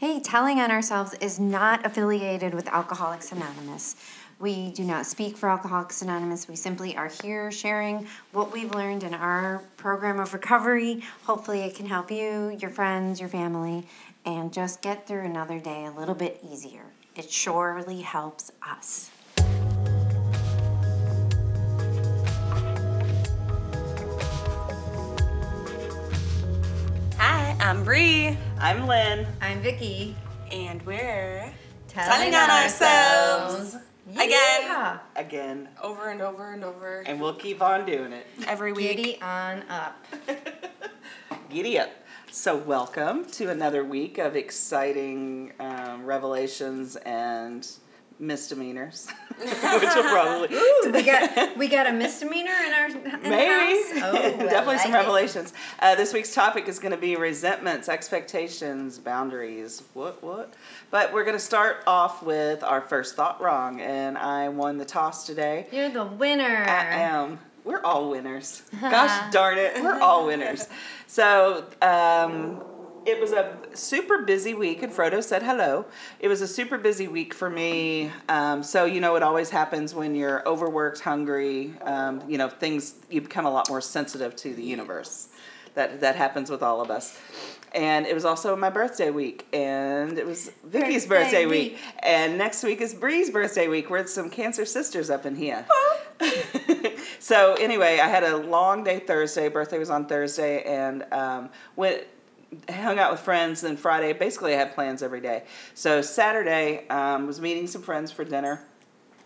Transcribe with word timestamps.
Hey, 0.00 0.18
telling 0.18 0.60
on 0.60 0.70
ourselves 0.70 1.12
is 1.20 1.38
not 1.38 1.84
affiliated 1.84 2.54
with 2.54 2.66
Alcoholics 2.68 3.32
Anonymous. 3.32 3.96
We 4.38 4.70
do 4.70 4.82
not 4.82 5.04
speak 5.04 5.36
for 5.36 5.50
Alcoholics 5.50 6.00
Anonymous. 6.00 6.48
We 6.48 6.56
simply 6.56 6.96
are 6.96 7.10
here 7.22 7.52
sharing 7.52 8.06
what 8.32 8.50
we've 8.50 8.74
learned 8.74 9.02
in 9.02 9.12
our 9.12 9.62
program 9.76 10.18
of 10.18 10.32
recovery. 10.32 11.02
Hopefully, 11.24 11.60
it 11.64 11.74
can 11.74 11.84
help 11.84 12.10
you, 12.10 12.56
your 12.62 12.70
friends, 12.70 13.20
your 13.20 13.28
family, 13.28 13.86
and 14.24 14.50
just 14.54 14.80
get 14.80 15.06
through 15.06 15.26
another 15.26 15.60
day 15.60 15.84
a 15.84 15.90
little 15.90 16.14
bit 16.14 16.42
easier. 16.50 16.86
It 17.14 17.30
surely 17.30 18.00
helps 18.00 18.52
us. 18.66 19.10
I'm 27.70 27.84
Bree, 27.84 28.36
I'm 28.58 28.88
Lynn. 28.88 29.28
I'm 29.40 29.60
Vicki. 29.60 30.16
and 30.50 30.82
we're 30.82 31.48
Telling, 31.86 32.34
on 32.34 32.50
ourselves 32.50 33.76
again, 34.10 34.32
Yeah. 34.32 34.98
Again, 35.14 35.68
over 35.80 36.08
and 36.08 36.20
over 36.20 36.52
and 36.52 36.64
over 36.64 37.04
and 37.06 37.20
we'll 37.20 37.36
keep 37.36 37.62
on 37.62 37.86
doing 37.86 38.12
it. 38.12 38.26
every 38.48 38.72
week. 38.72 38.96
Giddy 38.96 39.22
on 39.22 39.62
up. 39.70 40.04
Giddy 41.48 41.78
up. 41.78 41.90
So, 42.32 42.56
welcome 42.56 43.24
to 43.26 43.50
another 43.50 43.84
week 43.84 44.18
of 44.18 44.34
exciting 44.34 45.52
um, 45.60 46.04
revelations 46.04 46.96
and 46.96 47.64
misdemeanors, 48.20 49.08
which 49.38 49.50
will 49.50 50.02
probably 50.02 50.56
We 50.92 51.02
got 51.02 51.56
we 51.56 51.68
got 51.68 51.86
a 51.86 51.92
misdemeanor 51.92 52.52
in 52.66 52.72
our 52.72 52.86
in 52.86 53.22
maybe 53.22 54.00
house? 54.00 54.02
Oh, 54.04 54.12
well, 54.38 54.48
definitely 54.48 54.78
some 54.78 54.92
revelations. 54.92 55.52
Uh, 55.80 55.94
this 55.94 56.12
week's 56.12 56.34
topic 56.34 56.68
is 56.68 56.78
going 56.78 56.92
to 56.92 56.98
be 56.98 57.16
resentments, 57.16 57.88
expectations, 57.88 58.98
boundaries. 58.98 59.82
What 59.94 60.22
what? 60.22 60.54
But 60.90 61.12
we're 61.12 61.24
going 61.24 61.36
to 61.36 61.44
start 61.44 61.82
off 61.86 62.22
with 62.22 62.62
our 62.62 62.80
first 62.80 63.16
thought 63.16 63.40
wrong, 63.40 63.80
and 63.80 64.18
I 64.18 64.48
won 64.50 64.76
the 64.78 64.84
toss 64.84 65.26
today. 65.26 65.66
You're 65.72 65.90
the 65.90 66.04
winner. 66.04 66.64
I 66.68 66.96
am. 66.96 67.38
We're 67.64 67.82
all 67.82 68.10
winners. 68.10 68.62
Gosh 68.80 69.32
darn 69.32 69.58
it, 69.58 69.82
we're 69.82 70.00
all 70.00 70.26
winners. 70.26 70.66
So, 71.06 71.66
um, 71.82 72.62
it 73.06 73.20
was 73.20 73.32
a 73.32 73.56
super 73.74 74.22
busy 74.22 74.54
week, 74.54 74.82
and 74.82 74.92
Frodo 74.92 75.22
said 75.22 75.42
hello. 75.42 75.86
It 76.18 76.28
was 76.28 76.42
a 76.42 76.48
super 76.48 76.78
busy 76.78 77.08
week 77.08 77.32
for 77.32 77.48
me. 77.48 78.10
Um, 78.28 78.62
so, 78.62 78.84
you 78.84 79.00
know, 79.00 79.16
it 79.16 79.22
always 79.22 79.50
happens 79.50 79.94
when 79.94 80.14
you're 80.14 80.46
overworked, 80.46 81.00
hungry, 81.00 81.74
um, 81.82 82.22
you 82.28 82.36
know, 82.36 82.48
things, 82.48 82.96
you 83.08 83.20
become 83.20 83.46
a 83.46 83.50
lot 83.50 83.68
more 83.68 83.80
sensitive 83.80 84.36
to 84.36 84.54
the 84.54 84.62
universe. 84.62 85.28
That, 85.74 86.00
that 86.00 86.16
happens 86.16 86.50
with 86.50 86.62
all 86.62 86.80
of 86.80 86.90
us. 86.90 87.16
And 87.72 88.04
it 88.04 88.14
was 88.14 88.24
also 88.24 88.56
my 88.56 88.70
birthday 88.70 89.10
week, 89.10 89.46
and 89.52 90.18
it 90.18 90.26
was 90.26 90.50
Vicki's 90.64 91.06
Birthday 91.06 91.44
birthday 91.44 91.46
week. 91.46 91.72
week. 91.72 91.80
And 92.00 92.36
next 92.36 92.64
week 92.64 92.80
is 92.80 92.92
Bree's 92.92 93.30
birthday 93.30 93.68
week. 93.68 93.88
We're 93.88 94.04
some 94.08 94.28
Cancer 94.28 94.64
sisters 94.64 95.08
up 95.08 95.24
in 95.24 95.36
here. 95.36 95.64
so 97.20 97.54
anyway, 97.54 98.00
I 98.02 98.08
had 98.08 98.24
a 98.24 98.36
long 98.36 98.82
day 98.82 98.98
Thursday. 98.98 99.48
Birthday 99.48 99.78
was 99.78 99.90
on 99.90 100.06
Thursday, 100.06 100.64
and 100.64 101.04
um, 101.12 101.50
went 101.76 102.02
hung 102.68 102.98
out 102.98 103.12
with 103.12 103.20
friends. 103.20 103.60
Then 103.60 103.76
Friday, 103.76 104.12
basically, 104.12 104.54
I 104.54 104.58
had 104.58 104.74
plans 104.74 105.02
every 105.02 105.20
day. 105.20 105.44
So 105.74 106.02
Saturday 106.02 106.88
um, 106.88 107.26
was 107.26 107.40
meeting 107.40 107.66
some 107.66 107.82
friends 107.82 108.10
for 108.10 108.24
dinner. 108.24 108.64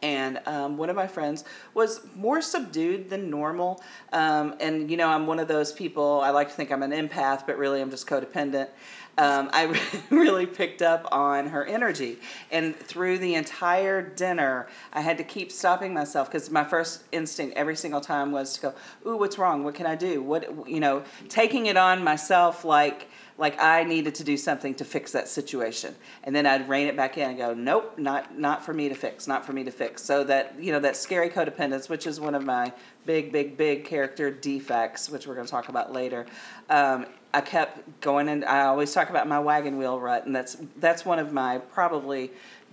And 0.02 0.38
um, 0.44 0.76
one 0.76 0.90
of 0.90 0.96
my 0.96 1.06
friends 1.06 1.44
was 1.72 2.06
more 2.14 2.42
subdued 2.42 3.08
than 3.08 3.30
normal. 3.30 3.82
Um, 4.12 4.54
and, 4.60 4.90
you 4.90 4.98
know, 4.98 5.08
I'm 5.08 5.26
one 5.26 5.38
of 5.38 5.48
those 5.48 5.72
people, 5.72 6.20
I 6.20 6.28
like 6.28 6.48
to 6.48 6.54
think 6.54 6.70
I'm 6.70 6.82
an 6.82 6.90
empath, 6.90 7.46
but 7.46 7.56
really 7.56 7.80
I'm 7.80 7.90
just 7.90 8.06
codependent. 8.06 8.68
Um, 9.16 9.48
I 9.52 9.80
really 10.10 10.44
picked 10.44 10.82
up 10.82 11.08
on 11.10 11.46
her 11.48 11.64
energy. 11.64 12.18
And 12.50 12.76
through 12.76 13.16
the 13.18 13.34
entire 13.34 14.02
dinner, 14.02 14.68
I 14.92 15.00
had 15.00 15.16
to 15.18 15.24
keep 15.24 15.50
stopping 15.50 15.94
myself 15.94 16.30
because 16.30 16.50
my 16.50 16.64
first 16.64 17.04
instinct 17.12 17.56
every 17.56 17.76
single 17.76 18.02
time 18.02 18.30
was 18.30 18.54
to 18.54 18.60
go, 18.60 18.74
Ooh, 19.06 19.16
what's 19.16 19.38
wrong? 19.38 19.64
What 19.64 19.74
can 19.74 19.86
I 19.86 19.94
do? 19.94 20.22
What, 20.22 20.68
you 20.68 20.80
know, 20.80 21.02
taking 21.30 21.64
it 21.64 21.78
on 21.78 22.04
myself 22.04 22.62
like, 22.64 23.08
like 23.36 23.60
I 23.60 23.82
needed 23.84 24.14
to 24.16 24.24
do 24.24 24.36
something 24.36 24.74
to 24.76 24.84
fix 24.84 25.12
that 25.12 25.28
situation. 25.28 25.94
And 26.22 26.34
then 26.34 26.46
I'd 26.46 26.68
rein 26.68 26.86
it 26.86 26.96
back 26.96 27.18
in 27.18 27.30
and 27.30 27.38
go, 27.38 27.52
nope, 27.52 27.98
not 27.98 28.38
not 28.38 28.64
for 28.64 28.72
me 28.72 28.88
to 28.88 28.94
fix, 28.94 29.26
not 29.26 29.44
for 29.44 29.52
me 29.52 29.64
to 29.64 29.70
fix. 29.70 30.02
So 30.02 30.22
that, 30.24 30.54
you 30.58 30.72
know, 30.72 30.80
that 30.80 30.96
scary 30.96 31.28
codependence, 31.28 31.88
which 31.88 32.06
is 32.06 32.20
one 32.20 32.34
of 32.34 32.44
my 32.44 32.72
big, 33.06 33.32
big, 33.32 33.56
big 33.56 33.84
character 33.84 34.30
defects, 34.30 35.10
which 35.10 35.26
we're 35.26 35.34
going 35.34 35.46
to 35.46 35.50
talk 35.50 35.68
about 35.68 35.92
later. 35.92 36.26
Um, 36.70 37.06
I 37.32 37.40
kept 37.40 38.00
going 38.00 38.28
and 38.28 38.44
I 38.44 38.66
always 38.66 38.92
talk 38.92 39.10
about 39.10 39.26
my 39.26 39.40
wagon 39.40 39.76
wheel 39.76 39.98
rut, 39.98 40.26
and 40.26 40.34
that's 40.34 40.56
that's 40.76 41.04
one 41.04 41.18
of 41.18 41.32
my 41.32 41.58
probably 41.58 42.30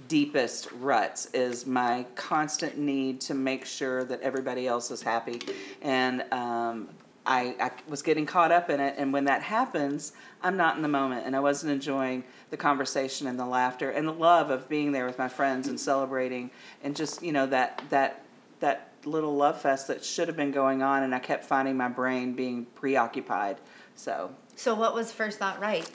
deepest 0.08 0.72
ruts 0.74 1.28
is 1.34 1.66
my 1.66 2.06
constant 2.16 2.78
need 2.78 3.22
to 3.22 3.34
make 3.34 3.66
sure 3.66 4.04
that 4.04 4.22
everybody 4.22 4.68
else 4.68 4.92
is 4.92 5.02
happy 5.02 5.40
and 5.82 6.24
um, 6.32 6.90
I, 7.26 7.56
I 7.60 7.72
was 7.88 8.02
getting 8.02 8.26
caught 8.26 8.52
up 8.52 8.70
in 8.70 8.80
it 8.80 8.96
and 8.98 9.14
when 9.14 9.26
that 9.26 9.42
happens 9.44 10.14
i'm 10.42 10.58
not 10.58 10.76
in 10.76 10.82
the 10.82 10.88
moment 10.88 11.26
and 11.26 11.36
i 11.36 11.40
wasn't 11.40 11.72
enjoying 11.72 12.24
the 12.50 12.58
conversation 12.58 13.28
and 13.28 13.38
the 13.40 13.46
laughter 13.46 13.92
and 13.92 14.08
the 14.08 14.14
love 14.14 14.50
of 14.50 14.68
being 14.68 14.92
there 14.92 15.06
with 15.06 15.20
my 15.20 15.28
friends 15.28 15.68
and 15.68 15.80
celebrating 15.80 16.50
and 16.84 16.96
just 16.96 17.22
you 17.22 17.32
know 17.32 17.46
that 17.46 17.84
that 17.90 18.24
that 18.60 18.88
little 19.06 19.36
love 19.36 19.60
fest 19.62 19.88
that 19.88 20.04
should 20.04 20.28
have 20.28 20.38
been 20.38 20.52
going 20.52 20.82
on 20.82 21.04
and 21.04 21.14
i 21.14 21.20
kept 21.20 21.44
finding 21.44 21.78
my 21.78 21.88
brain 21.88 22.34
being 22.34 22.66
preoccupied 22.76 23.58
so 23.96 24.32
So 24.56 24.74
what 24.74 24.96
was 24.96 25.12
first 25.12 25.38
thought 25.40 25.60
right? 25.60 25.86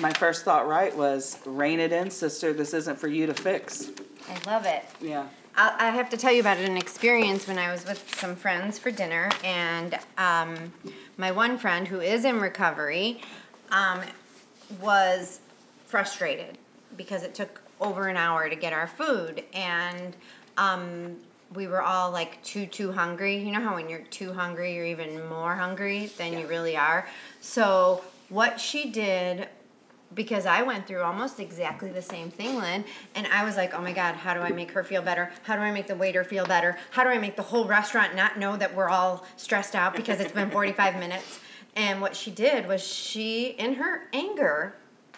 my 0.00 0.12
first 0.12 0.44
thought 0.44 0.66
right 0.68 0.94
was 0.96 1.38
rein 1.46 1.80
it 1.80 1.92
in 1.92 2.10
sister 2.10 2.52
this 2.52 2.74
isn't 2.74 2.98
for 2.98 3.08
you 3.08 3.26
to 3.26 3.34
fix 3.34 3.90
I 4.28 4.50
love 4.50 4.64
it. 4.66 4.84
yeah 5.00 5.26
I 5.56 5.74
I 5.78 5.90
have 5.90 6.10
to 6.10 6.16
tell 6.16 6.32
you 6.32 6.40
about 6.40 6.58
an 6.58 6.76
experience 6.76 7.46
when 7.46 7.58
I 7.58 7.70
was 7.70 7.84
with 7.84 8.14
some 8.16 8.36
friends 8.36 8.78
for 8.78 8.90
dinner, 8.90 9.30
and 9.42 9.98
um, 10.18 10.72
my 11.16 11.30
one 11.30 11.58
friend 11.58 11.86
who 11.86 12.00
is 12.00 12.24
in 12.24 12.40
recovery 12.40 13.20
um, 13.70 14.00
was 14.80 15.40
frustrated 15.86 16.58
because 16.96 17.22
it 17.22 17.34
took 17.34 17.60
over 17.80 18.08
an 18.08 18.16
hour 18.16 18.48
to 18.48 18.56
get 18.56 18.72
our 18.72 18.86
food, 18.86 19.44
and 19.52 20.16
um, 20.56 21.16
we 21.54 21.66
were 21.66 21.82
all 21.82 22.10
like 22.10 22.42
too 22.42 22.66
too 22.66 22.92
hungry. 22.92 23.38
You 23.38 23.52
know 23.52 23.60
how 23.60 23.74
when 23.74 23.88
you're 23.88 24.00
too 24.10 24.32
hungry, 24.32 24.74
you're 24.74 24.86
even 24.86 25.26
more 25.28 25.54
hungry 25.54 26.06
than 26.18 26.32
you 26.38 26.46
really 26.46 26.76
are. 26.76 27.06
So 27.40 28.02
what 28.28 28.60
she 28.60 28.90
did 28.90 29.48
because 30.14 30.46
I 30.46 30.62
went 30.62 30.86
through 30.86 31.02
almost 31.02 31.40
exactly 31.40 31.90
the 31.90 32.02
same 32.02 32.30
thing, 32.30 32.56
Lynn. 32.56 32.84
And 33.14 33.26
I 33.28 33.44
was 33.44 33.56
like, 33.56 33.74
oh 33.74 33.80
my 33.80 33.92
God, 33.92 34.14
how 34.14 34.34
do 34.34 34.40
I 34.40 34.50
make 34.50 34.70
her 34.72 34.84
feel 34.84 35.02
better? 35.02 35.30
How 35.42 35.56
do 35.56 35.62
I 35.62 35.72
make 35.72 35.86
the 35.86 35.96
waiter 35.96 36.24
feel 36.24 36.46
better? 36.46 36.76
How 36.90 37.04
do 37.04 37.10
I 37.10 37.18
make 37.18 37.36
the 37.36 37.42
whole 37.42 37.66
restaurant 37.66 38.14
not 38.14 38.38
know 38.38 38.56
that 38.56 38.74
we're 38.74 38.88
all 38.88 39.26
stressed 39.36 39.74
out 39.74 39.96
because 39.96 40.20
it's 40.20 40.32
been 40.32 40.50
45 40.50 40.98
minutes? 40.98 41.40
And 41.76 42.00
what 42.00 42.14
she 42.14 42.30
did 42.30 42.68
was 42.68 42.82
she, 42.82 43.48
in 43.58 43.74
her 43.74 44.08
anger, 44.12 44.76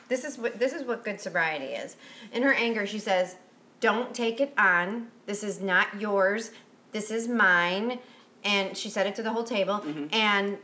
this 0.08 0.24
is 0.24 0.38
what 0.38 0.58
this 0.58 0.72
is 0.72 0.84
what 0.84 1.04
good 1.04 1.20
sobriety 1.20 1.66
is. 1.66 1.96
In 2.32 2.42
her 2.42 2.52
anger, 2.52 2.86
she 2.86 2.98
says, 2.98 3.36
"Don't 3.80 4.14
take 4.14 4.40
it 4.40 4.54
on. 4.56 5.08
This 5.26 5.42
is 5.42 5.60
not 5.60 6.00
yours. 6.00 6.52
This 6.92 7.10
is 7.10 7.28
mine." 7.28 7.98
And 8.44 8.76
she 8.76 8.88
said 8.88 9.06
it 9.06 9.16
to 9.16 9.22
the 9.22 9.32
whole 9.32 9.44
table. 9.44 9.80
Mm-hmm. 9.80 10.06
And 10.12 10.58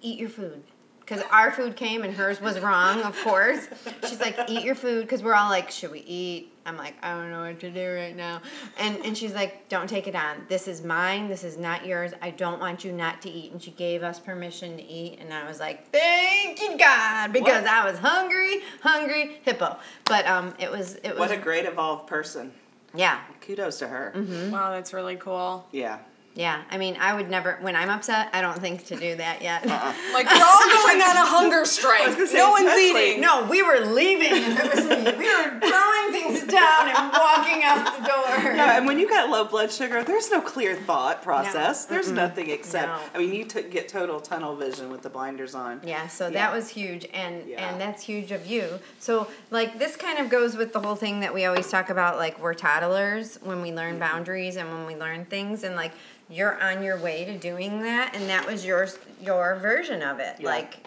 eat 0.00 0.18
your 0.18 0.28
food 0.28 0.64
because 1.08 1.24
our 1.30 1.50
food 1.50 1.74
came 1.76 2.02
and 2.02 2.14
hers 2.14 2.40
was 2.40 2.60
wrong 2.60 3.00
of 3.02 3.16
course. 3.22 3.66
She's 4.06 4.20
like 4.20 4.38
eat 4.48 4.62
your 4.64 4.74
food 4.74 5.02
because 5.02 5.22
we're 5.22 5.34
all 5.34 5.48
like 5.48 5.70
should 5.70 5.90
we 5.90 6.00
eat? 6.00 6.52
I'm 6.66 6.76
like 6.76 6.96
i 7.02 7.14
don't 7.14 7.30
know 7.30 7.40
what 7.40 7.60
to 7.60 7.70
do 7.70 7.94
right 7.94 8.14
now. 8.14 8.42
And 8.78 8.98
and 9.04 9.16
she's 9.16 9.32
like 9.34 9.68
don't 9.68 9.88
take 9.88 10.06
it 10.06 10.14
on. 10.14 10.44
This 10.48 10.68
is 10.68 10.82
mine. 10.84 11.28
This 11.28 11.44
is 11.44 11.56
not 11.56 11.86
yours. 11.86 12.12
I 12.20 12.30
don't 12.30 12.60
want 12.60 12.84
you 12.84 12.92
not 12.92 13.22
to 13.22 13.30
eat. 13.30 13.52
And 13.52 13.62
she 13.62 13.70
gave 13.70 14.02
us 14.02 14.18
permission 14.18 14.76
to 14.76 14.82
eat 14.82 15.18
and 15.20 15.32
i 15.32 15.46
was 15.48 15.60
like 15.60 15.90
thank 15.90 16.60
you 16.60 16.76
god 16.76 17.32
because 17.32 17.62
What? 17.62 17.66
i 17.72 17.90
was 17.90 17.98
hungry 17.98 18.60
hungry 18.82 19.40
hippo. 19.44 19.78
But 20.04 20.26
um 20.26 20.54
it 20.58 20.70
was 20.70 20.96
it 20.96 21.10
was 21.10 21.18
what 21.18 21.30
a 21.30 21.36
great 21.38 21.64
evolved 21.64 22.06
person. 22.06 22.52
Yeah. 22.94 23.20
Kudos 23.42 23.78
to 23.80 23.88
her. 23.88 24.12
Wow, 24.50 24.70
that's 24.72 24.92
really 24.92 25.16
cool. 25.16 25.66
yeah 25.72 25.98
yeah 26.38 26.62
i 26.70 26.78
mean 26.78 26.96
i 27.00 27.12
would 27.12 27.28
never 27.28 27.58
when 27.60 27.74
i'm 27.74 27.90
upset 27.90 28.30
i 28.32 28.40
don't 28.40 28.60
think 28.60 28.84
to 28.86 28.94
do 28.96 29.16
that 29.16 29.42
yet 29.42 29.66
uh-uh. 29.66 29.92
Like 30.14 30.26
we're 30.26 30.46
all 30.46 30.68
going 30.84 31.02
on 31.02 31.16
a 31.16 31.26
hunger 31.36 31.64
strike. 31.64 32.12
say, 32.28 32.38
no 32.38 32.50
one's 32.50 32.72
eating. 32.78 33.20
No, 33.20 33.46
we 33.50 33.62
were 33.62 33.80
leaving. 33.80 34.32
If 34.32 34.64
it 34.64 34.74
was 34.74 34.84
me, 34.86 35.12
we 35.18 35.26
were 35.26 35.60
throwing 35.60 36.12
things 36.12 36.46
down 36.46 36.88
and 36.88 37.07
walking 37.12 37.62
out 37.64 37.96
the 37.98 38.06
door. 38.06 38.54
No, 38.58 38.64
and 38.64 38.86
when 38.86 38.98
you 38.98 39.08
got 39.08 39.30
low 39.30 39.44
blood 39.44 39.70
sugar, 39.70 40.02
there's 40.02 40.30
no 40.30 40.40
clear 40.40 40.74
thought 40.74 41.22
process. 41.22 41.84
There's 41.84 42.10
nothing 42.10 42.50
except. 42.50 42.88
No. 42.88 43.00
I 43.14 43.18
mean, 43.18 43.32
you 43.32 43.44
t- 43.44 43.62
get 43.62 43.88
total 43.88 44.20
tunnel 44.20 44.56
vision 44.56 44.90
with 44.90 45.02
the 45.02 45.10
blinders 45.10 45.54
on. 45.54 45.80
Yeah, 45.84 46.08
so 46.08 46.26
Yeah. 46.26 46.34
that 46.34 46.52
was 46.52 46.68
huge, 46.68 47.06
and 47.12 47.46
Yeah. 47.46 47.68
and 47.68 47.80
that's 47.80 48.02
huge 48.02 48.32
of 48.32 48.46
you. 48.46 48.80
So 48.98 49.28
like 49.50 49.78
this 49.78 49.96
kind 49.96 50.18
of 50.18 50.28
goes 50.28 50.56
with 50.56 50.72
the 50.72 50.80
whole 50.80 50.96
thing 50.96 51.20
that 51.20 51.32
we 51.32 51.44
always 51.44 51.70
talk 51.70 51.90
about, 51.90 52.16
like 52.16 52.40
we're 52.40 52.54
toddlers 52.54 53.38
when 53.42 53.62
we 53.62 53.72
learn 53.72 53.92
mm-hmm. 53.92 54.00
boundaries 54.00 54.56
and 54.56 54.68
when 54.70 54.86
we 54.86 54.96
learn 54.96 55.24
things, 55.26 55.62
and 55.62 55.76
like 55.76 55.92
you're 56.28 56.60
on 56.62 56.82
your 56.82 56.98
way 56.98 57.24
to 57.24 57.38
doing 57.38 57.82
that, 57.82 58.14
and 58.14 58.28
that 58.28 58.46
was 58.46 58.64
your 58.64 58.88
your 59.20 59.56
version 59.56 60.02
of 60.02 60.18
it. 60.20 60.36
Yeah. 60.40 60.46
Like 60.48 60.86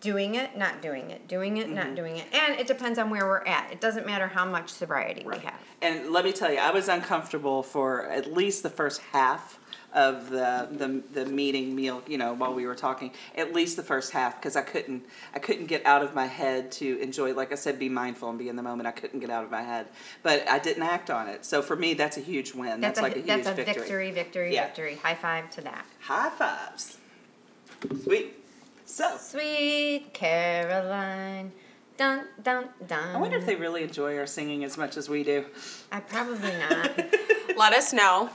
doing 0.00 0.34
it, 0.34 0.56
not 0.56 0.80
doing 0.82 1.10
it, 1.10 1.28
doing 1.28 1.56
it, 1.58 1.66
Mm-hmm. 1.66 1.74
not 1.74 1.94
doing 1.94 2.16
it. 2.16 2.24
And 2.32 2.58
it 2.58 2.66
depends 2.66 2.98
on 2.98 3.10
where 3.10 3.26
we're 3.26 3.44
at. 3.44 3.70
It 3.72 3.80
doesn't 3.80 4.06
matter 4.06 4.26
how 4.26 4.44
much 4.46 4.70
sobriety 4.70 5.24
we 5.26 5.38
have. 5.38 5.54
And 5.82 6.10
let 6.10 6.24
me 6.24 6.32
tell 6.32 6.50
you, 6.52 6.58
I 6.58 6.70
was 6.70 6.88
uncomfortable 6.88 7.62
for 7.62 8.06
at 8.08 8.32
least 8.32 8.62
the 8.62 8.70
first 8.70 9.00
half 9.12 9.58
of 9.92 10.30
the 10.30 10.68
the, 10.70 11.02
the 11.12 11.26
meeting 11.30 11.74
meal. 11.74 12.00
You 12.06 12.16
know, 12.16 12.32
while 12.32 12.54
we 12.54 12.64
were 12.64 12.76
talking, 12.76 13.12
at 13.36 13.52
least 13.52 13.76
the 13.76 13.82
first 13.82 14.12
half, 14.12 14.36
because 14.36 14.54
I 14.54 14.62
couldn't 14.62 15.04
I 15.34 15.40
couldn't 15.40 15.66
get 15.66 15.84
out 15.84 16.02
of 16.02 16.14
my 16.14 16.26
head 16.26 16.70
to 16.72 16.98
enjoy. 17.00 17.34
Like 17.34 17.50
I 17.50 17.56
said, 17.56 17.78
be 17.78 17.88
mindful 17.88 18.28
and 18.30 18.38
be 18.38 18.48
in 18.48 18.54
the 18.56 18.62
moment. 18.62 18.86
I 18.86 18.92
couldn't 18.92 19.18
get 19.20 19.30
out 19.30 19.42
of 19.42 19.50
my 19.50 19.62
head, 19.62 19.88
but 20.22 20.48
I 20.48 20.60
didn't 20.60 20.84
act 20.84 21.10
on 21.10 21.26
it. 21.28 21.44
So 21.44 21.60
for 21.60 21.74
me, 21.74 21.94
that's 21.94 22.16
a 22.16 22.20
huge 22.20 22.54
win. 22.54 22.80
That's, 22.80 23.00
That's, 23.00 23.02
like 23.02 23.16
a, 23.16 23.18
a 23.18 23.36
huge 23.36 23.46
a 23.46 23.52
victory. 23.52 23.64
victory, 23.74 24.10
victory, 24.12 24.54
Yeah. 24.54 24.66
victory. 24.66 24.94
High 24.94 25.16
five 25.16 25.50
to 25.50 25.60
that. 25.62 25.84
High 26.00 26.30
fives. 26.30 26.98
Sweet. 28.04 28.36
So 28.90 29.16
Sweet 29.18 30.12
Caroline. 30.12 31.52
Dun 31.96 32.24
dun 32.42 32.68
dun. 32.88 33.14
I 33.14 33.18
wonder 33.18 33.36
if 33.36 33.46
they 33.46 33.54
really 33.54 33.84
enjoy 33.84 34.18
our 34.18 34.26
singing 34.26 34.64
as 34.64 34.76
much 34.76 34.96
as 34.96 35.08
we 35.08 35.22
do. 35.22 35.44
I 35.92 36.00
probably 36.00 36.52
not. 36.58 36.90
Let 37.56 37.72
us 37.72 37.92
know. 37.92 38.30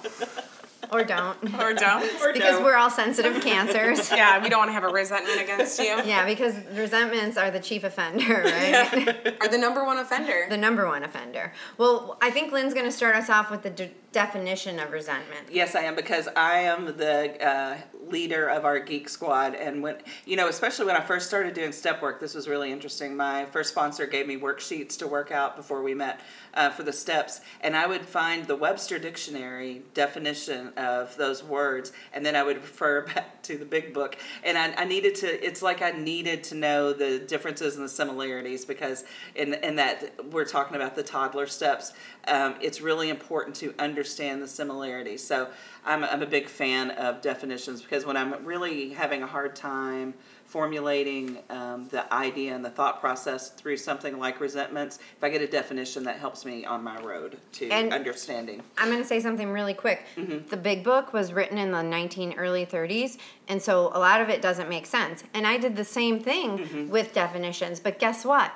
or 0.93 1.03
don't. 1.03 1.37
Or 1.59 1.73
don't. 1.73 2.09
Or 2.21 2.31
because 2.31 2.59
no. 2.59 2.63
we're 2.63 2.75
all 2.75 2.89
sensitive 2.89 3.43
cancers. 3.43 4.09
Yeah, 4.15 4.41
we 4.41 4.47
don't 4.47 4.59
want 4.59 4.69
to 4.69 4.73
have 4.73 4.85
a 4.85 4.89
resentment 4.89 5.41
against 5.41 5.77
you. 5.77 6.01
Yeah, 6.05 6.25
because 6.25 6.55
resentments 6.73 7.37
are 7.37 7.51
the 7.51 7.59
chief 7.59 7.83
offender, 7.83 8.43
right? 8.45 9.35
Are 9.41 9.49
the 9.49 9.57
number 9.57 9.83
one 9.83 9.97
offender. 9.97 10.45
the 10.49 10.57
number 10.57 10.87
one 10.87 11.03
offender. 11.03 11.51
Well, 11.77 12.17
I 12.21 12.31
think 12.31 12.53
Lynn's 12.53 12.73
going 12.73 12.85
to 12.85 12.91
start 12.93 13.15
us 13.15 13.29
off 13.29 13.51
with 13.51 13.63
the 13.63 13.71
de- 13.71 13.91
definition 14.15 14.79
of 14.79 14.93
resentment. 14.93 15.45
Yes, 15.51 15.75
I 15.75 15.81
am 15.81 15.93
because 15.93 16.29
I 16.37 16.59
am 16.59 16.85
the 16.85 17.45
uh, 17.45 17.77
leader 18.09 18.47
of 18.47 18.63
our 18.63 18.79
geek 18.79 19.09
squad, 19.09 19.55
and 19.55 19.83
when 19.83 19.97
you 20.25 20.37
know, 20.37 20.47
especially 20.47 20.85
when 20.85 20.95
I 20.95 21.01
first 21.01 21.27
started 21.27 21.53
doing 21.53 21.73
step 21.73 22.01
work, 22.01 22.21
this 22.21 22.33
was 22.33 22.47
really 22.47 22.71
interesting. 22.71 23.17
My 23.17 23.45
first 23.47 23.71
sponsor 23.71 24.07
gave 24.07 24.25
me 24.25 24.37
worksheets 24.37 24.97
to 24.99 25.07
work 25.07 25.31
out 25.31 25.57
before 25.57 25.83
we 25.83 25.93
met 25.93 26.21
uh, 26.53 26.69
for 26.69 26.83
the 26.83 26.93
steps, 26.93 27.41
and 27.59 27.75
I 27.75 27.87
would 27.87 28.05
find 28.05 28.47
the 28.47 28.55
Webster 28.55 28.97
Dictionary 28.97 29.81
definition 29.93 30.69
of 30.77 31.13
those 31.17 31.43
words, 31.43 31.91
and 32.13 32.25
then 32.25 32.37
I 32.37 32.43
would 32.43 32.55
refer 32.55 33.01
back 33.13 33.43
to 33.43 33.57
the 33.57 33.65
Big 33.65 33.93
Book, 33.93 34.17
and 34.45 34.57
I, 34.57 34.73
I 34.77 34.85
needed 34.85 35.15
to. 35.15 35.45
It's 35.45 35.61
like 35.61 35.81
I 35.81 35.91
needed 35.91 36.41
to 36.45 36.55
know 36.55 36.93
the 36.93 37.19
differences 37.19 37.75
and 37.75 37.83
the 37.83 37.89
similarities 37.89 38.63
because 38.63 39.03
in 39.35 39.55
in 39.55 39.75
that 39.75 40.15
we're 40.31 40.45
talking 40.45 40.77
about 40.77 40.95
the 40.95 41.03
toddler 41.03 41.47
steps, 41.47 41.91
um, 42.27 42.55
it's 42.61 42.81
really 42.81 43.09
important 43.09 43.55
to 43.57 43.73
understand 43.79 44.41
the 44.41 44.47
similarities. 44.47 45.23
So 45.25 45.47
I'm, 45.85 46.03
I'm 46.03 46.21
a 46.21 46.25
big 46.25 46.47
fan 46.47 46.91
of 46.91 47.21
definitions 47.21 47.81
because 47.81 48.05
when 48.05 48.17
I'm 48.17 48.45
really 48.45 48.89
having 48.89 49.23
a 49.23 49.27
hard 49.27 49.55
time 49.55 50.13
formulating 50.59 51.37
um, 51.49 51.87
the 51.89 52.11
idea 52.13 52.55
and 52.55 52.63
the 52.63 52.69
thought 52.69 53.01
process 53.01 53.49
through 53.49 53.75
something 53.75 54.17
like 54.19 54.39
resentments, 54.39 54.99
if 55.17 55.23
I 55.23 55.29
get 55.29 55.41
a 55.41 55.47
definition 55.47 56.03
that 56.05 56.17
helps 56.17 56.45
me 56.45 56.63
on 56.65 56.81
my 56.83 56.97
road 57.01 57.37
to 57.53 57.69
And- 57.69 57.91
understanding. 57.91 58.63
I'm 58.77 58.89
going 58.89 59.01
to 59.01 59.07
say 59.07 59.19
something 59.19 59.51
really 59.51 59.73
quick. 59.73 60.05
Mm-hmm. 60.15 60.47
The 60.47 60.55
Big 60.57 60.83
Book 60.83 61.11
was 61.11 61.33
written 61.33 61.57
in 61.57 61.71
the 61.71 61.81
19 61.83 62.35
early 62.37 62.65
30s, 62.65 63.17
and 63.49 63.61
so 63.61 63.87
a 63.93 63.99
lot 63.99 64.21
of 64.21 64.29
it 64.29 64.41
doesn't 64.41 64.69
make 64.69 64.85
sense. 64.85 65.23
And 65.33 65.45
I 65.45 65.57
did 65.57 65.75
the 65.75 65.83
same 65.85 66.19
thing 66.21 66.45
Mm-hmm. 66.57 66.89
with 66.89 67.13
definitions, 67.13 67.79
but 67.81 67.99
guess 67.99 68.23
what? 68.23 68.51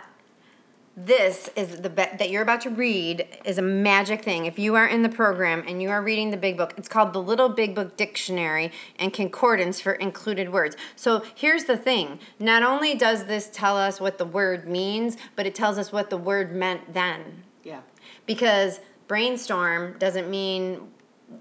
This 0.97 1.49
is 1.55 1.77
the 1.77 1.89
be- 1.89 2.07
that 2.17 2.29
you're 2.29 2.41
about 2.41 2.61
to 2.61 2.69
read 2.69 3.25
is 3.45 3.57
a 3.57 3.61
magic 3.61 4.23
thing. 4.23 4.45
If 4.45 4.59
you 4.59 4.75
are 4.75 4.85
in 4.85 5.01
the 5.01 5.09
program 5.09 5.63
and 5.65 5.81
you 5.81 5.89
are 5.89 6.01
reading 6.01 6.31
the 6.31 6.37
Big 6.37 6.57
Book, 6.57 6.73
it's 6.77 6.89
called 6.89 7.13
the 7.13 7.21
Little 7.21 7.47
Big 7.47 7.73
Book 7.73 7.95
Dictionary 7.95 8.71
and 8.97 9.13
Concordance 9.13 9.79
for 9.79 9.93
Included 9.93 10.51
Words. 10.51 10.75
So 10.97 11.23
here's 11.35 11.65
the 11.65 11.77
thing: 11.77 12.19
not 12.37 12.63
only 12.63 12.95
does 12.95 13.25
this 13.25 13.49
tell 13.53 13.77
us 13.77 14.01
what 14.01 14.17
the 14.17 14.25
word 14.25 14.67
means, 14.67 15.15
but 15.35 15.45
it 15.45 15.55
tells 15.55 15.77
us 15.77 15.91
what 15.91 16.09
the 16.09 16.17
word 16.17 16.53
meant 16.53 16.93
then 16.93 17.43
Yeah. 17.63 17.81
because 18.25 18.81
brainstorm 19.07 19.95
doesn't 19.99 20.29
mean 20.29 20.91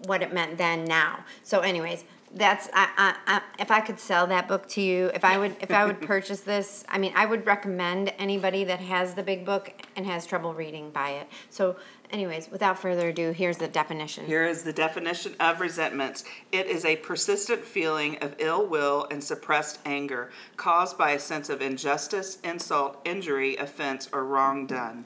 what 0.04 0.22
it 0.22 0.32
meant 0.32 0.58
then 0.58 0.84
now. 0.84 1.24
So, 1.42 1.60
anyways, 1.60 2.04
that's 2.34 2.68
I, 2.72 2.88
I, 2.96 3.34
I 3.36 3.42
if 3.58 3.70
I 3.70 3.80
could 3.80 3.98
sell 3.98 4.26
that 4.26 4.48
book 4.48 4.68
to 4.70 4.80
you, 4.80 5.10
if 5.14 5.24
I 5.24 5.38
would 5.38 5.56
if 5.60 5.70
I 5.70 5.84
would 5.84 6.00
purchase 6.02 6.40
this, 6.40 6.84
I 6.88 6.98
mean, 6.98 7.12
I 7.14 7.26
would 7.26 7.46
recommend 7.46 8.12
anybody 8.18 8.64
that 8.64 8.80
has 8.80 9.14
the 9.14 9.22
big 9.22 9.44
book 9.44 9.72
and 9.96 10.06
has 10.06 10.26
trouble 10.26 10.54
reading 10.54 10.90
buy 10.90 11.10
it. 11.10 11.28
So, 11.50 11.76
anyways, 12.10 12.50
without 12.50 12.78
further 12.78 13.08
ado, 13.08 13.32
here's 13.32 13.58
the 13.58 13.68
definition. 13.68 14.26
Here 14.26 14.46
is 14.46 14.62
the 14.62 14.72
definition 14.72 15.34
of 15.40 15.60
resentments. 15.60 16.24
It 16.52 16.66
is 16.66 16.84
a 16.84 16.96
persistent 16.96 17.64
feeling 17.64 18.18
of 18.18 18.34
ill 18.38 18.66
will 18.66 19.06
and 19.10 19.22
suppressed 19.22 19.80
anger 19.84 20.30
caused 20.56 20.98
by 20.98 21.12
a 21.12 21.18
sense 21.18 21.48
of 21.48 21.62
injustice, 21.62 22.38
insult, 22.44 23.00
injury, 23.04 23.56
offense, 23.56 24.08
or 24.12 24.24
wrong 24.24 24.66
done. 24.66 25.04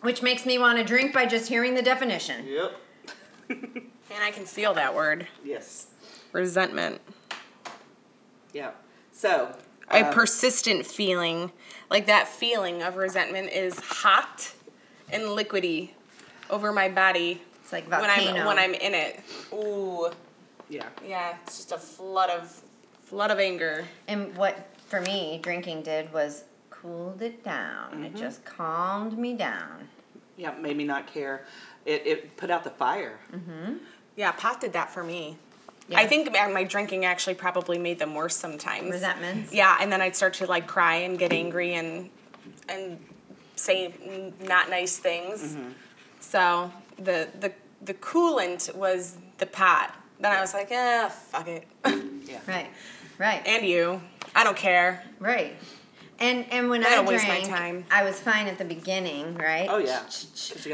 Which 0.00 0.22
makes 0.22 0.46
me 0.46 0.58
want 0.58 0.78
to 0.78 0.84
drink 0.84 1.12
by 1.12 1.26
just 1.26 1.48
hearing 1.48 1.74
the 1.74 1.82
definition. 1.82 2.46
Yep. 2.46 2.72
And 4.10 4.24
I 4.24 4.30
can 4.30 4.46
feel 4.46 4.74
that 4.74 4.94
word. 4.94 5.26
Yes. 5.44 5.86
Resentment. 6.32 7.00
Yeah. 8.52 8.70
So. 9.12 9.54
A 9.90 10.06
um, 10.06 10.12
persistent 10.12 10.84
feeling. 10.84 11.50
Like 11.90 12.06
that 12.06 12.28
feeling 12.28 12.82
of 12.82 12.96
resentment 12.96 13.50
is 13.50 13.78
hot 13.80 14.52
and 15.10 15.22
liquidy 15.24 15.90
over 16.50 16.72
my 16.72 16.88
body 16.88 17.40
It's 17.62 17.72
like 17.72 17.88
volcano. 17.88 18.24
when. 18.24 18.36
I'm 18.36 18.46
when 18.46 18.58
I'm 18.58 18.74
in 18.74 18.94
it. 18.94 19.20
Ooh. 19.52 20.10
yeah. 20.68 20.84
Yeah, 21.06 21.36
it's 21.42 21.56
just 21.56 21.72
a 21.72 21.78
flood 21.78 22.30
of 22.30 22.62
flood 23.04 23.30
of 23.30 23.38
anger. 23.38 23.84
And 24.06 24.36
what 24.36 24.68
for 24.88 25.00
me 25.00 25.40
drinking 25.42 25.82
did 25.82 26.12
was 26.12 26.44
cooled 26.68 27.22
it 27.22 27.42
down. 27.42 28.04
It 28.04 28.14
just 28.14 28.44
calmed 28.44 29.16
me 29.18 29.34
down. 29.34 29.88
Yeah. 30.36 30.52
Made 30.60 30.76
me 30.76 30.84
not 30.84 31.06
care. 31.06 31.46
It, 31.86 32.06
it 32.06 32.36
put 32.36 32.50
out 32.50 32.64
the 32.64 32.70
fire. 32.70 33.18
Mm-hmm. 33.32 33.76
Yeah, 34.16 34.32
pot 34.32 34.60
did 34.60 34.74
that 34.74 34.90
for 34.90 35.02
me. 35.02 35.38
Yeah. 35.88 36.00
I 36.00 36.06
think 36.06 36.30
my 36.32 36.46
my 36.48 36.64
drinking 36.64 37.04
actually 37.06 37.34
probably 37.34 37.78
made 37.78 37.98
them 37.98 38.14
worse 38.14 38.36
sometimes. 38.36 38.90
Resentments. 38.90 39.52
Yeah, 39.52 39.76
and 39.80 39.90
then 39.90 40.00
I'd 40.02 40.14
start 40.14 40.34
to 40.34 40.46
like 40.46 40.66
cry 40.66 40.96
and 40.96 41.18
get 41.18 41.32
angry 41.32 41.74
and 41.74 42.10
and 42.68 42.98
say 43.56 43.94
not 44.42 44.68
nice 44.70 44.98
things. 44.98 45.56
So 46.20 46.70
the 46.96 47.28
the 47.40 47.52
the 47.82 47.94
coolant 47.94 48.74
was 48.74 49.16
the 49.38 49.46
pot. 49.46 49.94
Then 50.20 50.32
I 50.32 50.40
was 50.40 50.52
like, 50.52 50.70
eh, 50.70 51.08
fuck 51.08 51.48
it. 51.48 51.66
Yeah. 52.28 52.40
Right. 52.46 52.68
Right. 53.16 53.42
and 53.46 53.64
you, 53.64 54.02
I 54.34 54.44
don't 54.44 54.56
care. 54.56 55.02
Right. 55.18 55.56
And 56.20 56.46
and 56.50 56.68
when 56.68 56.84
I 56.84 56.88
I, 56.88 56.94
don't 56.96 57.06
waste 57.06 57.28
my 57.28 57.40
drank, 57.40 57.48
time. 57.48 57.84
I 57.90 58.02
was 58.02 58.18
fine 58.18 58.48
at 58.48 58.58
the 58.58 58.64
beginning, 58.64 59.36
right? 59.36 59.68
Oh 59.70 59.78
yeah. 59.78 60.02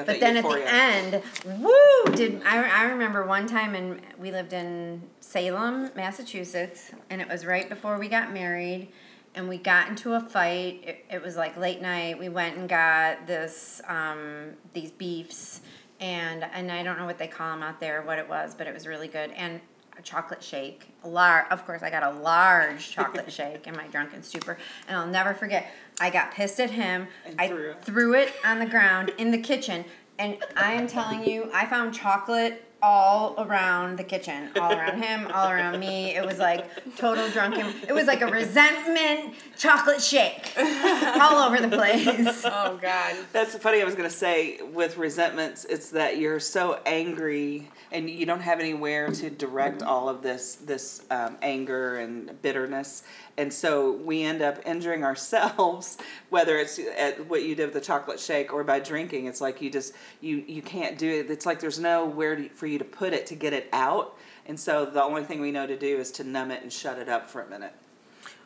But 0.04 0.18
then 0.18 0.38
at 0.38 0.44
the 0.44 0.64
end, 0.66 1.22
woo! 1.44 2.14
Did 2.14 2.42
I? 2.46 2.66
I 2.66 2.84
remember 2.84 3.26
one 3.26 3.46
time, 3.46 3.74
and 3.74 4.00
we 4.18 4.30
lived 4.30 4.54
in 4.54 5.02
Salem, 5.20 5.90
Massachusetts, 5.94 6.92
and 7.10 7.20
it 7.20 7.28
was 7.28 7.44
right 7.44 7.68
before 7.68 7.98
we 7.98 8.08
got 8.08 8.32
married, 8.32 8.88
and 9.34 9.46
we 9.46 9.58
got 9.58 9.88
into 9.88 10.14
a 10.14 10.20
fight. 10.20 10.82
It, 10.82 11.04
it 11.10 11.22
was 11.22 11.36
like 11.36 11.58
late 11.58 11.82
night. 11.82 12.18
We 12.18 12.30
went 12.30 12.56
and 12.56 12.66
got 12.66 13.26
this 13.26 13.82
um, 13.86 14.52
these 14.72 14.92
beefs, 14.92 15.60
and 16.00 16.42
and 16.42 16.72
I 16.72 16.82
don't 16.82 16.98
know 16.98 17.06
what 17.06 17.18
they 17.18 17.28
call 17.28 17.50
them 17.50 17.62
out 17.62 17.80
there, 17.80 18.00
what 18.00 18.18
it 18.18 18.30
was, 18.30 18.54
but 18.54 18.66
it 18.66 18.72
was 18.72 18.86
really 18.86 19.08
good. 19.08 19.30
And 19.32 19.60
a 19.98 20.02
chocolate 20.02 20.42
shake, 20.42 20.88
a 21.02 21.08
large. 21.08 21.46
Of 21.50 21.64
course, 21.66 21.82
I 21.82 21.90
got 21.90 22.02
a 22.02 22.10
large 22.10 22.90
chocolate 22.90 23.30
shake 23.32 23.66
in 23.66 23.76
my 23.76 23.86
drunken 23.88 24.22
stupor, 24.22 24.58
and 24.88 24.96
I'll 24.96 25.06
never 25.06 25.34
forget. 25.34 25.66
I 26.00 26.10
got 26.10 26.32
pissed 26.32 26.60
at 26.60 26.70
him. 26.70 27.06
And 27.24 27.40
I 27.40 27.48
threw 27.48 27.70
it. 27.70 27.84
threw 27.84 28.14
it 28.14 28.32
on 28.44 28.58
the 28.58 28.66
ground 28.66 29.12
in 29.18 29.30
the 29.30 29.38
kitchen, 29.38 29.84
and 30.18 30.38
I 30.56 30.72
am 30.74 30.86
telling 30.86 31.24
you, 31.24 31.50
I 31.52 31.66
found 31.66 31.94
chocolate 31.94 32.63
all 32.84 33.34
around 33.38 33.96
the 33.96 34.04
kitchen, 34.04 34.50
all 34.60 34.70
around 34.70 35.02
him, 35.02 35.26
all 35.32 35.48
around 35.48 35.80
me. 35.80 36.14
It 36.14 36.22
was 36.22 36.38
like 36.38 36.66
total 36.96 37.30
drunken. 37.30 37.66
It 37.88 37.94
was 37.94 38.06
like 38.06 38.20
a 38.20 38.26
resentment 38.26 39.32
chocolate 39.56 40.02
shake, 40.02 40.52
all 40.58 41.42
over 41.42 41.60
the 41.66 41.74
place. 41.74 42.44
Oh 42.56 42.78
God. 42.80 43.16
That's 43.32 43.56
funny. 43.56 43.80
I 43.80 43.84
was 43.84 43.94
going 43.94 44.08
to 44.08 44.14
say 44.14 44.60
with 44.60 44.96
resentments, 44.98 45.64
it's 45.64 45.90
that 45.90 46.18
you're 46.18 46.40
so 46.40 46.78
angry 46.84 47.70
and 47.90 48.10
you 48.10 48.26
don't 48.26 48.40
have 48.40 48.60
anywhere 48.60 49.10
to 49.10 49.30
direct 49.30 49.82
all 49.82 50.08
of 50.08 50.22
this 50.22 50.56
this 50.56 51.02
um, 51.10 51.36
anger 51.40 51.96
and 51.96 52.40
bitterness, 52.42 53.04
and 53.36 53.52
so 53.52 53.92
we 53.92 54.22
end 54.22 54.42
up 54.42 54.60
injuring 54.66 55.04
ourselves. 55.04 55.98
Whether 56.30 56.58
it's 56.58 56.78
at 56.98 57.26
what 57.28 57.42
you 57.42 57.54
did 57.54 57.66
with 57.66 57.74
the 57.74 57.80
chocolate 57.80 58.20
shake 58.20 58.52
or 58.52 58.64
by 58.64 58.80
drinking, 58.80 59.26
it's 59.26 59.40
like 59.40 59.60
you 59.60 59.70
just 59.70 59.94
you 60.20 60.44
you 60.46 60.62
can't 60.62 60.98
do 60.98 61.08
it. 61.10 61.30
It's 61.30 61.46
like 61.46 61.60
there's 61.60 61.78
nowhere 61.78 62.36
to, 62.36 62.48
for 62.50 62.66
you 62.66 62.78
to 62.78 62.84
put 62.84 63.12
it 63.12 63.26
to 63.26 63.34
get 63.34 63.52
it 63.52 63.68
out, 63.72 64.16
and 64.46 64.58
so 64.58 64.84
the 64.84 65.02
only 65.02 65.24
thing 65.24 65.40
we 65.40 65.50
know 65.50 65.66
to 65.66 65.76
do 65.76 65.96
is 65.98 66.10
to 66.12 66.24
numb 66.24 66.50
it 66.50 66.62
and 66.62 66.72
shut 66.72 66.98
it 66.98 67.08
up 67.08 67.28
for 67.28 67.42
a 67.42 67.48
minute. 67.48 67.72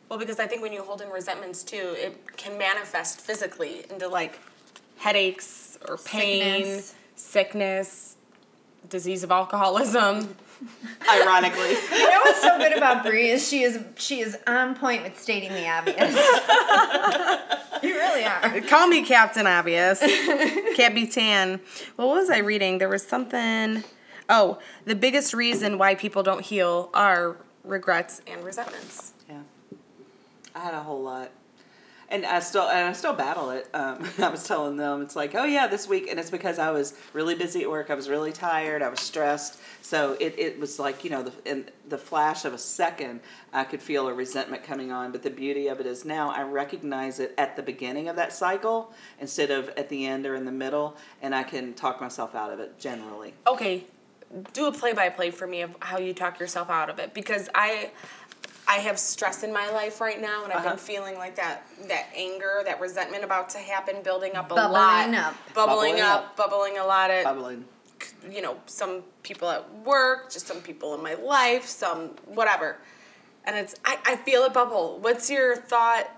Well, 0.08 0.18
because 0.18 0.38
I 0.38 0.46
think 0.46 0.62
when 0.62 0.72
you 0.72 0.82
hold 0.82 1.02
in 1.02 1.10
resentments 1.10 1.62
too, 1.62 1.94
it 1.96 2.36
can 2.36 2.56
manifest 2.56 3.20
physically 3.20 3.84
into 3.90 4.08
like 4.08 4.38
headaches 4.96 5.78
or 5.86 5.98
pain, 5.98 6.64
Sickness. 6.64 6.94
sickness, 7.14 8.16
disease 8.88 9.22
of 9.22 9.30
alcoholism. 9.30 10.34
Ironically. 11.08 11.76
You 11.92 12.10
know 12.10 12.20
what's 12.24 12.40
so 12.42 12.58
good 12.58 12.76
about 12.76 13.04
Bree 13.04 13.30
is 13.30 13.46
she 13.46 13.62
is 13.62 13.78
she 13.96 14.20
is 14.20 14.36
on 14.46 14.74
point 14.74 15.02
with 15.02 15.18
stating 15.18 15.52
the 15.52 15.68
obvious. 15.68 15.98
you 17.82 17.94
really 17.94 18.24
are. 18.24 18.60
Call 18.62 18.86
me 18.88 19.04
Captain 19.04 19.46
Obvious. 19.46 20.00
Capitan. 20.76 21.60
What 21.96 22.08
was 22.08 22.30
I 22.30 22.38
reading? 22.38 22.78
There 22.78 22.88
was 22.88 23.06
something. 23.06 23.84
Oh, 24.28 24.58
the 24.84 24.94
biggest 24.94 25.32
reason 25.34 25.78
why 25.78 25.94
people 25.94 26.22
don't 26.22 26.44
heal 26.44 26.90
are 26.94 27.36
regrets 27.64 28.20
and 28.26 28.44
resentments. 28.44 29.12
Yeah, 29.28 29.40
I 30.54 30.58
had 30.60 30.74
a 30.74 30.80
whole 30.80 31.02
lot, 31.02 31.30
and 32.10 32.24
I 32.24 32.40
still 32.40 32.68
and 32.68 32.88
I 32.88 32.92
still 32.92 33.12
battle 33.12 33.50
it. 33.50 33.68
Um, 33.74 34.04
I 34.18 34.28
was 34.28 34.46
telling 34.46 34.76
them 34.76 35.02
it's 35.02 35.16
like, 35.16 35.34
oh 35.34 35.44
yeah, 35.44 35.66
this 35.66 35.86
week, 35.86 36.08
and 36.08 36.18
it's 36.18 36.30
because 36.30 36.58
I 36.58 36.70
was 36.70 36.94
really 37.12 37.34
busy 37.34 37.62
at 37.62 37.70
work. 37.70 37.90
I 37.90 37.94
was 37.94 38.08
really 38.08 38.32
tired. 38.32 38.82
I 38.82 38.88
was 38.88 39.00
stressed. 39.00 39.60
So 39.82 40.16
it, 40.20 40.34
it 40.38 40.58
was 40.58 40.78
like 40.78 41.04
you 41.04 41.10
know 41.10 41.22
the 41.22 41.32
in 41.50 41.70
the 41.88 41.98
flash 41.98 42.44
of 42.44 42.54
a 42.54 42.58
second, 42.58 43.20
I 43.52 43.64
could 43.64 43.82
feel 43.82 44.08
a 44.08 44.14
resentment 44.14 44.62
coming 44.62 44.90
on. 44.90 45.12
But 45.12 45.22
the 45.22 45.30
beauty 45.30 45.68
of 45.68 45.80
it 45.80 45.86
is 45.86 46.04
now 46.04 46.30
I 46.30 46.42
recognize 46.42 47.20
it 47.20 47.34
at 47.38 47.56
the 47.56 47.62
beginning 47.62 48.08
of 48.08 48.16
that 48.16 48.32
cycle 48.32 48.92
instead 49.20 49.50
of 49.50 49.68
at 49.70 49.88
the 49.88 50.06
end 50.06 50.26
or 50.26 50.34
in 50.34 50.44
the 50.44 50.52
middle, 50.52 50.96
and 51.22 51.34
I 51.34 51.42
can 51.42 51.74
talk 51.74 52.00
myself 52.00 52.34
out 52.34 52.52
of 52.52 52.60
it 52.60 52.78
generally. 52.78 53.34
Okay, 53.46 53.84
do 54.52 54.66
a 54.66 54.72
play 54.72 54.92
by 54.92 55.08
play 55.08 55.30
for 55.30 55.46
me 55.46 55.62
of 55.62 55.74
how 55.80 55.98
you 55.98 56.12
talk 56.12 56.38
yourself 56.38 56.70
out 56.70 56.90
of 56.90 56.98
it 56.98 57.14
because 57.14 57.48
I 57.54 57.90
I 58.68 58.74
have 58.80 58.98
stress 58.98 59.42
in 59.42 59.52
my 59.52 59.70
life 59.70 60.00
right 60.00 60.20
now 60.20 60.44
and 60.44 60.52
I've 60.52 60.58
Uh-huh. 60.60 60.68
been 60.70 60.78
feeling 60.78 61.16
like 61.16 61.34
that 61.36 61.62
that 61.88 62.06
anger, 62.14 62.62
that 62.66 62.80
resentment 62.80 63.24
about 63.24 63.48
to 63.50 63.58
happen 63.58 64.02
building 64.02 64.36
up 64.36 64.50
a 64.52 64.54
Bubbling 64.54 64.72
lot. 64.72 65.14
up. 65.14 65.34
Bubbling, 65.54 65.76
Bubbling 65.94 66.00
up, 66.02 66.18
up. 66.24 66.36
bubbling 66.36 66.78
a 66.78 66.84
lot 66.84 67.10
of 67.10 67.24
Bubbling. 67.24 67.64
you 68.30 68.42
know, 68.42 68.58
some 68.66 69.02
people 69.22 69.48
at 69.48 69.64
work, 69.84 70.30
just 70.30 70.46
some 70.46 70.60
people 70.60 70.94
in 70.94 71.02
my 71.02 71.14
life, 71.14 71.64
some 71.64 72.10
whatever. 72.26 72.76
And 73.44 73.56
it's 73.56 73.74
I, 73.86 73.98
I 74.04 74.16
feel 74.16 74.42
it 74.44 74.52
bubble. 74.52 74.98
What's 75.00 75.30
your 75.30 75.56
thought 75.56 76.10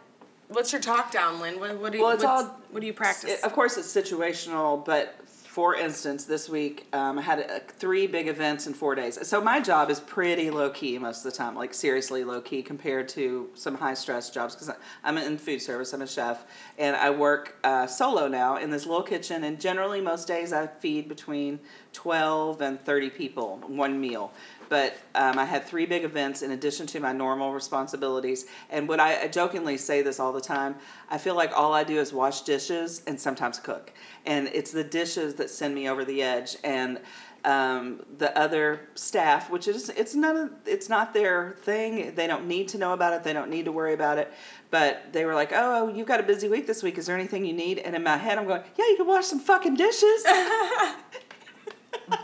what's 0.49 0.73
your 0.73 0.81
talk 0.81 1.13
down, 1.13 1.41
Lynn? 1.41 1.61
What, 1.61 1.79
what 1.79 1.93
do 1.93 1.99
you 1.99 2.05
well, 2.05 2.27
all, 2.27 2.45
what 2.73 2.81
do 2.81 2.87
you 2.89 2.93
practice? 2.93 3.31
It- 3.31 3.45
of 3.45 3.53
course, 3.53 3.77
it's 3.77 3.95
situational, 3.95 4.85
but 4.85 5.15
for 5.61 5.75
instance, 5.75 6.25
this 6.25 6.49
week 6.49 6.87
um, 6.95 7.19
I 7.19 7.21
had 7.21 7.41
uh, 7.41 7.59
three 7.69 8.07
big 8.07 8.29
events 8.29 8.67
in 8.67 8.73
four 8.73 8.95
days. 8.95 9.19
So 9.29 9.43
my 9.43 9.61
job 9.61 9.91
is 9.91 10.01
pretty 10.01 10.49
low 10.49 10.71
key 10.71 10.97
most 10.97 11.19
of 11.19 11.31
the 11.31 11.37
time, 11.37 11.55
like 11.55 11.75
seriously 11.75 12.25
low 12.25 12.41
key 12.41 12.63
compared 12.63 13.11
to 13.11 13.51
some 13.53 13.75
high 13.75 13.93
stress 13.93 14.31
jobs 14.31 14.55
because 14.55 14.75
I'm 15.05 15.19
in 15.19 15.37
food 15.37 15.61
service. 15.61 15.93
I'm 15.93 16.01
a 16.01 16.07
chef, 16.07 16.47
and 16.79 16.97
I 16.97 17.11
work 17.11 17.59
uh, 17.63 17.87
solo 17.87 18.27
now 18.27 18.57
in 18.57 18.71
this 18.71 18.87
little 18.87 19.03
kitchen. 19.03 19.45
And 19.45 19.61
generally, 19.61 20.01
most 20.01 20.27
days 20.27 20.55
I 20.55 20.67
feed 20.67 21.11
between 21.11 21.61
twelve 21.93 22.63
and 22.63 22.81
thirty 22.81 23.11
people 23.11 23.59
one 23.67 24.01
meal 24.01 24.33
but 24.71 24.97
um, 25.17 25.37
I 25.37 25.45
had 25.45 25.65
three 25.65 25.85
big 25.85 26.05
events 26.05 26.43
in 26.43 26.53
addition 26.53 26.87
to 26.87 27.01
my 27.01 27.13
normal 27.13 27.53
responsibilities. 27.53 28.47
And 28.71 28.89
what 28.89 29.01
I, 29.01 29.25
I 29.25 29.29
jokingly 29.29 29.77
say 29.77 30.01
this 30.01 30.21
all 30.21 30.33
the 30.33 30.41
time, 30.41 30.77
I 31.11 31.19
feel 31.19 31.35
like 31.35 31.53
all 31.53 31.75
I 31.75 31.85
do 31.85 31.99
is 31.99 32.13
wash 32.13 32.43
dishes 32.43 33.03
and 33.07 33.21
sometimes 33.21 33.59
cook, 33.59 33.93
and 34.25 34.49
it's 34.55 34.71
the 34.71 34.85
dishes 34.85 35.35
that 35.35 35.51
send 35.51 35.75
me 35.75 35.89
over 35.89 36.05
the 36.05 36.23
edge. 36.23 36.57
And 36.63 37.01
um, 37.45 38.03
the 38.19 38.37
other 38.39 38.89
staff, 38.95 39.51
which 39.51 39.67
is 39.67 39.89
it's 39.91 40.15
none 40.15 40.37
of 40.37 40.51
it's 40.67 40.89
not 40.89 41.13
their 41.13 41.57
thing. 41.63 42.15
They 42.15 42.29
don't 42.29 42.47
need 42.47 42.69
to 42.69 42.79
know 42.79 42.93
about 42.93 43.13
it. 43.13 43.25
They 43.25 43.33
don't 43.33 43.51
need 43.51 43.65
to 43.65 43.73
worry 43.73 43.95
about 43.95 44.19
it. 44.19 44.33
But 44.71 45.13
they 45.13 45.25
were 45.25 45.35
like, 45.35 45.51
"Oh, 45.53 45.89
you've 45.89 46.07
got 46.07 46.21
a 46.21 46.23
busy 46.23 46.49
week 46.49 46.67
this 46.69 46.83
week. 46.83 46.97
Is 46.97 47.07
there 47.07 47.17
anything 47.17 47.45
you 47.45 47.55
need?" 47.55 47.79
And 47.79 47.97
in 47.97 48.03
my 48.03 48.17
head, 48.17 48.39
I'm 48.39 48.47
going, 48.47 48.63
"Yeah, 48.77 48.87
you 48.87 48.97
can 48.97 49.07
wash 49.07 49.27
some 49.27 49.41
fucking 49.41 49.75
dishes." 49.75 50.25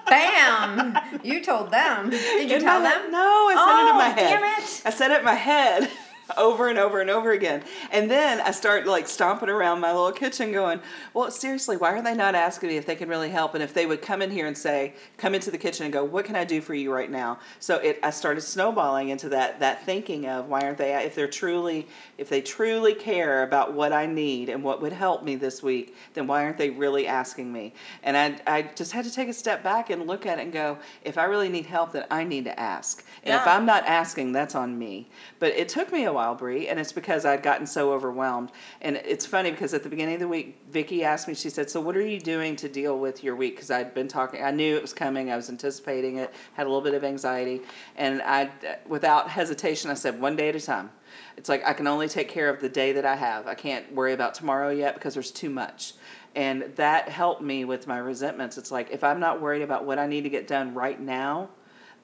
Bam! 0.09 0.97
You 1.23 1.43
told 1.45 1.71
them. 1.71 2.11
Did 2.11 2.49
you 2.51 2.57
In 2.57 2.63
tell 2.63 2.81
my 2.81 2.91
them? 2.91 3.11
No, 3.13 3.19
I 3.19 3.55
said 3.55 3.87
it 3.87 3.91
in 3.91 3.97
my 3.97 4.09
Oh, 4.09 4.13
head. 4.13 4.41
damn 4.41 4.63
it. 4.63 4.83
I 4.85 4.91
said 4.91 5.11
it 5.11 5.19
in 5.21 5.25
my 5.25 5.35
head 5.35 5.91
over 6.37 6.69
and 6.69 6.79
over 6.79 7.01
and 7.01 7.11
over 7.11 7.33
again. 7.33 7.63
And 7.93 8.11
then 8.11 8.41
I 8.41 8.51
start 8.51 8.87
like 8.87 9.07
stomping 9.07 9.49
around 9.49 9.81
my 9.81 9.93
little 9.93 10.13
kitchen 10.13 10.53
going, 10.53 10.81
well, 11.15 11.31
seriously, 11.31 11.77
why 11.77 11.93
are 11.93 12.03
they 12.03 12.15
not 12.15 12.35
asking 12.35 12.71
me 12.71 12.77
if 12.77 12.87
they 12.87 12.97
can 12.97 13.09
really 13.09 13.31
help? 13.31 13.55
And 13.55 13.63
if 13.63 13.73
they 13.73 13.87
would 13.87 14.03
come 14.03 14.23
in 14.23 14.31
here 14.31 14.47
and 14.47 14.57
say, 14.57 14.95
come 15.19 15.35
into 15.35 15.51
the 15.51 15.59
kitchen 15.59 15.85
and 15.85 15.93
go, 15.93 16.05
what 16.05 16.25
can 16.25 16.35
I 16.35 16.45
do 16.45 16.61
for 16.61 16.75
you 16.75 16.93
right 16.93 17.11
now? 17.11 17.39
So 17.61 17.77
it, 17.77 18.01
I 18.03 18.11
started 18.11 18.41
snowballing 18.41 19.11
into 19.11 19.29
that, 19.31 19.61
that 19.61 19.85
thinking 19.85 20.27
of 20.27 20.49
why 20.49 20.63
aren't 20.63 20.79
they, 20.79 20.95
if 21.05 21.15
they're 21.15 21.29
truly, 21.29 21.87
if 22.19 22.29
they 22.29 22.41
truly 22.41 22.95
care 22.95 23.45
about 23.45 23.75
what 23.75 23.93
I 23.93 24.07
need 24.07 24.49
and 24.49 24.63
what 24.63 24.83
would 24.83 24.93
help 24.93 25.23
me 25.23 25.37
this 25.37 25.63
week, 25.63 25.97
then 26.15 26.27
why 26.27 26.45
aren't 26.45 26.59
they 26.59 26.71
really 26.71 27.07
asking 27.07 27.53
me? 27.53 27.73
And 28.03 28.17
I, 28.17 28.41
I 28.47 28.63
just 28.75 28.93
had 28.93 29.05
to 29.05 29.13
take 29.13 29.29
a 29.29 29.33
step 29.33 29.63
back 29.63 29.91
and 29.91 30.07
look 30.07 30.27
at 30.27 30.39
it 30.39 30.43
and 30.43 30.53
go, 30.53 30.79
if 31.05 31.19
I 31.19 31.25
really 31.25 31.49
need 31.49 31.67
help, 31.67 31.93
then 31.93 32.05
I 32.11 32.25
need 32.25 32.45
to 32.45 32.59
ask. 32.59 33.05
And 33.23 33.35
if 33.35 33.47
I'm 33.47 33.67
not 33.67 33.85
asking, 33.87 34.33
that's 34.33 34.55
on 34.55 34.79
me. 34.79 35.09
But 35.39 35.53
it 35.53 35.69
took 35.69 35.93
me 35.93 36.05
a 36.05 36.13
while, 36.17 36.35
Bree, 36.35 36.67
and 36.67 36.81
it's 36.81 36.93
because 36.93 37.25
I'd 37.25 37.43
gotten 37.43 37.67
so 37.67 37.93
overwhelmed. 37.93 38.51
And 38.81 38.97
it's 38.97 39.25
funny 39.25 39.51
because 39.51 39.73
at 39.75 39.83
the 39.83 39.89
beginning 39.89 40.15
of 40.15 40.21
the 40.21 40.29
week, 40.29 40.59
Vicki 40.71 41.05
asked 41.05 41.29
me, 41.29 41.35
she 41.35 41.51
said, 41.51 41.71
So 41.71 41.81
what 41.81 41.97
are 41.97 42.07
you 42.07 42.19
doing 42.19 42.57
to 42.57 42.69
deal 42.69 42.99
with 42.99 43.23
your 43.23 43.37
week? 43.37 43.55
Because 43.55 43.71
I'd 43.71 43.95
been 43.95 44.09
talking, 44.09 44.43
I 44.43 44.51
knew 44.51 44.75
it 44.75 44.83
was 44.83 44.93
coming, 44.93 45.31
I 45.31 45.37
was 45.37 45.49
anticipating 45.49 46.17
it, 46.17 46.35
had 46.55 46.65
a 46.65 46.69
little 46.69 46.83
bit 46.83 46.95
of 46.95 47.05
anxiety. 47.05 47.61
And 47.97 48.21
I, 48.23 48.51
without 48.89 49.31
hesitation, 49.31 49.91
I 49.91 49.95
said, 49.95 50.21
One 50.21 50.35
day 50.35 50.49
at 50.49 50.57
a 50.57 50.61
time. 50.61 50.91
It's 51.37 51.49
like 51.49 51.65
I 51.67 51.73
can 51.73 51.87
only 51.87 52.09
take 52.09 52.29
care 52.29 52.49
of 52.49 52.61
the 52.61 52.69
day 52.69 52.93
that 52.93 53.05
I 53.05 53.15
have. 53.15 53.47
I 53.47 53.55
can't 53.55 53.93
worry 53.93 54.13
about 54.13 54.35
tomorrow 54.35 54.71
yet 54.71 54.95
because 54.95 55.15
there's 55.15 55.31
too 55.31 55.51
much. 55.51 55.93
And 56.35 56.63
that 56.77 57.09
helped 57.09 57.43
me 57.43 57.65
with 57.65 57.87
my 57.87 57.99
resentments. 57.99 58.59
It's 58.59 58.71
like 58.71 58.91
if 58.91 59.05
I'm 59.05 59.21
not 59.21 59.41
worried 59.41 59.63
about 59.63 59.85
what 59.85 59.99
I 59.99 60.07
need 60.07 60.23
to 60.23 60.31
get 60.31 60.47
done 60.47 60.75
right 60.75 61.01
now, 61.01 61.51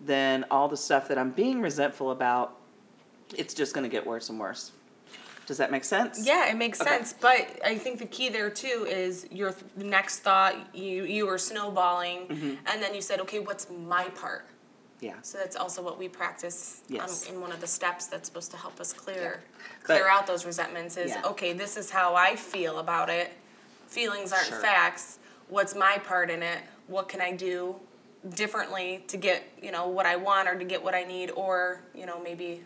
then 0.00 0.45
all 0.50 0.69
the 0.69 0.76
stuff 0.76 1.09
that 1.09 1.19
I'm 1.19 1.31
being 1.31 1.61
resentful 1.61 2.11
about, 2.11 2.57
it's 3.34 3.54
just 3.54 3.74
going 3.74 3.84
to 3.84 3.90
get 3.90 4.06
worse 4.06 4.28
and 4.30 4.38
worse. 4.38 4.72
Does 5.46 5.56
that 5.58 5.70
make 5.72 5.84
sense? 5.84 6.24
Yeah, 6.24 6.48
it 6.50 6.56
makes 6.56 6.80
Okay. 6.80 6.88
sense. 6.90 7.14
But 7.20 7.48
I 7.64 7.76
think 7.76 7.98
the 7.98 8.06
key 8.06 8.28
there 8.28 8.48
too 8.48 8.86
is 8.88 9.26
your 9.30 9.50
th- 9.52 9.64
next 9.76 10.20
thought. 10.20 10.54
You 10.74 11.02
you 11.04 11.26
were 11.26 11.38
snowballing, 11.38 12.28
Mm-hmm. 12.28 12.54
and 12.66 12.82
then 12.82 12.94
you 12.94 13.00
said, 13.02 13.18
"Okay, 13.20 13.40
what's 13.40 13.66
my 13.68 14.04
part?" 14.10 14.46
Yeah. 15.00 15.14
So 15.22 15.38
that's 15.38 15.56
also 15.56 15.82
what 15.82 15.98
we 15.98 16.08
practice 16.08 16.82
Yes. 16.88 17.28
um, 17.28 17.34
in 17.34 17.40
one 17.40 17.50
of 17.50 17.60
the 17.60 17.66
steps 17.66 18.06
that's 18.06 18.28
supposed 18.28 18.52
to 18.52 18.56
help 18.56 18.78
us 18.80 18.92
clear 18.92 19.42
But- 19.80 19.86
clear 19.86 20.08
out 20.08 20.28
those 20.28 20.46
resentments. 20.46 20.96
Is 20.96 21.10
Yeah. 21.10 21.22
okay. 21.32 21.52
This 21.52 21.76
is 21.76 21.90
how 21.90 22.14
I 22.14 22.36
feel 22.36 22.78
about 22.78 23.10
it. 23.10 23.32
Feelings 23.88 24.32
aren't 24.32 24.46
Sure. 24.46 24.60
facts. 24.60 25.18
What's 25.48 25.74
my 25.74 25.98
part 25.98 26.30
in 26.30 26.42
it? 26.42 26.62
What 26.86 27.08
can 27.08 27.20
I 27.20 27.32
do 27.32 27.80
differently 28.36 29.04
to 29.08 29.16
get 29.16 29.42
you 29.60 29.72
know 29.72 29.88
what 29.88 30.06
I 30.06 30.14
want 30.16 30.48
or 30.48 30.56
to 30.56 30.64
get 30.64 30.82
what 30.82 30.94
I 30.94 31.02
need, 31.02 31.30
or 31.32 31.80
you 31.94 32.06
know 32.06 32.20
maybe 32.20 32.62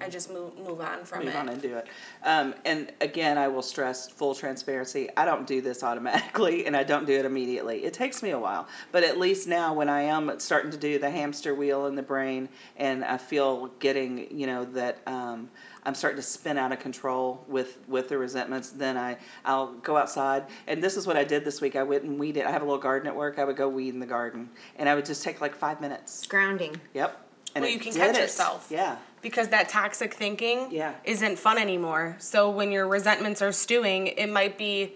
I 0.00 0.08
just 0.08 0.30
move 0.30 0.56
move 0.58 0.80
on 0.80 1.04
from 1.04 1.20
Mm-hmm. 1.22 1.26
Move 1.26 1.34
it. 1.34 1.38
on 1.38 1.48
and 1.48 1.62
do 1.62 1.76
it. 1.76 1.86
Um, 2.24 2.54
and 2.64 2.92
again, 3.00 3.36
I 3.38 3.48
will 3.48 3.62
stress 3.62 4.08
full 4.08 4.34
transparency. 4.34 5.08
I 5.16 5.24
don't 5.24 5.46
do 5.46 5.60
this 5.60 5.82
automatically, 5.82 6.66
and 6.66 6.76
I 6.76 6.82
don't 6.84 7.06
do 7.06 7.12
it 7.12 7.24
immediately. 7.24 7.84
It 7.84 7.92
takes 7.94 8.22
me 8.22 8.30
a 8.30 8.38
while, 8.38 8.68
but 8.92 9.02
at 9.04 9.18
least 9.18 9.48
now, 9.48 9.74
when 9.74 9.88
I 9.88 10.02
am 10.02 10.38
starting 10.38 10.70
to 10.72 10.76
do 10.76 10.98
the 10.98 11.10
hamster 11.10 11.54
wheel 11.54 11.86
in 11.86 11.94
the 11.94 12.02
brain, 12.02 12.48
and 12.76 13.04
I 13.04 13.18
feel 13.18 13.68
getting, 13.78 14.36
you 14.36 14.46
know, 14.46 14.64
that 14.66 14.98
um, 15.06 15.50
I'm 15.84 15.94
starting 15.94 16.16
to 16.16 16.22
spin 16.26 16.58
out 16.58 16.70
of 16.72 16.78
control 16.78 17.44
with 17.48 17.78
with 17.88 18.08
the 18.08 18.18
resentments, 18.18 18.70
then 18.70 18.96
I 18.96 19.16
I'll 19.44 19.72
go 19.74 19.96
outside, 19.96 20.44
and 20.68 20.82
this 20.82 20.96
is 20.96 21.06
what 21.06 21.16
I 21.16 21.24
did 21.24 21.44
this 21.44 21.60
week. 21.60 21.74
I 21.76 21.82
went 21.82 22.04
and 22.04 22.18
weeded. 22.20 22.44
I 22.44 22.50
have 22.52 22.62
a 22.62 22.64
little 22.64 22.80
garden 22.80 23.08
at 23.08 23.16
work. 23.16 23.38
I 23.38 23.44
would 23.44 23.56
go 23.56 23.68
weed 23.68 23.94
in 23.94 24.00
the 24.00 24.06
garden, 24.06 24.50
and 24.76 24.88
I 24.88 24.94
would 24.94 25.06
just 25.06 25.24
take 25.24 25.40
like 25.40 25.54
five 25.56 25.80
minutes. 25.80 26.26
Grounding. 26.26 26.80
Yep. 26.94 27.18
And 27.54 27.62
Well, 27.64 27.70
you 27.72 27.78
can 27.78 27.92
catch 27.92 28.16
it. 28.16 28.20
yourself. 28.22 28.68
Yeah. 28.70 28.96
Because 29.22 29.48
that 29.48 29.68
toxic 29.68 30.12
thinking 30.14 30.68
Yeah. 30.70 30.92
isn't 31.04 31.38
fun 31.38 31.56
anymore. 31.58 32.16
So 32.18 32.50
when 32.50 32.70
your 32.72 32.86
resentments 32.88 33.40
are 33.40 33.52
stewing, 33.52 34.08
it 34.08 34.28
might 34.28 34.58
be, 34.58 34.94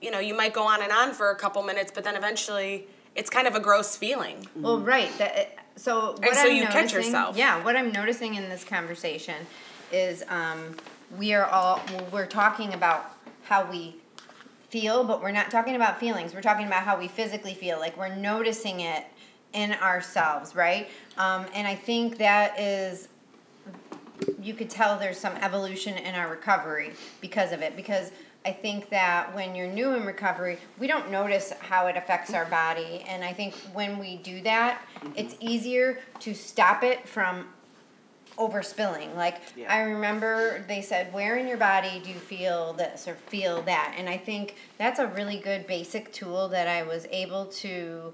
you 0.00 0.10
know, 0.10 0.18
you 0.18 0.34
might 0.34 0.52
go 0.54 0.64
on 0.66 0.82
and 0.82 0.90
on 0.90 1.12
for 1.12 1.30
a 1.30 1.36
couple 1.36 1.62
minutes, 1.62 1.92
but 1.94 2.02
then 2.04 2.16
eventually 2.16 2.86
it's 3.14 3.28
kind 3.30 3.46
of 3.46 3.54
a 3.54 3.60
gross 3.60 3.94
feeling. 3.96 4.48
Well, 4.56 4.80
right. 4.80 5.16
That 5.18 5.58
so. 5.76 6.12
What 6.12 6.24
And 6.28 6.34
so 6.36 6.48
I'm 6.48 6.56
you 6.56 6.62
catch 6.64 6.74
noticing- 6.92 7.02
yourself. 7.04 7.36
Yeah. 7.36 7.62
What 7.62 7.76
I'm 7.76 7.92
noticing 7.92 8.34
in 8.34 8.48
this 8.48 8.64
conversation 8.64 9.46
is 9.92 10.24
um, 10.28 10.76
we 11.18 11.34
are 11.34 11.44
all 11.46 11.80
we're 12.10 12.26
talking 12.26 12.72
about 12.72 13.14
how 13.44 13.70
we 13.70 13.96
feel, 14.70 15.04
but 15.04 15.20
we're 15.22 15.30
not 15.30 15.50
talking 15.50 15.76
about 15.76 16.00
feelings. 16.00 16.32
We're 16.34 16.40
talking 16.40 16.66
about 16.66 16.84
how 16.84 16.98
we 16.98 17.06
physically 17.06 17.52
feel. 17.52 17.78
Like 17.78 17.98
we're 17.98 18.14
noticing 18.14 18.80
it 18.80 19.04
in 19.52 19.72
ourselves, 19.74 20.54
right? 20.54 20.88
Um, 21.18 21.44
and 21.54 21.68
I 21.68 21.74
think 21.74 22.16
that 22.18 22.58
is 22.58 23.08
you 24.40 24.54
could 24.54 24.70
tell 24.70 24.98
there's 24.98 25.18
some 25.18 25.34
evolution 25.36 25.96
in 25.98 26.14
our 26.14 26.28
recovery 26.28 26.92
because 27.20 27.52
of 27.52 27.62
it 27.62 27.76
because 27.76 28.10
I 28.44 28.52
think 28.52 28.88
that 28.90 29.32
when 29.34 29.54
you're 29.54 29.68
new 29.68 29.94
in 29.94 30.04
recovery, 30.04 30.58
we 30.78 30.86
don't 30.86 31.10
notice 31.10 31.52
how 31.60 31.86
it 31.86 31.96
affects 31.96 32.34
our 32.34 32.46
body. 32.46 33.04
And 33.08 33.22
I 33.22 33.32
think 33.32 33.54
when 33.72 33.98
we 33.98 34.16
do 34.16 34.40
that, 34.42 34.82
it's 35.14 35.36
easier 35.40 36.00
to 36.20 36.34
stop 36.34 36.82
it 36.82 37.08
from 37.08 37.46
overspilling. 38.38 39.14
Like, 39.14 39.40
Yeah. 39.54 39.72
I 39.72 39.82
remember 39.82 40.64
they 40.66 40.82
said, 40.82 41.12
Where 41.12 41.36
in 41.36 41.46
your 41.46 41.58
body 41.58 42.00
do 42.02 42.10
you 42.10 42.16
feel 42.16 42.72
this 42.72 43.06
or 43.06 43.14
feel 43.14 43.62
that? 43.62 43.94
And 43.96 44.08
I 44.08 44.16
think 44.16 44.56
that's 44.78 44.98
a 44.98 45.06
really 45.06 45.38
good 45.38 45.66
basic 45.66 46.12
tool 46.12 46.48
that 46.48 46.66
I 46.66 46.82
was 46.82 47.06
able 47.10 47.46
to 47.46 48.12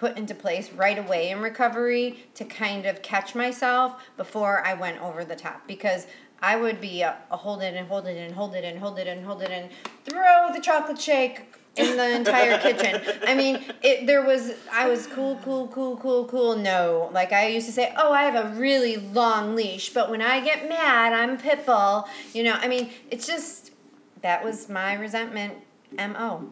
put 0.00 0.16
into 0.16 0.34
place 0.34 0.72
right 0.72 0.98
away 0.98 1.28
in 1.28 1.40
recovery 1.40 2.24
to 2.34 2.42
kind 2.42 2.86
of 2.86 3.02
catch 3.02 3.34
myself 3.34 4.02
before 4.16 4.66
I 4.66 4.72
went 4.72 5.00
over 5.02 5.26
the 5.26 5.36
top 5.36 5.66
because 5.66 6.06
I 6.40 6.56
would 6.56 6.80
be 6.80 7.02
a, 7.02 7.18
a 7.30 7.36
hold 7.36 7.62
it 7.62 7.74
and 7.74 7.86
hold 7.86 8.06
it 8.06 8.16
and 8.16 8.34
hold 8.34 8.54
it 8.54 8.64
and 8.64 8.78
hold 8.78 8.98
it 8.98 9.06
and 9.06 9.22
hold 9.22 9.42
it 9.42 9.50
and 9.50 9.70
throw 10.06 10.50
the 10.54 10.60
chocolate 10.60 10.98
shake 10.98 11.42
in 11.76 11.98
the 11.98 12.16
entire 12.16 12.58
kitchen. 12.62 13.02
I 13.26 13.34
mean, 13.34 13.62
it 13.82 14.06
there 14.06 14.24
was 14.24 14.54
I 14.72 14.88
was 14.88 15.06
cool, 15.06 15.38
cool, 15.44 15.68
cool, 15.68 15.98
cool, 15.98 16.24
cool. 16.24 16.56
No, 16.56 17.10
like 17.12 17.34
I 17.34 17.48
used 17.48 17.66
to 17.66 17.72
say, 17.72 17.92
oh, 17.98 18.10
I 18.10 18.22
have 18.22 18.42
a 18.42 18.58
really 18.58 18.96
long 18.96 19.54
leash, 19.54 19.92
but 19.92 20.10
when 20.10 20.22
I 20.22 20.40
get 20.40 20.66
mad, 20.66 21.12
I'm 21.12 21.36
pitbull. 21.36 22.08
You 22.32 22.44
know, 22.44 22.54
I 22.54 22.68
mean, 22.68 22.88
it's 23.10 23.26
just 23.26 23.72
that 24.22 24.42
was 24.42 24.70
my 24.70 24.94
resentment. 24.94 25.54
Mo. 25.92 26.50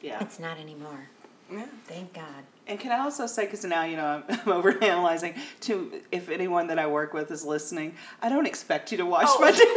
Yeah. 0.00 0.22
It's 0.22 0.38
not 0.38 0.58
anymore. 0.58 1.08
Yeah. 1.50 1.66
Thank 1.86 2.14
God. 2.14 2.44
And 2.66 2.78
can 2.78 2.92
I 2.92 2.98
also 3.00 3.26
say, 3.26 3.44
because 3.44 3.64
now 3.64 3.84
you 3.84 3.96
know 3.96 4.06
I'm, 4.06 4.24
I'm 4.28 4.62
overanalyzing. 4.62 5.36
To 5.62 6.00
if 6.12 6.28
anyone 6.28 6.68
that 6.68 6.78
I 6.78 6.86
work 6.86 7.12
with 7.12 7.30
is 7.30 7.44
listening, 7.44 7.94
I 8.22 8.28
don't 8.28 8.46
expect 8.46 8.92
you 8.92 8.98
to 8.98 9.06
wash 9.06 9.26
Oh. 9.28 9.40
my 9.40 9.50
dishes. 9.50 9.68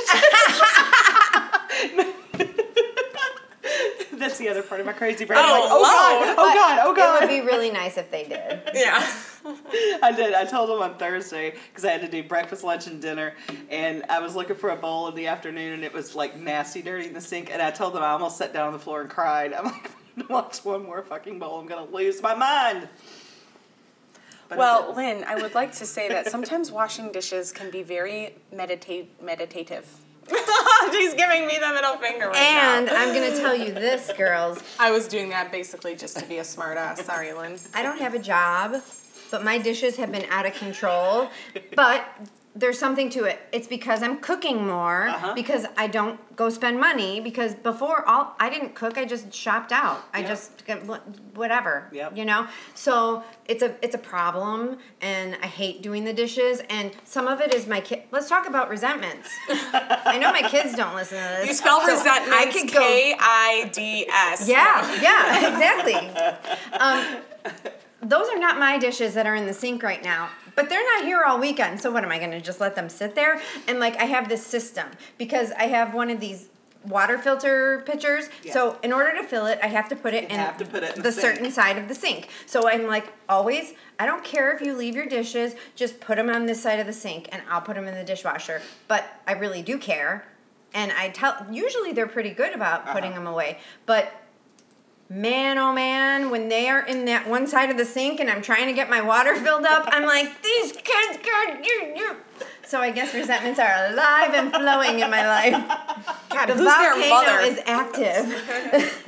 That's 4.17 4.37
the 4.37 4.47
other 4.49 4.61
part 4.63 4.79
of 4.79 4.85
my 4.85 4.93
crazy 4.93 5.25
brain. 5.25 5.39
I'm 5.43 5.51
like, 5.51 5.63
Oh, 5.65 5.81
god, 5.83 6.35
oh 6.37 6.53
god, 6.53 6.79
oh 6.83 6.95
god, 6.95 7.13
oh 7.13 7.17
It 7.17 7.21
would 7.29 7.41
be 7.41 7.45
really 7.45 7.69
nice 7.71 7.97
if 7.97 8.09
they 8.11 8.23
did. 8.23 8.61
Yeah. 8.73 9.05
I 10.01 10.11
did. 10.11 10.33
I 10.33 10.43
told 10.45 10.69
them 10.69 10.81
on 10.81 10.97
Thursday 10.97 11.53
because 11.69 11.85
I 11.85 11.91
had 11.91 12.01
to 12.01 12.07
do 12.07 12.23
breakfast, 12.23 12.63
lunch, 12.63 12.87
and 12.87 12.99
dinner, 12.99 13.35
and 13.69 14.03
I 14.09 14.19
was 14.19 14.35
looking 14.35 14.55
for 14.55 14.71
a 14.71 14.75
bowl 14.75 15.07
in 15.07 15.13
the 15.13 15.27
afternoon, 15.27 15.73
and 15.73 15.83
it 15.83 15.93
was 15.93 16.15
like 16.15 16.35
nasty, 16.35 16.81
dirty 16.81 17.05
in 17.07 17.13
the 17.13 17.21
sink. 17.21 17.51
And 17.51 17.61
I 17.61 17.69
told 17.69 17.93
them 17.93 18.01
I 18.01 18.09
almost 18.09 18.37
sat 18.37 18.53
down 18.53 18.67
on 18.67 18.73
the 18.73 18.79
floor 18.79 19.01
and 19.01 19.09
cried. 19.09 19.53
I'm 19.53 19.65
like, 19.65 19.91
watch 20.29 20.63
one 20.63 20.83
more 20.83 21.01
fucking 21.03 21.39
bowl, 21.39 21.59
I'm 21.59 21.67
gonna 21.67 21.89
lose 21.91 22.21
my 22.21 22.33
mind. 22.35 22.87
But 24.47 24.57
Well, 24.59 24.81
didn't. 24.81 24.97
Lynn, 24.97 25.23
I 25.27 25.35
would 25.35 25.55
like 25.55 25.71
to 25.73 25.85
say 25.85 26.07
that 26.09 26.27
sometimes 26.31 26.71
washing 26.71 27.11
dishes 27.11 27.51
can 27.51 27.71
be 27.71 27.83
very 27.83 28.35
meditate 28.51 29.21
meditative. 29.21 29.87
She's 30.91 31.13
giving 31.13 31.45
me 31.45 31.57
the 31.59 31.71
middle 31.71 31.97
finger 31.97 32.27
right 32.29 32.35
And 32.37 32.87
now. 32.87 32.95
I'm 32.95 33.13
gonna 33.13 33.35
tell 33.35 33.55
you 33.55 33.73
this, 33.73 34.11
girls. 34.13 34.61
I 34.79 34.91
was 34.91 35.07
doing 35.07 35.29
that 35.29 35.51
basically 35.51 35.95
just 35.95 36.17
to 36.17 36.25
be 36.25 36.37
a 36.39 36.43
smartass. 36.43 37.03
Sorry, 37.03 37.31
Lynn. 37.33 37.57
I 37.75 37.83
don't 37.83 37.99
have 37.99 38.13
a 38.15 38.19
job, 38.19 38.81
but 39.29 39.43
my 39.43 39.57
dishes 39.59 39.97
have 39.97 40.11
been 40.11 40.25
out 40.29 40.45
of 40.47 40.53
control. 40.55 41.29
But 41.75 42.07
there's 42.57 42.79
something 42.79 43.09
to 43.09 43.25
it. 43.25 43.39
It's 43.51 43.67
because 43.67 44.01
I'm 44.01 44.17
cooking 44.17 44.65
more 44.65 45.09
Uh-huh. 45.09 45.33
because 45.33 45.65
I 45.75 45.87
don't 45.87 46.17
go 46.37 46.49
spend 46.49 46.79
money 46.79 47.19
because 47.19 47.53
before 47.53 48.07
all 48.07 48.33
I 48.39 48.49
didn't 48.49 48.75
cook. 48.75 48.97
I 48.97 49.03
just 49.05 49.33
shopped 49.33 49.73
out. 49.73 50.03
I 50.13 50.19
Yep. 50.19 50.27
just 50.27 50.63
whatever. 51.33 51.89
Yep. 51.91 52.15
You 52.17 52.23
know. 52.25 52.47
So 52.73 53.23
it's 53.47 53.61
a 53.61 53.75
it's 53.83 53.93
a 53.93 53.97
problem, 53.99 54.77
and 55.01 55.37
I 55.43 55.47
hate 55.47 55.81
doing 55.81 56.05
the 56.05 56.13
dishes. 56.13 56.61
And 56.69 56.91
some 57.03 57.27
of 57.27 57.41
it 57.41 57.53
is 57.53 57.67
my 57.67 57.81
kid. 57.81 58.03
Let's 58.11 58.29
talk 58.29 58.47
about 58.47 58.69
resentments. 58.69 59.29
I 59.49 60.17
know 60.17 60.31
my 60.31 60.43
kids 60.43 60.75
don't 60.75 60.95
listen 60.95 61.17
to 61.17 61.29
this. 61.39 61.47
You 61.47 61.53
spell 61.53 61.81
so 61.81 61.91
resentment 61.93 62.33
I 62.33 62.45
could 62.51 62.71
go. 62.71 62.79
K 62.79 63.15
I 63.19 63.69
D 63.73 64.07
S. 64.09 64.47
Yeah, 64.47 65.01
yeah, 65.01 65.49
exactly. 65.51 65.95
Um, 66.79 67.17
those 68.01 68.29
are 68.29 68.37
not 68.39 68.59
my 68.59 68.77
dishes 68.77 69.13
that 69.15 69.25
are 69.25 69.35
in 69.35 69.45
the 69.45 69.53
sink 69.53 69.81
right 69.83 70.03
now, 70.03 70.29
but 70.55 70.69
they're 70.69 70.83
not 70.95 71.05
here 71.05 71.21
all 71.25 71.39
weekend. 71.39 71.79
So 71.81 71.91
what 71.91 72.03
am 72.03 72.11
I 72.11 72.17
going 72.17 72.31
to 72.31 72.41
just 72.41 72.59
let 72.61 72.75
them 72.75 72.89
sit 72.89 73.15
there? 73.15 73.41
And 73.67 73.79
like 73.79 73.95
I 73.97 74.05
have 74.05 74.29
this 74.29 74.45
system 74.45 74.87
because 75.17 75.51
I 75.53 75.63
have 75.67 75.93
one 75.93 76.09
of 76.09 76.19
these 76.19 76.47
water 76.87 77.17
filter 77.17 77.81
pitchers. 77.85 78.29
Yeah. 78.43 78.53
So 78.53 78.77
in 78.83 78.93
order 78.93 79.11
to 79.19 79.23
fill 79.23 79.47
it, 79.47 79.57
I 79.63 79.67
have 79.67 79.89
to 79.89 79.95
put 79.95 80.13
it 80.13 80.25
in 80.25 80.29
have 80.31 80.57
to 80.59 80.65
put 80.65 80.83
it 80.83 80.95
in 80.95 81.01
the, 81.01 81.09
the 81.09 81.11
certain 81.11 81.49
side 81.51 81.77
of 81.79 81.87
the 81.87 81.95
sink. 81.95 82.29
So 82.45 82.69
I'm 82.69 82.85
like 82.85 83.11
always, 83.27 83.73
I 83.99 84.05
don't 84.05 84.23
care 84.23 84.51
if 84.55 84.61
you 84.61 84.75
leave 84.75 84.95
your 84.95 85.07
dishes, 85.07 85.55
just 85.75 85.99
put 85.99 86.15
them 86.17 86.29
on 86.29 86.45
this 86.45 86.61
side 86.61 86.79
of 86.79 86.85
the 86.85 86.93
sink 86.93 87.27
and 87.31 87.41
I'll 87.49 87.61
put 87.61 87.75
them 87.75 87.87
in 87.87 87.95
the 87.95 88.03
dishwasher. 88.03 88.61
But 88.87 89.03
I 89.27 89.31
really 89.33 89.63
do 89.63 89.77
care. 89.79 90.25
And 90.75 90.91
I 90.91 91.09
tell 91.09 91.47
usually 91.49 91.91
they're 91.93 92.05
pretty 92.05 92.31
good 92.31 92.53
about 92.53 92.85
putting 92.87 93.11
Uh-huh. 93.11 93.19
them 93.19 93.27
away. 93.27 93.59
But 93.85 94.11
man 95.09 95.57
oh 95.57 95.71
man 95.71 96.29
when 96.31 96.49
they 96.49 96.67
are 96.67 96.81
in 96.85 97.05
that 97.05 97.27
one 97.27 97.45
side 97.45 97.69
of 97.69 97.77
the 97.77 97.85
sink 97.85 98.19
and 98.19 98.29
i'm 98.29 98.41
trying 98.41 98.65
to 98.67 98.73
get 98.73 98.89
my 98.89 99.01
water 99.01 99.35
filled 99.45 99.65
up 99.65 99.87
i'm 99.91 100.03
like 100.05 100.41
these 100.41 100.71
kids 100.71 101.19
God, 101.23 101.63
you, 101.63 101.93
you. 101.95 102.15
so 102.65 102.79
i 102.81 102.89
guess 102.91 103.13
resentments 103.13 103.59
are 103.59 103.87
alive 103.91 104.33
and 104.33 104.51
flowing 104.51 104.99
in 104.99 105.09
my 105.11 105.25
life 105.27 105.53
God, 106.29 106.47
the 106.47 106.53
who's 106.55 106.65
their 106.65 106.93
volcano 106.95 107.09
mother? 107.09 107.39
is 107.41 107.59
active 107.65 109.01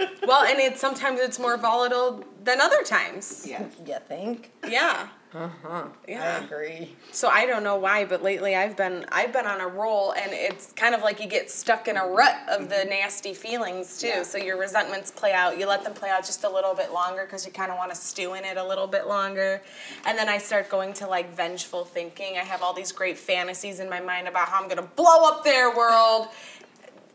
well, 0.26 0.44
and 0.44 0.58
it's 0.58 0.80
sometimes 0.80 1.20
it's 1.20 1.38
more 1.38 1.56
volatile 1.56 2.24
than 2.42 2.60
other 2.60 2.82
times. 2.82 3.46
yeah. 3.48 3.64
you 3.86 3.96
think 4.08 4.50
Yeah. 4.68 5.08
Uh-huh 5.34 5.84
Yeah. 6.06 6.38
i 6.40 6.44
agree 6.44 6.94
So 7.12 7.28
I 7.28 7.44
don't 7.46 7.64
know 7.64 7.76
why, 7.76 8.04
but 8.04 8.22
lately 8.22 8.54
I've 8.56 8.76
been 8.76 9.04
I've 9.10 9.32
been 9.32 9.46
on 9.46 9.60
a 9.60 9.66
roll, 9.68 10.12
and 10.12 10.32
it's 10.32 10.72
kind 10.72 10.94
of 10.94 11.02
like 11.02 11.20
you 11.20 11.26
get 11.28 11.50
stuck 11.50 11.88
in 11.88 11.96
a 11.96 12.06
rut 12.06 12.36
of 12.48 12.68
the 12.68 12.84
nasty 12.84 13.34
feelings 13.34 13.98
too. 14.00 14.06
Yeah. 14.08 14.22
So 14.22 14.38
your 14.38 14.58
resentments 14.58 15.10
play 15.10 15.32
out. 15.32 15.58
You 15.58 15.66
let 15.66 15.82
them 15.84 15.92
play 15.94 16.10
out 16.10 16.24
just 16.24 16.44
a 16.44 16.48
little 16.50 16.74
bit 16.74 16.92
longer 16.92 17.24
because 17.24 17.44
you 17.46 17.52
kind 17.52 17.70
of 17.72 17.78
want 17.78 17.90
to 17.90 17.96
stew 17.96 18.34
in 18.34 18.44
it 18.44 18.56
a 18.56 18.64
little 18.64 18.86
bit 18.86 19.06
longer, 19.06 19.62
and 20.06 20.16
then 20.18 20.28
I 20.28 20.38
start 20.38 20.68
going 20.68 20.92
to 20.94 21.06
like 21.06 21.34
vengeful 21.34 21.84
thinking. 21.84 22.36
I 22.36 22.44
have 22.44 22.62
all 22.62 22.72
these 22.74 22.92
great 22.92 23.18
fantasies 23.18 23.80
in 23.80 23.88
my 23.90 24.00
mind 24.00 24.28
about 24.28 24.48
how 24.48 24.60
I'm 24.62 24.68
gonna 24.68 24.82
blow 24.96 25.28
up 25.28 25.44
their 25.44 25.74
world. 25.76 26.28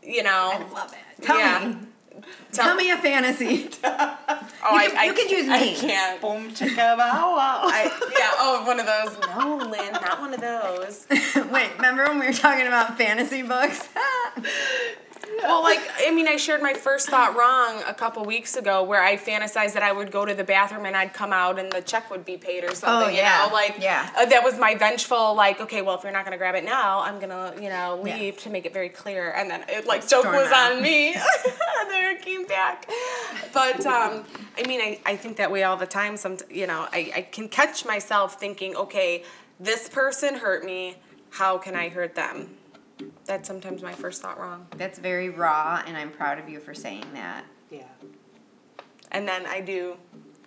You 0.02 0.22
know. 0.22 0.66
love 0.72 0.92
it 0.92 1.22
tell 1.22 1.38
Yeah. 1.38 1.68
me 1.68 1.76
tell 2.52 2.74
me 2.74 2.90
a 2.90 2.96
fantasy 2.96 3.70
Oh, 4.62 4.78
You 4.78 4.90
can- 4.90 5.06
you 5.06 5.12
can 5.14 5.28
use 5.30 5.48
I 5.48 5.72
can't. 5.74 6.20
Boom 6.20 6.50
chicka 6.50 6.76
bow 6.96 7.34
wow. 7.36 7.60
I, 7.64 7.84
yeah. 8.18 8.30
Oh, 8.38 8.64
one 8.66 8.78
of 8.78 8.86
those. 8.86 9.18
No, 9.36 9.56
Lynn, 9.70 9.92
not 9.92 10.20
one 10.20 10.34
of 10.34 10.40
those. 10.40 11.06
wait 11.50 11.70
remember 11.76 12.04
when 12.04 12.18
we 12.20 12.26
were 12.26 12.32
talking 12.32 12.66
about 12.66 12.98
fantasy 12.98 13.42
books 13.42 13.88
Well, 15.42 15.62
like 15.62 15.80
I 15.98 16.10
mean, 16.10 16.28
I 16.28 16.36
shared 16.36 16.62
my 16.62 16.74
first 16.74 17.08
thought 17.08 17.36
wrong 17.36 17.82
a 17.86 17.94
couple 17.94 18.24
weeks 18.24 18.56
ago, 18.56 18.82
where 18.82 19.02
I 19.02 19.16
fantasized 19.16 19.72
that 19.74 19.82
I 19.82 19.92
would 19.92 20.10
go 20.10 20.24
to 20.24 20.34
the 20.34 20.44
bathroom 20.44 20.86
and 20.86 20.96
I'd 20.96 21.12
come 21.12 21.32
out 21.32 21.58
and 21.58 21.70
the 21.72 21.80
check 21.82 22.10
would 22.10 22.24
be 22.24 22.36
paid 22.36 22.64
or 22.64 22.74
something. 22.74 23.08
Oh, 23.08 23.10
yeah. 23.10 23.44
You 23.44 23.48
know, 23.48 23.54
like 23.54 23.76
Yeah. 23.80 24.10
uh, 24.16 24.26
that 24.26 24.42
was 24.44 24.58
my 24.58 24.74
vengeful. 24.74 25.34
Like, 25.34 25.60
okay, 25.60 25.82
well, 25.82 25.96
if 25.96 26.02
you're 26.02 26.12
not 26.12 26.24
gonna 26.24 26.38
grab 26.38 26.54
it 26.54 26.64
now, 26.64 27.00
I'm 27.00 27.18
gonna, 27.20 27.54
you 27.56 27.68
know, 27.68 28.02
Yeah. 28.04 28.16
leave 28.16 28.36
to 28.38 28.50
make 28.50 28.66
it 28.66 28.72
very 28.72 28.88
clear. 28.88 29.30
And 29.32 29.50
then 29.50 29.64
it 29.68 29.86
like 29.86 30.06
joke 30.06 30.24
was 30.26 30.50
out. 30.52 30.72
on 30.72 30.82
me, 30.82 31.14
and 31.14 31.90
then 31.90 32.16
it 32.16 32.22
came 32.22 32.44
back. 32.46 32.88
But 33.52 33.84
um, 33.86 34.24
I 34.58 34.66
mean, 34.66 34.80
I, 34.80 34.98
I 35.06 35.16
think 35.16 35.36
that 35.38 35.50
way 35.50 35.62
all 35.64 35.76
the 35.76 35.86
time. 35.86 36.16
Some, 36.16 36.36
you 36.50 36.66
know, 36.66 36.86
I, 36.92 37.12
I 37.16 37.22
can 37.22 37.48
catch 37.48 37.84
myself 37.84 38.38
thinking, 38.38 38.76
okay, 38.76 39.24
this 39.58 39.88
person 39.88 40.34
hurt 40.36 40.64
me. 40.64 40.96
How 41.30 41.58
can 41.58 41.74
I 41.76 41.88
hurt 41.88 42.14
them? 42.14 42.56
That's 43.24 43.46
sometimes 43.46 43.82
my 43.82 43.92
first 43.92 44.22
thought 44.22 44.38
wrong. 44.38 44.66
that's 44.76 44.98
very 44.98 45.30
raw 45.30 45.82
and 45.86 45.96
i'm 45.96 46.10
proud 46.10 46.38
of 46.38 46.48
you 46.48 46.60
for 46.60 46.74
saying 46.74 47.04
that 47.14 47.44
yeah. 47.70 47.84
And 49.12 49.26
then 49.26 49.46
I 49.46 49.60
do 49.60 49.96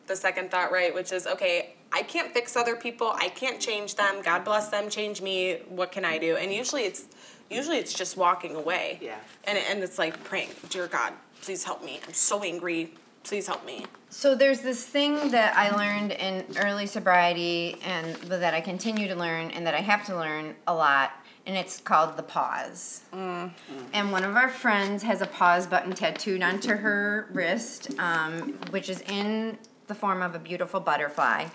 the 0.07 0.15
second 0.15 0.51
thought 0.51 0.71
right, 0.71 0.93
which 0.93 1.11
is 1.11 1.25
okay, 1.27 1.75
I 1.91 2.01
can't 2.03 2.33
fix 2.33 2.55
other 2.55 2.75
people. 2.75 3.11
I 3.15 3.29
can't 3.29 3.59
change 3.59 3.95
them. 3.95 4.21
God 4.23 4.43
bless 4.43 4.69
them, 4.69 4.89
change 4.89 5.21
me. 5.21 5.59
What 5.69 5.91
can 5.91 6.05
I 6.05 6.17
do? 6.17 6.35
And 6.37 6.51
usually 6.51 6.83
it's 6.83 7.05
usually 7.49 7.77
it's 7.77 7.93
just 7.93 8.17
walking 8.17 8.55
away. 8.55 8.99
Yeah. 9.01 9.17
And 9.45 9.57
and 9.57 9.83
it's 9.83 9.97
like 9.97 10.21
praying, 10.23 10.49
dear 10.69 10.87
God, 10.87 11.13
please 11.41 11.63
help 11.63 11.83
me. 11.83 11.99
I'm 12.05 12.13
so 12.13 12.43
angry. 12.43 12.93
Please 13.23 13.47
help 13.47 13.65
me. 13.65 13.85
So 14.09 14.35
there's 14.35 14.59
this 14.59 14.85
thing 14.85 15.31
that 15.31 15.55
I 15.55 15.73
learned 15.73 16.11
in 16.11 16.45
early 16.57 16.85
sobriety 16.85 17.77
and 17.85 18.15
that 18.15 18.53
I 18.53 18.59
continue 18.59 19.07
to 19.07 19.15
learn 19.15 19.49
and 19.51 19.65
that 19.65 19.73
I 19.73 19.79
have 19.79 20.05
to 20.07 20.17
learn 20.17 20.55
a 20.67 20.73
lot 20.75 21.11
and 21.45 21.57
it's 21.57 21.79
called 21.79 22.17
the 22.17 22.23
pause. 22.23 23.01
And 23.11 24.11
one 24.11 24.23
of 24.23 24.35
our 24.35 24.49
friends 24.49 25.03
has 25.03 25.21
a 25.21 25.27
pause 25.27 25.67
button 25.67 25.93
tattooed 25.93 26.41
onto 26.41 26.75
her 26.75 27.27
wrist, 27.31 27.91
um, 27.99 28.53
which 28.69 28.89
is 28.89 29.01
in 29.01 29.57
the 29.87 29.95
form 29.95 30.21
of 30.21 30.35
a 30.35 30.39
beautiful 30.39 30.79
butterfly. 30.79 31.47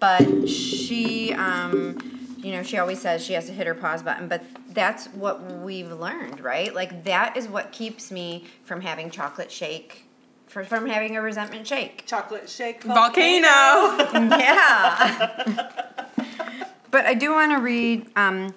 But 0.00 0.48
she, 0.48 1.32
um, 1.34 2.34
you 2.38 2.52
know, 2.52 2.62
she 2.62 2.78
always 2.78 3.00
says 3.00 3.24
she 3.24 3.34
has 3.34 3.46
to 3.46 3.52
hit 3.52 3.66
her 3.66 3.74
pause 3.74 4.02
button, 4.02 4.28
but 4.28 4.42
that's 4.70 5.06
what 5.08 5.42
we've 5.60 5.92
learned, 5.92 6.40
right? 6.40 6.74
Like, 6.74 7.04
that 7.04 7.36
is 7.36 7.48
what 7.48 7.72
keeps 7.72 8.10
me 8.10 8.44
from 8.64 8.80
having 8.80 9.10
chocolate 9.10 9.50
shake, 9.50 10.06
for, 10.46 10.64
from 10.64 10.86
having 10.86 11.16
a 11.16 11.22
resentment 11.22 11.66
shake. 11.66 12.06
Chocolate 12.06 12.48
shake 12.48 12.82
Volcano. 12.84 13.96
Yeah. 14.38 15.70
but 16.90 17.06
I 17.06 17.14
do 17.14 17.32
want 17.32 17.52
to 17.52 17.58
read 17.58 18.06
um, 18.16 18.54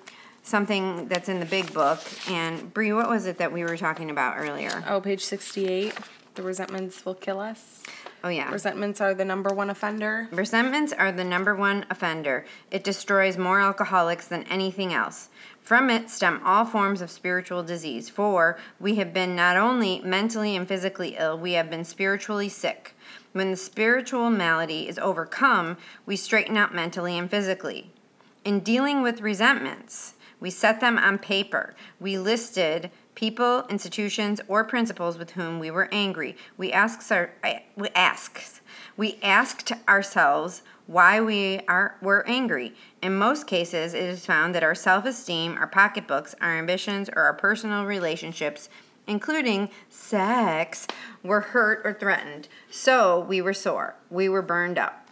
something 0.48 1.08
that's 1.08 1.30
in 1.30 1.40
the 1.40 1.46
big 1.46 1.74
book. 1.74 2.00
And 2.30 2.74
Bree, 2.74 2.94
what 2.94 3.10
was 3.10 3.26
it 3.26 3.38
that 3.38 3.52
we 3.52 3.64
were 3.64 3.78
talking 3.78 4.10
about 4.10 4.38
earlier? 4.38 4.84
Oh, 4.88 5.02
page 5.02 5.24
sixty-eight. 5.24 5.94
The 6.36 6.44
resentments 6.44 7.04
will 7.04 7.16
kill 7.16 7.40
us. 7.40 7.82
Oh 8.24 8.30
yeah. 8.30 8.52
Resentments 8.52 9.02
are 9.02 9.14
the 9.14 9.26
number 9.26 9.54
one 9.54 9.70
offender. 9.70 10.28
Resentments 10.32 10.94
are 10.94 11.12
the 11.12 11.24
number 11.24 11.56
one 11.56 11.86
offender. 11.90 12.46
It 12.72 12.84
destroys 12.84 13.38
more 13.38 13.60
alcoholics 13.60 14.28
than 14.28 14.44
anything 14.44 14.94
else. 14.94 15.30
From 15.62 15.90
it 15.90 16.10
stem 16.10 16.40
all 16.46 16.64
forms 16.64 17.02
of 17.02 17.12
spiritual 17.12 17.62
disease, 17.64 18.10
for 18.10 18.58
we 18.80 18.96
have 18.96 19.14
been 19.14 19.36
not 19.36 19.58
only 19.58 20.00
mentally 20.02 20.56
and 20.56 20.68
physically 20.68 21.16
ill, 21.18 21.38
we 21.38 21.54
have 21.54 21.70
been 21.70 21.84
spiritually 21.84 22.50
sick. 22.50 22.96
When 23.34 23.52
the 23.52 23.58
spiritual 23.58 24.30
malady 24.30 24.88
is 24.88 24.98
overcome, 24.98 25.78
we 26.06 26.16
straighten 26.16 26.56
out 26.56 26.74
mentally 26.74 27.18
and 27.18 27.30
physically. 27.30 27.92
In 28.46 28.62
dealing 28.62 29.02
with 29.02 29.22
resentments, 29.22 30.14
we 30.40 30.50
set 30.50 30.80
them 30.80 30.98
on 30.98 31.18
paper. 31.18 31.76
We 32.00 32.18
listed 32.18 32.92
people, 33.16 33.66
institutions, 33.70 34.40
or 34.48 34.64
principles 34.64 35.18
with 35.18 35.32
whom 35.32 35.60
we 35.60 35.72
were 35.72 35.90
angry. 35.92 36.38
We 36.58 36.72
asked, 36.72 37.12
our, 37.12 37.32
we 37.76 37.90
asked, 37.96 38.62
we 38.96 39.18
asked 39.24 39.72
ourselves 39.88 40.62
why 40.86 41.20
we 41.20 41.60
are 41.68 41.98
were 42.02 42.26
angry. 42.28 42.74
In 43.02 43.18
most 43.18 43.48
cases, 43.48 43.94
it 43.94 44.04
is 44.04 44.26
found 44.26 44.56
that 44.56 44.64
our 44.64 44.76
self-esteem, 44.76 45.58
our 45.58 45.68
pocketbooks, 45.68 46.36
our 46.40 46.58
ambitions, 46.58 47.10
or 47.10 47.24
our 47.24 47.34
personal 47.34 47.86
relationships, 47.86 48.70
including 49.06 49.70
sex, 49.90 50.88
were 51.24 51.42
hurt 51.42 51.82
or 51.84 51.94
threatened. 51.94 52.48
So 52.70 53.20
we 53.20 53.42
were 53.42 53.54
sore. 53.54 53.96
We 54.10 54.30
were 54.30 54.42
burned 54.42 54.78
up. 54.78 55.07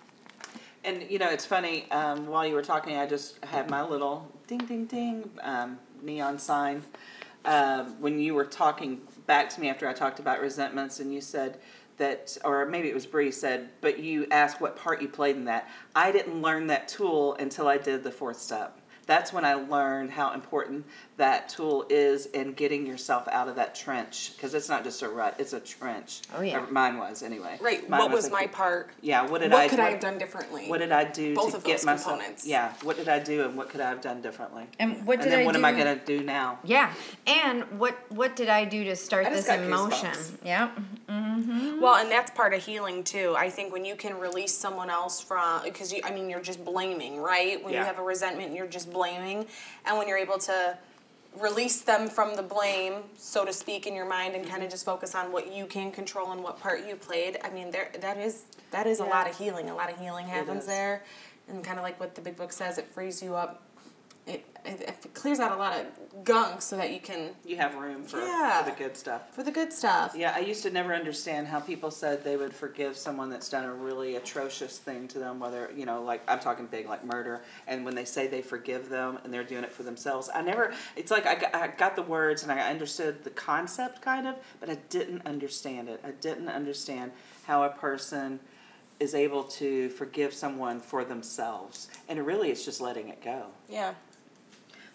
And 0.85 1.03
you 1.09 1.17
know, 1.17 1.29
it's 1.29 1.45
funny. 1.45 1.89
Um, 1.91 2.27
while 2.27 2.45
you 2.45 2.53
were 2.53 2.61
talking, 2.61 2.95
I 2.97 3.07
just 3.07 3.43
had 3.43 3.69
my 3.69 3.81
little 3.81 4.31
ding, 4.47 4.59
ding, 4.59 4.85
ding 4.85 5.29
um, 5.41 5.79
neon 6.03 6.37
sign. 6.37 6.83
Um, 7.43 7.99
when 7.99 8.19
you 8.19 8.33
were 8.35 8.45
talking 8.45 9.01
back 9.25 9.49
to 9.51 9.61
me 9.61 9.69
after 9.69 9.87
I 9.87 9.93
talked 9.93 10.19
about 10.19 10.41
resentments, 10.41 10.99
and 10.99 11.11
you 11.13 11.21
said 11.21 11.57
that, 11.97 12.37
or 12.43 12.65
maybe 12.65 12.89
it 12.89 12.93
was 12.93 13.05
Bree 13.05 13.31
said, 13.31 13.69
but 13.81 13.99
you 13.99 14.27
asked 14.29 14.61
what 14.61 14.75
part 14.75 15.01
you 15.01 15.07
played 15.07 15.35
in 15.35 15.45
that. 15.45 15.69
I 15.95 16.11
didn't 16.11 16.41
learn 16.41 16.67
that 16.67 16.87
tool 16.87 17.35
until 17.35 17.67
I 17.67 17.77
did 17.77 18.03
the 18.03 18.11
fourth 18.11 18.39
step 18.39 18.79
that's 19.05 19.31
when 19.31 19.45
I 19.45 19.53
learned 19.53 20.11
how 20.11 20.33
important 20.33 20.85
that 21.17 21.49
tool 21.49 21.85
is 21.89 22.25
in 22.27 22.53
getting 22.53 22.85
yourself 22.85 23.27
out 23.27 23.47
of 23.47 23.55
that 23.55 23.75
trench 23.75 24.33
because 24.35 24.53
it's 24.53 24.67
not 24.69 24.83
just 24.83 25.01
a 25.01 25.09
rut; 25.09 25.35
it's 25.39 25.53
a 25.53 25.59
trench. 25.59 26.21
Oh 26.35 26.41
yeah, 26.41 26.59
or 26.63 26.67
mine 26.71 26.97
was 26.97 27.23
anyway. 27.23 27.57
Right. 27.61 27.87
Mine 27.89 27.99
what 27.99 28.11
was, 28.11 28.25
was 28.25 28.31
my 28.31 28.47
part? 28.47 28.89
Yeah. 29.01 29.27
What 29.29 29.41
did 29.41 29.51
what 29.51 29.59
I? 29.59 29.63
What 29.63 29.69
could 29.69 29.79
I 29.79 29.89
have 29.91 29.99
done 29.99 30.17
differently? 30.17 30.67
What 30.67 30.79
did 30.79 30.91
I 30.91 31.03
do 31.03 31.35
Both 31.35 31.51
to 31.51 31.57
of 31.57 31.63
get 31.63 31.77
those 31.77 31.85
myself? 31.85 32.17
components. 32.17 32.45
Yeah. 32.47 32.73
What 32.83 32.97
did 32.97 33.07
I 33.09 33.19
do, 33.19 33.43
and 33.45 33.55
what 33.55 33.69
could 33.69 33.81
I 33.81 33.89
have 33.89 34.01
done 34.01 34.21
differently? 34.21 34.65
And 34.79 35.05
what 35.05 35.17
did 35.17 35.25
and 35.25 35.31
then 35.33 35.39
I 35.41 35.45
what 35.45 35.53
do? 35.53 35.59
am 35.59 35.65
I 35.65 35.71
going 35.71 35.99
to 35.99 36.05
do 36.05 36.23
now? 36.23 36.59
Yeah, 36.63 36.93
and 37.27 37.63
what 37.79 37.95
what 38.09 38.35
did 38.35 38.49
I 38.49 38.65
do 38.65 38.83
to 38.85 38.95
start 38.95 39.25
I 39.27 39.29
just 39.29 39.47
this 39.47 39.55
got 39.55 39.63
emotion? 39.65 40.09
goosebumps. 40.09 40.45
Yep. 40.45 40.75
Mm-hmm. 41.09 41.24
Mm-hmm. 41.55 41.81
Well, 41.81 41.95
and 41.95 42.11
that's 42.11 42.31
part 42.31 42.53
of 42.53 42.63
healing 42.63 43.03
too. 43.03 43.35
I 43.37 43.49
think 43.49 43.71
when 43.71 43.85
you 43.85 43.95
can 43.95 44.19
release 44.19 44.53
someone 44.53 44.89
else 44.89 45.21
from, 45.21 45.63
because 45.63 45.93
I 46.03 46.11
mean, 46.11 46.29
you're 46.29 46.41
just 46.41 46.63
blaming, 46.63 47.19
right? 47.19 47.63
When 47.63 47.73
Yeah. 47.73 47.79
you 47.79 47.85
have 47.85 47.99
a 47.99 48.03
resentment, 48.03 48.53
you're 48.53 48.67
just 48.67 48.91
blaming, 48.91 49.45
and 49.85 49.97
when 49.97 50.07
you're 50.07 50.17
able 50.17 50.37
to 50.39 50.77
release 51.39 51.81
them 51.81 52.09
from 52.09 52.35
the 52.35 52.41
blame, 52.41 53.03
so 53.17 53.43
to 53.45 53.51
speak, 53.51 53.85
in 53.87 53.93
your 53.93 54.05
mind, 54.05 54.35
and 54.35 54.43
kind 54.43 54.57
of 54.57 54.63
mm-hmm. 54.63 54.71
just 54.71 54.85
focus 54.85 55.15
on 55.15 55.31
what 55.31 55.51
you 55.51 55.65
can 55.65 55.91
control 55.91 56.31
and 56.31 56.41
what 56.41 56.59
part 56.59 56.87
you 56.87 56.95
played. 56.95 57.39
I 57.43 57.49
mean, 57.49 57.71
there 57.71 57.89
that 57.99 58.17
is 58.17 58.43
that 58.71 58.87
is 58.87 58.99
a 58.99 59.05
lot 59.05 59.29
of 59.29 59.37
healing. 59.37 59.69
A 59.69 59.75
lot 59.75 59.91
of 59.91 59.99
healing 59.99 60.27
happens 60.27 60.65
there, 60.65 61.03
and 61.47 61.63
kind 61.63 61.77
of 61.77 61.83
like 61.83 61.99
what 61.99 62.15
the 62.15 62.21
big 62.21 62.35
book 62.35 62.51
says, 62.51 62.77
it 62.77 62.87
frees 62.87 63.21
you 63.21 63.35
up. 63.35 63.61
It, 64.65 64.81
it, 64.81 65.13
clears 65.13 65.39
out 65.39 65.51
a 65.51 65.55
lot 65.55 65.79
of 65.79 66.23
gunk 66.23 66.61
so 66.61 66.75
that 66.77 66.91
you 66.91 66.99
can 66.99 67.31
You 67.45 67.57
have 67.57 67.75
room 67.75 68.03
for, 68.03 68.19
Yeah. 68.19 68.63
for 68.63 68.69
the 68.71 68.75
good 68.75 68.97
stuff. 68.97 69.33
for 69.33 69.43
the 69.43 69.51
good 69.51 69.71
stuff. 69.71 70.13
Yeah, 70.15 70.33
I 70.35 70.39
used 70.39 70.63
to 70.63 70.69
never 70.69 70.93
understand 70.93 71.47
how 71.47 71.59
people 71.59 71.89
said 71.91 72.23
they 72.23 72.35
would 72.37 72.53
forgive 72.53 72.97
someone 72.97 73.29
that's 73.29 73.49
done 73.49 73.63
a 73.65 73.73
really 73.73 74.15
atrocious 74.15 74.77
thing 74.77 75.07
to 75.09 75.19
them, 75.19 75.39
whether, 75.39 75.71
you 75.75 75.85
know, 75.85 76.01
like 76.03 76.21
I'm 76.27 76.39
talking 76.39 76.65
big, 76.67 76.87
like 76.87 77.03
murder, 77.05 77.41
and 77.67 77.85
when 77.85 77.95
they 77.95 78.05
say 78.05 78.27
they 78.27 78.41
forgive 78.41 78.89
them 78.89 79.19
and 79.23 79.33
they're 79.33 79.43
doing 79.43 79.63
it 79.63 79.71
for 79.71 79.83
themselves, 79.83 80.29
I 80.33 80.41
never, 80.41 80.73
it's 80.95 81.11
like 81.11 81.25
I 81.25 81.35
got, 81.35 81.55
I 81.55 81.67
got 81.67 81.95
the 81.95 82.03
words 82.03 82.43
and 82.43 82.51
I 82.51 82.59
understood 82.69 83.23
the 83.23 83.29
concept 83.31 84.01
kind 84.01 84.27
of, 84.27 84.35
but 84.59 84.69
I 84.69 84.75
didn't 84.89 85.25
understand 85.25 85.89
it. 85.89 86.01
I 86.03 86.11
didn't 86.11 86.49
understand 86.49 87.11
how 87.47 87.63
a 87.63 87.69
person 87.69 88.39
is 88.99 89.13
able 89.13 89.43
to 89.43 89.89
forgive 89.89 90.33
someone 90.33 90.79
for 90.79 91.03
themselves. 91.03 91.89
And 92.07 92.25
really, 92.25 92.49
it's 92.49 92.63
just 92.63 92.79
letting 92.79 93.09
it 93.09 93.21
go. 93.23 93.47
Yeah. 93.69 93.93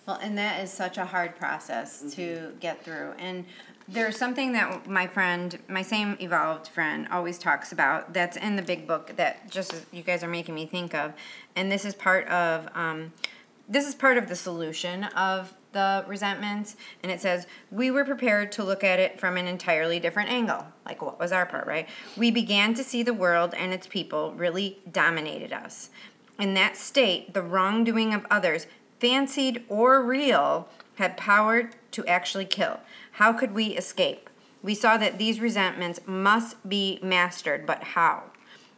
Well, 0.06 0.18
and 0.22 0.36
that 0.38 0.62
is 0.62 0.72
such 0.72 0.98
a 0.98 1.04
hard 1.04 1.36
process 1.36 2.14
to 2.14 2.52
get 2.58 2.84
through. 2.84 3.12
And 3.18 3.44
there's 3.86 4.16
something 4.16 4.52
that 4.52 4.88
my 4.88 5.06
friend, 5.06 5.58
my 5.68 5.82
same 5.82 6.16
evolved 6.20 6.68
friend, 6.68 7.06
always 7.10 7.38
talks 7.38 7.72
about 7.72 8.12
that's 8.12 8.36
in 8.36 8.56
the 8.56 8.62
big 8.62 8.86
book 8.86 9.12
that 9.16 9.50
just 9.50 9.74
you 9.92 10.02
guys 10.02 10.22
are 10.22 10.28
making 10.28 10.54
me 10.54 10.66
think 10.66 10.94
of. 10.94 11.12
And 11.56 11.70
this 11.70 11.84
is 11.84 11.94
part 11.94 12.26
of 12.28 12.68
um, 12.74 13.12
this 13.68 13.86
is 13.86 13.94
part 13.94 14.16
of 14.16 14.28
the 14.28 14.36
solution 14.36 15.04
of 15.04 15.54
the 15.72 16.04
resentments. 16.08 16.76
And 17.02 17.12
it 17.12 17.20
says 17.20 17.46
we 17.70 17.90
were 17.90 18.04
prepared 18.04 18.52
to 18.52 18.64
look 18.64 18.82
at 18.82 18.98
it 18.98 19.20
from 19.20 19.36
an 19.36 19.46
entirely 19.46 20.00
different 20.00 20.30
angle. 20.30 20.66
Like 20.84 21.02
what 21.02 21.18
was 21.18 21.32
our 21.32 21.46
part, 21.46 21.66
right? 21.66 21.88
We 22.16 22.30
began 22.30 22.74
to 22.74 22.84
see 22.84 23.02
the 23.02 23.14
world 23.14 23.54
and 23.54 23.72
its 23.72 23.86
people 23.86 24.32
really 24.32 24.78
dominated 24.90 25.52
us. 25.52 25.90
In 26.38 26.54
that 26.54 26.76
state, 26.76 27.34
the 27.34 27.42
wrongdoing 27.42 28.14
of 28.14 28.26
others 28.30 28.66
fancied 29.00 29.64
or 29.68 30.02
real, 30.02 30.68
had 30.96 31.16
power 31.16 31.70
to 31.90 32.06
actually 32.06 32.44
kill. 32.44 32.78
How 33.12 33.32
could 33.32 33.54
we 33.54 33.68
escape? 33.68 34.28
We 34.62 34.74
saw 34.74 34.98
that 34.98 35.18
these 35.18 35.40
resentments 35.40 36.00
must 36.06 36.68
be 36.68 37.00
mastered, 37.02 37.66
but 37.66 37.82
how? 37.82 38.24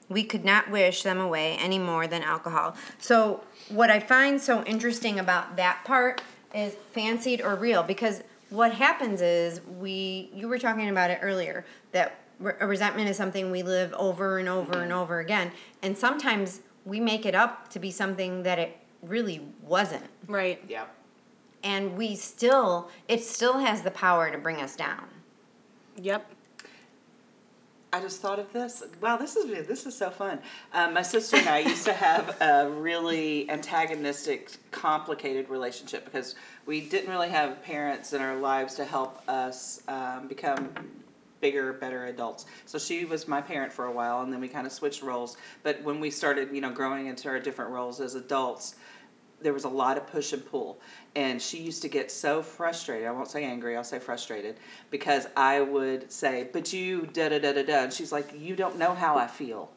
We 0.09 0.23
could 0.23 0.45
not 0.45 0.71
wish 0.71 1.03
them 1.03 1.19
away 1.19 1.57
any 1.61 1.79
more 1.79 2.07
than 2.07 2.23
alcohol. 2.23 2.77
So, 2.99 3.43
what 3.69 3.91
I 3.91 3.99
find 3.99 4.41
so 4.41 4.63
interesting 4.65 5.19
about 5.19 5.57
that 5.57 5.83
part 5.85 6.23
is 6.55 6.77
fancied 6.93 7.41
or 7.41 7.57
real, 7.57 7.83
because 7.83 8.23
what 8.51 8.73
happens 8.73 9.21
is 9.21 9.61
we, 9.79 10.31
you 10.35 10.47
were 10.47 10.59
talking 10.59 10.89
about 10.89 11.11
it 11.11 11.19
earlier, 11.23 11.65
that 11.93 12.19
a 12.61 12.67
resentment 12.67 13.09
is 13.09 13.17
something 13.17 13.51
we 13.51 13.63
live 13.63 13.93
over 13.95 14.39
and 14.39 14.49
over 14.49 14.83
and 14.83 14.93
over 14.93 15.21
again. 15.21 15.51
And 15.83 15.97
sometimes 15.97 16.61
we 16.85 17.01
make 17.01 17.25
it 17.25 17.35
up 17.35 17.71
to 17.71 17.79
be 17.79 17.91
something 17.91 18.43
that 18.43 18.59
it 18.59 18.77
really 19.03 19.41
wasn't 19.63 20.05
Right. 20.27 20.63
Yeah. 20.69 20.85
and 21.63 21.97
we 21.97 22.15
still 22.17 22.89
it 23.09 23.23
still 23.25 23.59
has 23.59 23.83
the 23.83 23.91
power 23.91 24.31
to 24.31 24.39
bring 24.39 24.61
us 24.61 24.77
down 24.77 25.05
Yep. 25.97 26.27
I 27.95 28.01
just 28.01 28.23
thought 28.23 28.39
of 28.39 28.51
this. 28.55 28.83
Wow, 29.03 29.19
this 29.19 29.37
is 29.37 29.67
this 29.69 29.85
is 29.85 29.95
so 29.95 30.09
fun. 30.09 30.39
Um, 30.73 30.95
my 30.95 31.03
sister 31.03 31.37
and 31.37 31.47
I 31.47 31.59
used 31.59 31.85
to 31.85 31.93
have 31.93 32.41
a 32.41 32.71
really 32.71 33.51
antagonistic, 33.51 34.53
complicated 34.71 35.51
relationship 35.51 36.07
because 36.07 36.35
we 36.65 36.81
didn't 36.81 37.11
really 37.11 37.29
have 37.29 37.63
parents 37.63 38.15
in 38.15 38.23
our 38.23 38.37
lives 38.37 38.77
to 38.77 38.87
help 38.87 39.21
us 39.29 39.83
um, 39.89 40.27
become 40.27 40.71
bigger, 41.43 41.75
better 41.75 42.07
adults. 42.07 42.47
So 42.65 42.79
she 42.79 43.05
was 43.05 43.29
my 43.29 43.43
parent 43.43 43.71
for 43.71 43.85
a 43.85 43.93
while, 43.93 44.23
and 44.23 44.33
then 44.33 44.41
we 44.41 44.49
kind 44.49 44.67
of 44.67 44.73
switched 44.73 45.03
roles. 45.03 45.37
But 45.63 45.83
when 45.83 46.01
we 46.01 46.11
started, 46.11 46.49
you 46.55 46.63
know, 46.63 46.71
growing 46.71 47.09
into 47.09 47.29
our 47.29 47.39
different 47.39 47.73
roles 47.73 48.01
as 48.01 48.15
adults, 48.15 48.77
there 49.43 49.53
was 49.53 49.65
a 49.65 49.69
lot 49.69 49.99
of 49.99 50.07
push 50.07 50.33
and 50.33 50.47
pull 50.47 50.81
and 51.17 51.43
she 51.43 51.59
used 51.59 51.83
to 51.83 51.89
get 51.89 52.13
so 52.13 52.43
frustrated 52.43 53.09
i 53.09 53.11
won't 53.11 53.29
say 53.29 53.43
angry 53.45 53.77
i'll 53.77 53.83
say 53.83 53.99
frustrated 53.99 54.57
because 54.91 55.27
i 55.37 55.61
would 55.61 56.11
say 56.13 56.49
but 56.53 56.73
you 56.73 57.07
da 57.13 57.29
da 57.29 57.41
da 57.41 57.53
da 57.53 57.63
da 57.65 57.83
and 57.83 57.93
she's 57.93 58.13
like 58.13 58.29
you 58.39 58.55
don't 58.55 58.79
know 58.79 58.95
how 58.95 59.17
i 59.17 59.27
feel 59.27 59.69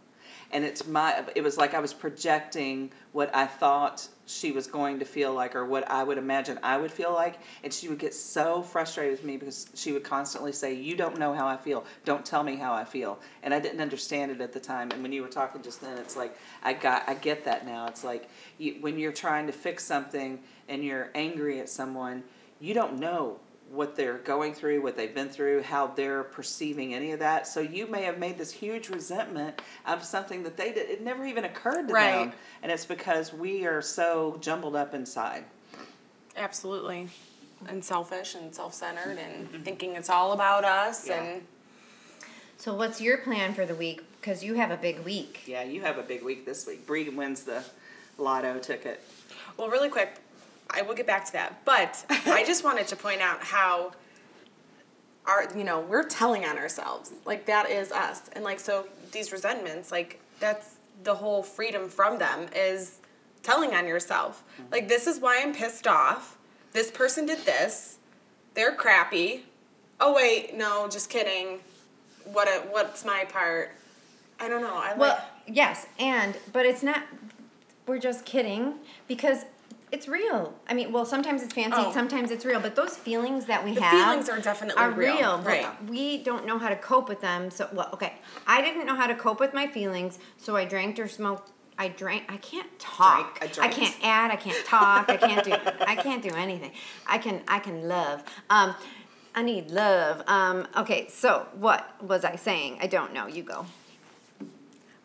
and 0.56 0.64
it's 0.64 0.88
my 0.88 1.22
it 1.36 1.44
was 1.44 1.58
like 1.58 1.74
i 1.74 1.80
was 1.80 1.94
projecting 1.94 2.90
what 3.12 3.30
i 3.36 3.46
thought 3.46 4.08
she 4.26 4.54
was 4.54 4.68
going 4.68 5.00
to 5.00 5.06
feel 5.06 5.34
like 5.34 5.54
or 5.54 5.66
what 5.66 5.90
i 5.92 6.02
would 6.02 6.18
imagine 6.18 6.58
i 6.64 6.78
would 6.78 6.92
feel 6.92 7.14
like. 7.14 7.36
And 7.64 7.74
she 7.74 7.90
would 7.90 8.00
get 8.00 8.14
so 8.14 8.62
frustrated 8.62 9.12
with 9.12 9.26
me 9.26 9.38
because 9.38 9.68
she 9.76 9.92
would 9.92 10.04
constantly 10.04 10.54
say 10.54 10.74
you 10.74 10.96
don't 10.96 11.20
know 11.20 11.34
how 11.34 11.46
i 11.46 11.58
feel. 11.58 11.84
Don't 12.06 12.26
tell 12.26 12.42
me 12.42 12.56
how 12.56 12.74
i 12.74 12.86
feel. 12.86 13.20
And 13.44 13.54
i 13.54 13.60
didn't 13.60 13.82
understand 13.82 14.32
it 14.32 14.42
at 14.42 14.54
the 14.54 14.60
time. 14.60 14.90
And 14.92 15.04
when 15.04 15.12
you 15.12 15.22
were 15.22 15.28
talking 15.28 15.62
just 15.62 15.82
then 15.82 15.98
it's 15.98 16.16
like 16.16 16.38
i 16.64 16.74
got 16.74 17.04
i 17.08 17.14
get 17.14 17.44
that 17.46 17.66
now. 17.66 17.88
It's 17.88 18.04
like 18.04 18.30
you, 18.58 18.78
when 18.80 18.98
you're 18.98 19.12
trying 19.12 19.46
to 19.48 19.54
fix 19.54 19.84
something 19.84 20.40
and 20.70 20.84
you're 20.84 21.12
angry 21.14 21.60
at 21.60 21.70
someone 21.70 22.24
you 22.60 22.74
don't 22.74 22.98
know 22.98 23.38
what 23.76 23.96
they're 23.96 24.18
going 24.20 24.54
through, 24.54 24.82
what 24.82 24.96
they've 24.96 25.14
been 25.14 25.30
through, 25.30 25.62
how 25.64 25.88
they're 25.88 26.24
perceiving 26.24 26.94
any 26.94 27.12
of 27.12 27.20
that. 27.20 27.46
So 27.48 27.60
you 27.60 27.88
may 27.88 28.04
have 28.04 28.18
made 28.18 28.38
this 28.38 28.52
huge 28.52 28.90
resentment 28.90 29.62
out 29.86 29.98
of 29.98 30.04
something 30.04 30.44
that 30.44 30.58
they 30.58 30.72
did. 30.72 30.90
It 30.90 31.02
never 31.04 31.26
even 31.26 31.44
occurred 31.46 31.88
to 31.90 31.94
Right. 31.94 32.12
them, 32.30 32.34
and 32.64 32.72
it's 32.72 32.86
because 32.86 33.34
we 33.34 33.66
are 33.66 33.82
so 33.82 34.38
jumbled 34.42 34.76
up 34.76 34.94
inside. 34.94 35.46
Absolutely. 36.38 37.10
And 37.68 37.84
selfish 37.84 38.36
and 38.36 38.54
self 38.54 38.74
centered 38.74 39.18
and 39.18 39.64
thinking 39.64 39.96
it's 39.96 40.10
all 40.10 40.34
about 40.34 40.66
us 40.66 41.08
Yeah. 41.08 41.22
and 41.24 41.48
so 42.58 42.74
what's 42.74 43.00
your 43.02 43.18
plan 43.20 43.54
for 43.54 43.66
the 43.66 43.76
week 43.76 44.02
because 44.20 44.44
you 44.44 44.56
have 44.56 44.72
a 44.72 44.78
big 44.78 45.00
week 45.00 45.42
Yeah, 45.46 45.64
you 45.64 45.82
have 45.82 45.98
a 45.98 46.04
big 46.04 46.22
week 46.24 46.46
this 46.46 46.68
week. 46.68 46.86
Bree 46.86 47.08
wins 47.10 47.44
the 47.44 47.64
lotto 48.18 48.60
ticket. 48.60 49.02
Well, 49.58 49.70
really 49.70 49.90
quick, 49.90 50.16
I 50.76 50.82
will 50.82 50.96
get 50.96 51.08
back 51.08 51.26
to 51.26 51.34
that. 51.34 51.64
But 51.66 52.06
I 52.26 52.44
just 52.46 52.64
wanted 52.64 52.88
to 52.88 52.96
point 52.96 53.22
out 53.22 53.42
how 53.44 53.94
our 55.26 55.48
you 55.56 55.64
know, 55.64 55.80
we're 55.80 56.04
telling 56.04 56.46
on 56.46 56.58
ourselves. 56.58 57.12
Like 57.26 57.46
that 57.48 57.70
is 57.70 57.92
us. 57.92 58.30
And 58.34 58.44
like 58.44 58.60
so 58.60 58.88
these 59.12 59.32
resentments, 59.32 59.92
like 59.92 60.20
that's 60.40 60.76
the 61.04 61.16
whole 61.16 61.44
freedom 61.44 61.90
from 61.90 62.20
them 62.20 62.48
is 62.56 63.00
telling 63.44 63.74
on 63.74 63.88
yourself. 63.88 64.44
Like 64.72 64.88
this 64.88 65.08
is 65.08 65.20
why 65.20 65.42
I'm 65.42 65.54
pissed 65.54 65.88
off. 65.88 66.38
this 66.74 66.92
person 66.92 67.26
did 67.26 67.40
this. 67.46 67.98
They're 68.54 68.74
crappy. 68.76 69.44
Oh 70.00 70.14
wait, 70.14 70.56
no, 70.56 70.88
just 70.90 71.10
kidding. 71.10 71.60
What 72.26 72.48
a, 72.48 72.62
what's 72.70 73.06
my 73.06 73.26
part? 73.30 73.72
I 74.40 74.50
don't 74.50 74.62
know. 74.62 74.76
I 74.76 74.90
like 74.90 75.00
Well, 75.00 75.26
yes, 75.48 75.88
and 76.00 76.36
but 76.52 76.66
it's 76.66 76.84
not. 76.84 77.04
We're 77.88 78.00
just 78.00 78.26
kidding 78.26 78.76
because 79.08 79.46
it's 79.96 80.10
real. 80.10 80.54
I 80.68 80.74
mean, 80.74 80.92
well, 80.92 81.06
sometimes 81.06 81.42
it's 81.42 81.54
fancy, 81.54 81.78
Oh. 81.80 81.92
sometimes 81.94 82.30
it's 82.30 82.44
real. 82.46 82.60
But 82.60 82.76
those 82.76 82.98
feelings 82.98 83.46
that 83.46 83.64
we 83.64 83.74
The 83.74 83.82
have 83.82 83.92
feelings 84.06 84.30
are 84.30 84.40
definitely 84.42 84.84
are 84.84 84.92
real, 84.92 85.16
real. 85.16 85.38
but 85.38 85.46
right. 85.48 85.84
We 85.86 86.22
don't 86.22 86.46
know 86.46 86.58
how 86.58 86.68
to 86.70 86.76
cope 86.76 87.08
with 87.08 87.22
them. 87.22 87.50
So, 87.50 87.70
well, 87.72 87.90
okay, 87.94 88.14
I 88.46 88.62
didn't 88.62 88.86
know 88.86 88.96
how 88.96 89.08
to 89.08 89.16
cope 89.16 89.40
with 89.40 89.54
my 89.54 89.68
feelings, 89.68 90.20
so 90.38 90.56
I 90.58 90.66
drank 90.66 91.00
or 91.00 91.08
smoked. 91.08 91.52
I 91.78 91.88
drank. 91.90 92.24
I 92.30 92.38
can't 92.38 92.78
talk. 92.80 93.40
Drank, 93.40 93.60
I 93.60 93.66
I 93.66 93.68
can't 93.70 93.96
add. 94.04 94.32
I 94.32 94.36
can't 94.36 94.66
talk. 94.66 95.10
I 95.10 95.18
can't 95.18 95.44
do. 95.46 95.54
I 95.88 95.96
can't 95.96 96.22
do 96.22 96.30
anything. 96.36 96.72
I 97.08 97.18
can. 97.18 97.42
I 97.48 97.60
can 97.60 97.88
love. 97.88 98.24
Um, 98.50 98.76
I 99.34 99.42
need 99.44 99.72
love. 99.72 100.24
Um, 100.28 100.68
okay, 100.78 101.08
so 101.10 101.48
what 101.56 102.02
was 102.04 102.24
I 102.26 102.36
saying? 102.36 102.80
I 102.82 102.88
don't 102.88 103.14
know. 103.14 103.28
You 103.28 103.44
go. 103.44 103.66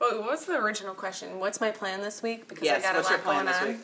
Well, 0.01 0.21
what 0.21 0.31
was 0.31 0.47
the 0.47 0.57
original 0.57 0.95
question? 0.95 1.39
What's 1.41 1.61
my 1.61 1.71
plan 1.71 2.01
this 2.03 2.23
week? 2.23 2.49
Because 2.49 2.65
Yes. 2.65 2.83
I 2.83 2.87
got 2.87 2.95
a 2.95 2.99
What's 2.99 3.11
lot 3.11 3.17
your 3.17 3.25
plan 3.25 3.45
going 3.45 3.47
this 3.47 3.79
on. 3.81 3.83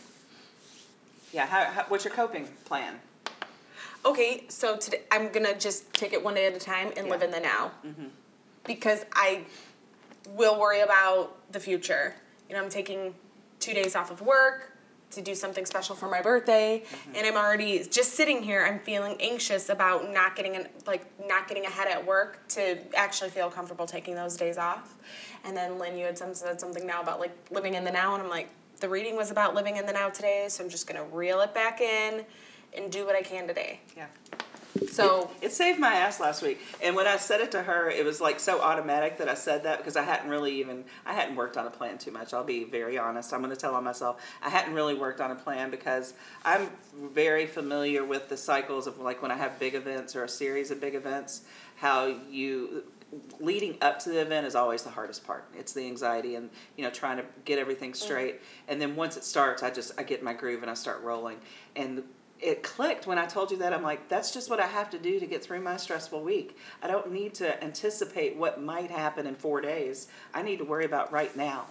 Yeah. 1.37 1.45
How, 1.45 1.65
how, 1.67 1.85
what's 1.89 2.03
your 2.03 2.15
coping 2.15 2.49
plan? 2.65 2.95
Okay, 4.07 4.47
so 4.49 4.79
today 4.79 5.03
I'm 5.11 5.31
gonna 5.31 5.55
just 5.59 5.93
take 5.93 6.15
it 6.15 6.25
one 6.25 6.33
day 6.33 6.47
at 6.47 6.55
a 6.55 6.59
time 6.59 6.93
and 6.97 7.11
live 7.11 7.21
in 7.21 7.31
the 7.31 7.41
now, 7.41 7.73
mm-hmm. 7.87 8.07
because 8.65 9.05
I 9.13 9.45
will 10.31 10.59
worry 10.59 10.81
about 10.81 11.53
the 11.53 11.61
future. 11.61 12.15
You 12.49 12.57
know, 12.57 12.63
I'm 12.63 12.71
taking 12.71 13.15
two 13.61 13.75
days 13.75 13.95
off 13.95 14.11
of 14.11 14.23
work 14.23 14.73
to 15.11 15.21
do 15.21 15.35
something 15.35 15.67
special 15.67 15.95
for 15.95 16.09
my 16.09 16.23
birthday, 16.23 16.83
mm-hmm. 16.83 17.17
and 17.17 17.27
I'm 17.27 17.37
already 17.37 17.85
just 17.85 18.15
sitting 18.15 18.43
here. 18.43 18.65
I'm 18.65 18.79
feeling 18.79 19.19
anxious 19.21 19.69
about 19.69 20.11
not 20.11 20.37
getting 20.37 20.57
an, 20.57 20.69
like 20.87 21.05
not 21.29 21.49
getting 21.49 21.67
ahead 21.67 21.89
at 21.89 22.07
work 22.07 22.49
to 22.49 22.79
actually 22.97 23.29
feel 23.29 23.51
comfortable 23.51 23.85
taking 23.85 24.15
those 24.15 24.39
days 24.39 24.57
off. 24.57 24.95
And 25.45 25.55
then 25.55 25.79
Lynn, 25.79 25.99
you 25.99 26.07
had 26.07 26.17
some, 26.17 26.33
said 26.33 26.59
something 26.59 26.87
now 26.87 27.03
about 27.03 27.21
like 27.21 27.37
living 27.51 27.75
in 27.75 27.85
the 27.85 27.93
now, 27.93 28.15
and 28.15 28.23
I'm 28.23 28.31
like, 28.31 28.49
the 28.81 28.89
reading 28.89 29.17
was 29.17 29.31
about 29.31 29.55
living 29.55 29.77
in 29.77 29.87
the 29.87 29.93
now 29.93 30.11
today, 30.11 30.47
so 30.49 30.65
I'm 30.65 30.71
just 30.71 30.87
gonna 30.87 31.05
reel 31.05 31.41
it 31.41 31.55
back 31.55 31.81
in 31.81 32.25
and 32.77 32.93
do 32.93 33.07
what 33.07 33.17
I 33.17 33.23
can 33.23 33.47
today. 33.47 33.81
Yeah. 33.97 34.07
So 34.91 35.31
It 35.41 35.53
saved 35.53 35.79
my 35.79 35.95
ass 35.95 36.21
last 36.21 36.43
week. 36.43 36.61
And 36.83 36.95
when 36.95 37.07
I 37.07 37.17
said 37.17 37.41
it 37.41 37.51
to 37.53 37.63
her, 37.63 37.89
it 37.91 38.05
was 38.05 38.21
like 38.21 38.41
so 38.41 38.61
automatic 38.61 39.19
that 39.19 39.29
I 39.29 39.35
said 39.35 39.63
that 39.65 39.79
because 39.79 39.97
I 39.97 40.03
hadn't 40.03 40.29
really 40.29 40.59
even 40.61 40.85
I 41.05 41.13
hadn't 41.13 41.37
worked 41.37 41.57
on 41.57 41.67
a 41.67 41.71
plan 41.71 41.99
too 41.99 42.11
much. 42.11 42.35
I'll 42.35 42.45
be 42.45 42.65
very 42.65 42.99
honest. 42.99 43.33
I'm 43.33 43.41
going 43.41 43.55
to 43.55 43.61
tell 43.61 43.75
on 43.75 43.85
myself. 43.85 44.23
I 44.43 44.51
hadn't 44.51 44.75
really 44.75 44.95
worked 44.95 45.21
on 45.21 45.31
a 45.31 45.35
plan 45.35 45.71
because 45.71 46.15
I'm 46.45 46.69
very 46.95 47.47
familiar 47.47 48.05
with 48.05 48.29
the 48.29 48.37
cycles 48.37 48.87
of 48.87 48.99
like 48.99 49.23
when 49.23 49.31
I 49.31 49.37
have 49.37 49.59
big 49.59 49.75
events 49.75 50.15
or 50.17 50.25
a 50.25 50.29
series 50.29 50.71
of 50.71 50.81
big 50.81 50.95
events, 50.95 51.43
how 51.77 52.15
you 52.31 52.85
leading 53.41 53.77
up 53.81 53.99
to 54.01 54.11
the 54.11 54.21
event 54.21 54.47
is 54.47 54.55
always 54.55 54.83
the 54.83 54.91
hardest 54.91 55.27
part. 55.27 55.45
It's 55.55 55.73
the 55.73 55.87
anxiety 55.87 56.35
and 56.37 56.51
you 56.77 56.85
know 56.85 56.91
trying 56.91 57.17
to 57.19 57.25
get 57.45 57.59
everything 57.59 57.95
straight. 57.95 58.41
And 58.69 58.81
then 58.81 58.97
once 58.97 59.17
it 59.17 59.25
starts, 59.25 59.63
I 59.63 59.71
just 59.71 59.93
I 59.99 60.03
get 60.03 60.19
in 60.21 60.25
my 60.25 60.35
groove 60.35 60.63
and 60.63 60.71
I 60.71 60.75
start 60.75 61.03
rolling. 61.03 61.39
And 61.75 62.03
it 62.41 62.63
clicked 62.63 63.07
when 63.07 63.17
I 63.19 63.25
told 63.27 63.51
you 63.51 63.57
that. 63.59 63.73
I'm 63.73 63.83
like, 63.83 64.09
that's 64.09 64.31
just 64.33 64.51
what 64.51 64.61
I 64.61 64.67
have 64.67 64.91
to 64.91 64.99
do 64.99 65.19
to 65.21 65.27
get 65.27 65.43
through 65.43 65.61
my 65.61 65.77
stressful 65.79 66.23
week. 66.23 66.59
I 66.83 66.87
don't 66.87 67.11
need 67.11 67.33
to 67.35 67.63
anticipate 67.65 68.37
what 68.37 68.61
might 68.63 68.91
happen 68.91 69.27
in 69.27 69.35
four 69.35 69.61
days. 69.63 70.09
I 70.35 70.43
need 70.43 70.59
to 70.59 70.65
worry 70.65 70.85
about 70.85 71.11
right 71.13 71.35
now. 71.35 71.67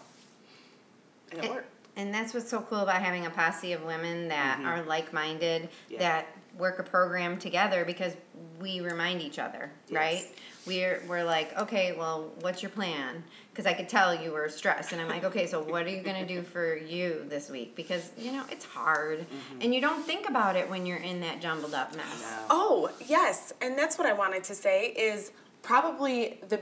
And 1.31 1.39
it 1.39 1.45
And- 1.45 1.53
worked. 1.55 1.69
And 1.97 2.13
that's 2.13 2.33
what's 2.33 2.49
so 2.49 2.59
cool 2.59 2.79
about 2.79 3.01
having 3.01 3.25
a 3.25 3.29
posse 3.29 3.71
of 3.71 3.81
women 3.85 4.27
that 4.27 4.59
are 4.65 4.83
like 4.83 5.13
minded, 5.13 5.61
Mm-hmm. 5.63 5.93
Yeah. 5.93 5.99
that 5.99 6.34
work 6.57 6.79
a 6.79 6.83
program 6.83 7.37
together 7.37 7.85
because 7.85 8.13
we 8.59 8.79
remind 8.79 9.21
each 9.21 9.39
other, 9.39 9.71
Yes. 9.89 9.97
right? 9.97 10.25
We're, 10.65 11.03
we're 11.07 11.23
like, 11.23 11.55
okay, 11.59 11.93
well, 11.95 12.31
what's 12.41 12.63
your 12.63 12.71
plan? 12.71 13.23
Because 13.51 13.67
I 13.67 13.73
could 13.73 13.87
tell 13.87 14.15
you 14.15 14.31
were 14.31 14.49
stressed. 14.49 14.93
And 14.93 15.01
I'm 15.01 15.07
like, 15.07 15.23
okay, 15.23 15.45
so 15.45 15.61
what 15.61 15.85
are 15.85 15.89
you 15.89 16.01
going 16.01 16.25
to 16.25 16.25
do 16.25 16.41
for 16.41 16.75
you 16.75 17.23
this 17.29 17.49
week? 17.51 17.75
Because, 17.75 18.09
you 18.17 18.31
know, 18.31 18.43
it's 18.49 18.65
hard. 18.65 19.19
Mm-hmm. 19.19 19.61
And 19.61 19.75
you 19.75 19.81
don't 19.81 20.03
think 20.03 20.27
about 20.27 20.55
it 20.55 20.67
when 20.69 20.85
you're 20.87 20.97
in 20.97 21.19
that 21.21 21.39
jumbled 21.39 21.75
up 21.75 21.95
mess. 21.95 22.21
No. 22.21 22.45
Oh, 22.49 22.91
yes, 23.05 23.53
and 23.61 23.77
that's 23.77 23.97
what 23.99 24.07
I 24.07 24.13
wanted 24.13 24.43
to 24.45 24.55
say 24.55 24.87
is 24.87 25.31
probably 25.61 26.39
the 26.49 26.59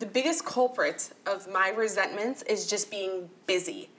the 0.00 0.06
biggest 0.06 0.46
culprit 0.46 1.10
of 1.26 1.46
my 1.52 1.68
resentments 1.70 2.40
is 2.42 2.66
just 2.66 2.90
being 2.90 3.28
busy. 3.46 3.90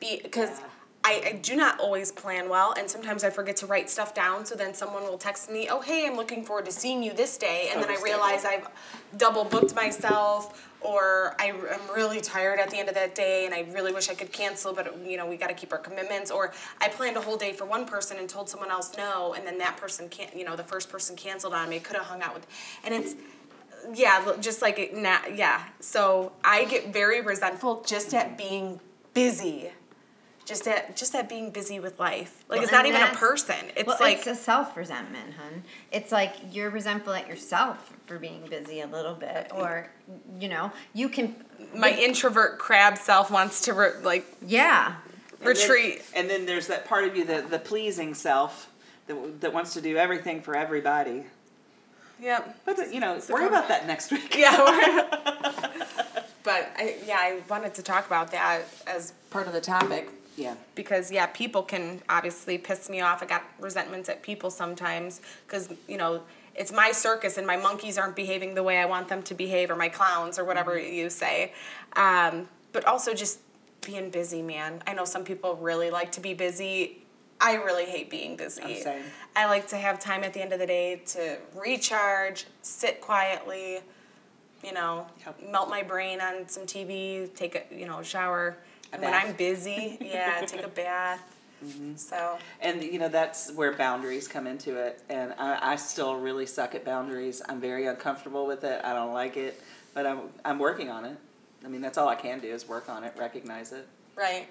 Be 0.00 0.20
because 0.22 0.58
Yeah. 0.58 0.66
I, 1.04 1.22
I 1.26 1.32
do 1.32 1.54
not 1.54 1.78
always 1.78 2.10
plan 2.10 2.48
well 2.48 2.74
and 2.78 2.90
sometimes 2.90 3.24
I 3.24 3.30
forget 3.30 3.56
to 3.56 3.66
write 3.66 3.90
stuff 3.90 4.14
down 4.14 4.46
so 4.46 4.54
then 4.54 4.72
someone 4.74 5.02
will 5.02 5.18
text 5.18 5.50
me, 5.50 5.68
"Oh, 5.70 5.80
hey, 5.80 6.06
I'm 6.06 6.16
looking 6.16 6.44
forward 6.44 6.64
to 6.64 6.72
seeing 6.72 7.02
you 7.02 7.12
this 7.12 7.36
day." 7.36 7.68
And 7.70 7.82
then 7.82 7.90
I 7.90 8.00
realize 8.02 8.44
I've 8.44 8.68
double 9.16 9.44
booked 9.44 9.74
myself 9.74 10.70
or 10.84 11.34
I, 11.38 11.46
am 11.46 11.94
really 11.96 12.20
tired 12.20 12.60
at 12.60 12.70
the 12.70 12.78
end 12.78 12.88
of 12.88 12.94
that 12.94 13.14
day 13.14 13.46
and 13.46 13.54
I 13.54 13.66
really 13.72 13.92
wish 13.92 14.10
I 14.10 14.14
could 14.14 14.30
cancel, 14.30 14.72
but 14.72 14.96
you 15.04 15.16
know, 15.16 15.26
we 15.26 15.36
got 15.36 15.48
to 15.48 15.54
keep 15.54 15.72
our 15.72 15.78
commitments. 15.78 16.30
Or 16.30 16.52
I 16.80 16.88
planned 16.88 17.16
a 17.16 17.22
whole 17.22 17.38
day 17.38 17.52
for 17.52 17.64
one 17.64 17.86
person 17.86 18.18
and 18.18 18.28
told 18.28 18.48
someone 18.48 18.70
else 18.70 18.96
no, 18.96 19.34
and 19.34 19.46
then 19.46 19.58
that 19.58 19.78
person 19.78 20.08
can't, 20.10 20.36
you 20.36 20.44
know, 20.44 20.54
the 20.56 20.62
first 20.62 20.90
person 20.90 21.16
canceled 21.16 21.54
on 21.54 21.70
me, 21.70 21.80
could 21.80 21.96
have 21.96 22.04
hung 22.04 22.22
out 22.22 22.34
with, 22.34 22.46
and 22.84 22.94
it's, 22.94 23.14
yeah, 23.94 24.34
just 24.40 24.62
like, 24.62 24.78
it, 24.78 24.94
na 24.94 25.18
yeah. 25.34 25.64
So 25.80 26.32
I 26.44 26.66
get 26.66 26.92
very 26.92 27.22
resentful 27.22 27.82
just 27.86 28.12
at 28.14 28.36
being 28.36 28.78
busy. 29.14 29.70
Just 30.44 30.64
that 30.66 30.94
just 30.94 31.14
at 31.14 31.28
being 31.28 31.50
busy 31.50 31.80
with 31.80 31.98
life, 31.98 32.44
like 32.48 32.58
Well, 32.58 32.64
it's 32.64 32.72
not 32.72 32.84
even 32.84 33.00
a 33.00 33.14
person. 33.14 33.56
It's 33.76 33.86
well, 33.86 33.96
like 33.98 34.18
it's 34.18 34.26
a 34.26 34.34
self 34.34 34.76
resentment, 34.76 35.32
hun. 35.34 35.64
It's 35.90 36.12
like 36.12 36.34
you're 36.52 36.68
resentful 36.68 37.14
at 37.14 37.26
yourself 37.26 37.94
for 38.06 38.18
being 38.18 38.46
busy 38.48 38.82
a 38.82 38.86
little 38.86 39.14
bit, 39.14 39.50
or 39.54 39.88
you 40.38 40.48
know, 40.48 40.70
you 40.92 41.08
can. 41.08 41.34
my 41.74 41.90
introvert 41.92 42.58
crab 42.58 42.98
self 42.98 43.30
wants 43.30 43.62
to 43.62 43.72
re- 43.72 43.92
like 44.02 44.26
Yeah, 44.46 44.96
And 45.30 45.40
then- 45.40 45.48
retreat. 45.48 46.02
And 46.14 46.28
then, 46.28 46.44
there's 46.44 46.66
that 46.66 46.84
part 46.84 47.04
of 47.04 47.16
you, 47.16 47.24
the, 47.24 47.40
the 47.40 47.58
pleasing 47.58 48.12
self, 48.12 48.68
that, 49.06 49.40
that 49.40 49.52
wants 49.54 49.72
to 49.74 49.80
do 49.80 49.96
everything 49.96 50.42
for 50.42 50.54
everybody. 50.56 51.24
Yep. 52.20 52.60
But, 52.64 52.92
you 52.92 53.00
know, 53.00 53.18
the 53.18 53.32
worry 53.32 53.46
about 53.46 53.68
that 53.68 53.86
next 53.86 54.12
week. 54.12 54.36
Yeah. 54.36 54.56
but 56.42 56.70
I, 56.76 56.96
yeah, 57.06 57.16
I 57.18 57.40
wanted 57.48 57.74
to 57.74 57.82
talk 57.82 58.06
about 58.06 58.30
that 58.32 58.62
as 58.86 59.12
part 59.30 59.46
of 59.46 59.52
the 59.52 59.60
topic 59.60 60.10
Yeah. 60.36 60.54
because 60.74 61.10
yeah, 61.12 61.26
people 61.26 61.62
can 61.62 62.02
obviously 62.08 62.58
piss 62.58 62.88
me 62.90 63.00
off. 63.00 63.22
I 63.22 63.26
got 63.26 63.44
resentments 63.60 64.08
at 64.08 64.22
people 64.22 64.50
sometimes 64.50 65.20
because 65.46 65.68
you 65.88 65.96
know 65.96 66.22
it's 66.54 66.72
my 66.72 66.92
circus 66.92 67.36
and 67.38 67.46
my 67.46 67.56
monkeys 67.56 67.98
aren't 67.98 68.16
behaving 68.16 68.54
the 68.54 68.62
way 68.62 68.78
I 68.78 68.84
want 68.86 69.08
them 69.08 69.22
to 69.24 69.34
behave, 69.34 69.70
or 69.70 69.76
my 69.76 69.88
clowns, 69.88 70.38
or 70.38 70.44
whatever 70.44 70.78
you 70.78 71.10
say. 71.10 71.52
Um, 71.96 72.48
but 72.72 72.84
also 72.84 73.12
just 73.14 73.40
being 73.84 74.08
busy, 74.10 74.40
man. 74.42 74.82
I 74.86 74.94
know 74.94 75.04
some 75.04 75.24
people 75.24 75.56
really 75.56 75.90
like 75.90 76.12
to 76.12 76.20
be 76.20 76.32
busy. 76.34 76.98
I 77.40 77.54
really 77.56 77.84
hate 77.84 78.08
being 78.08 78.36
busy. 78.36 78.62
I 79.36 79.46
like 79.46 79.66
to 79.68 79.76
have 79.76 79.98
time 79.98 80.22
at 80.24 80.32
the 80.32 80.40
end 80.40 80.52
of 80.52 80.60
the 80.60 80.66
day 80.66 81.02
to 81.06 81.38
recharge, 81.54 82.46
sit 82.62 83.00
quietly, 83.00 83.80
you 84.64 84.72
know, 84.72 85.06
Yep. 85.26 85.50
melt 85.50 85.68
my 85.68 85.82
brain 85.82 86.20
on 86.20 86.48
some 86.48 86.64
TV, 86.64 87.28
take 87.34 87.54
a 87.56 87.62
you 87.74 87.86
know 87.86 88.02
shower. 88.02 88.56
When 89.00 89.10
bath. 89.10 89.24
I'm 89.26 89.32
busy, 89.34 89.98
yeah, 90.00 90.40
take 90.46 90.62
a 90.62 90.68
bath. 90.82 91.22
Mm-hmm. 91.64 91.96
So 91.96 92.36
And 92.60 92.82
you 92.82 92.98
know 92.98 93.08
that's 93.08 93.50
where 93.52 93.72
boundaries 93.72 94.28
come 94.28 94.46
into 94.46 94.76
it, 94.76 95.02
and 95.08 95.32
I, 95.38 95.72
I 95.72 95.76
still 95.76 96.16
really 96.16 96.46
suck 96.46 96.74
at 96.74 96.84
boundaries. 96.84 97.40
I'm 97.48 97.60
very 97.60 97.86
uncomfortable 97.86 98.46
with 98.46 98.64
it. 98.64 98.80
I 98.84 98.92
don't 98.92 99.14
like 99.14 99.36
it, 99.36 99.62
but 99.94 100.06
I'm 100.06 100.20
I'm 100.44 100.58
working 100.58 100.90
on 100.90 101.04
it. 101.04 101.16
I 101.64 101.68
mean, 101.68 101.80
that's 101.80 101.96
all 101.96 102.08
I 102.08 102.16
can 102.16 102.40
do 102.40 102.48
is 102.48 102.68
work 102.68 102.88
on 102.90 103.04
it, 103.04 103.14
recognize 103.18 103.72
it. 103.72 103.86
right. 104.16 104.46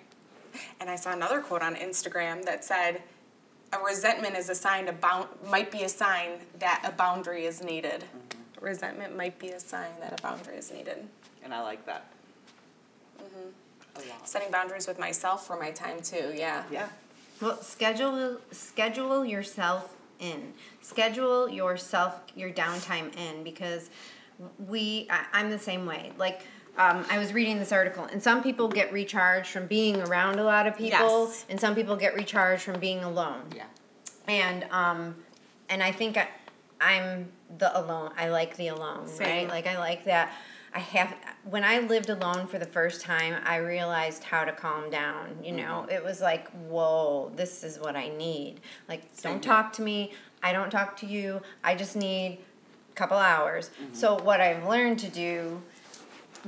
And 0.79 0.89
I 0.89 0.95
saw 0.95 1.11
another 1.13 1.41
quote 1.41 1.61
on 1.63 1.75
Instagram 1.75 2.43
that 2.45 2.63
said, 2.63 3.01
"A 3.73 3.79
resentment 3.79 4.35
is 4.35 4.49
a 4.49 4.55
sign 4.55 4.87
a 4.87 4.93
bound 4.93 5.27
might 5.49 5.71
be 5.71 5.83
a 5.83 5.89
sign 5.89 6.39
that 6.59 6.83
a 6.87 6.91
boundary 6.91 7.45
is 7.45 7.63
needed. 7.63 8.01
Mm-hmm. 8.01 8.65
Resentment 8.65 9.15
might 9.15 9.37
be 9.39 9.49
a 9.49 9.59
sign 9.59 9.89
that 9.99 10.19
a 10.19 10.21
boundary 10.21 10.57
is 10.57 10.71
needed." 10.71 11.07
And 11.43 11.53
I 11.53 11.61
like 11.61 11.85
that. 11.85 12.05
Mm-hmm. 13.19 13.49
Setting 14.23 14.51
boundaries 14.51 14.87
with 14.87 14.99
myself 14.99 15.45
for 15.45 15.59
my 15.59 15.71
time 15.71 16.01
too. 16.01 16.33
Yeah. 16.35 16.63
Yeah. 16.71 16.87
Well, 17.41 17.61
schedule 17.61 18.37
schedule 18.51 19.25
yourself 19.25 19.95
in. 20.19 20.53
Schedule 20.81 21.49
yourself 21.49 22.21
your 22.35 22.49
downtime 22.51 23.15
in 23.17 23.43
because 23.43 23.89
we 24.67 25.07
I, 25.09 25.25
I'm 25.33 25.49
the 25.51 25.59
same 25.59 25.85
way. 25.85 26.11
Like 26.17 26.41
um, 26.77 27.05
I 27.11 27.19
was 27.19 27.33
reading 27.33 27.59
this 27.59 27.71
article, 27.71 28.05
and 28.05 28.21
some 28.23 28.41
people 28.41 28.67
get 28.67 28.91
recharged 28.91 29.49
from 29.49 29.67
being 29.67 30.01
around 30.01 30.39
a 30.39 30.43
lot 30.43 30.65
of 30.65 30.75
people, 30.75 31.25
Yes. 31.27 31.45
and 31.49 31.59
some 31.59 31.75
people 31.75 31.95
get 31.95 32.15
recharged 32.15 32.63
from 32.63 32.79
being 32.79 33.03
alone. 33.03 33.43
Yeah. 33.55 33.65
And 34.27 34.65
um, 34.71 35.15
and 35.69 35.83
I 35.83 35.91
think 35.91 36.17
I, 36.17 36.27
I'm 36.81 37.27
the 37.59 37.77
alone. 37.79 38.11
I 38.17 38.29
like 38.29 38.55
the 38.57 38.69
alone, 38.69 39.07
Same. 39.07 39.27
right? 39.27 39.47
Like 39.49 39.67
I 39.67 39.77
like 39.77 40.05
that. 40.05 40.31
I 40.73 40.79
have 40.79 41.15
when 41.43 41.63
I 41.63 41.79
lived 41.79 42.09
alone 42.09 42.47
for 42.47 42.57
the 42.57 42.65
first 42.65 43.01
time, 43.01 43.35
I 43.45 43.57
realized 43.57 44.23
how 44.23 44.43
to 44.43 44.51
calm 44.51 44.89
down. 44.89 45.37
You 45.43 45.51
know, 45.51 45.83
mm-hmm. 45.83 45.91
it 45.91 46.03
was 46.03 46.21
like, 46.21 46.49
whoa, 46.51 47.31
this 47.35 47.63
is 47.63 47.79
what 47.79 47.95
I 47.95 48.09
need. 48.09 48.61
Like, 48.89 49.03
Same 49.13 49.33
don't 49.33 49.43
talk 49.43 49.73
to 49.73 49.81
me. 49.81 50.13
I 50.41 50.51
don't 50.51 50.69
talk 50.69 50.97
to 50.97 51.05
you. 51.05 51.41
I 51.63 51.75
just 51.75 51.95
need 51.95 52.39
a 52.91 52.95
couple 52.95 53.17
hours. 53.17 53.69
Mm-hmm. 53.69 53.93
So 53.93 54.17
what 54.19 54.41
I've 54.41 54.67
learned 54.67 54.99
to 54.99 55.09
do 55.09 55.61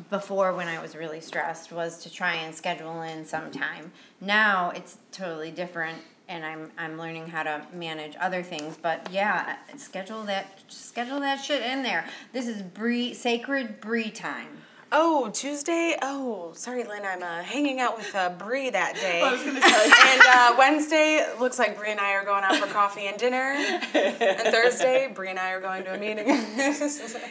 before 0.10 0.54
when 0.54 0.68
I 0.68 0.82
was 0.82 0.96
really 0.96 1.22
stressed 1.22 1.72
was 1.72 2.00
to 2.00 2.12
try 2.12 2.34
and 2.34 2.54
schedule 2.54 3.02
in 3.02 3.26
some 3.26 3.52
time. 3.52 3.92
Now 4.20 4.72
it's 4.72 4.98
totally 5.12 5.52
different 5.52 6.00
and 6.28 6.46
I'm 6.46 6.72
I'm 6.78 6.98
learning 6.98 7.28
how 7.28 7.44
to 7.44 7.66
manage 7.74 8.16
other 8.20 8.44
things. 8.44 8.78
But 8.82 9.08
yeah, 9.12 9.58
schedule 9.78 10.24
that 10.24 10.62
schedule 10.68 11.20
that 11.20 11.38
shit 11.44 11.62
in 11.62 11.84
there. 11.84 12.06
This 12.34 12.48
is 12.48 12.62
Bree 12.62 13.14
sacred 13.14 13.80
Bree 13.82 14.12
time. 14.12 14.65
Oh, 14.92 15.30
Tuesday. 15.34 15.98
Oh, 16.02 16.52
sorry, 16.54 16.84
Lynn. 16.84 17.02
I'm 17.06 17.22
uh, 17.22 17.42
hanging 17.42 17.80
out 17.80 17.98
with 17.98 18.14
uh, 18.16 18.30
Bree 18.30 18.70
that 18.70 18.96
day. 18.96 19.22
I 19.22 19.32
was 19.32 19.44
gonna 19.44 19.60
tell 19.60 19.88
you. 19.88 19.94
and 20.06 20.22
uh, 20.22 20.56
Wednesday 20.58 21.26
looks 21.40 21.58
like 21.58 21.78
Bree 21.78 21.92
and 21.92 22.00
I 22.00 22.14
are 22.14 22.24
going 22.24 22.44
out 22.44 22.56
for 22.56 22.68
coffee 22.68 23.08
and 23.08 23.18
dinner. 23.18 23.56
And 23.96 24.40
Thursday, 24.54 25.12
Bree 25.14 25.32
and 25.32 25.40
I 25.40 25.52
are 25.52 25.60
going 25.60 25.84
to 25.86 25.96
a 25.96 25.98
meeting. 25.98 26.26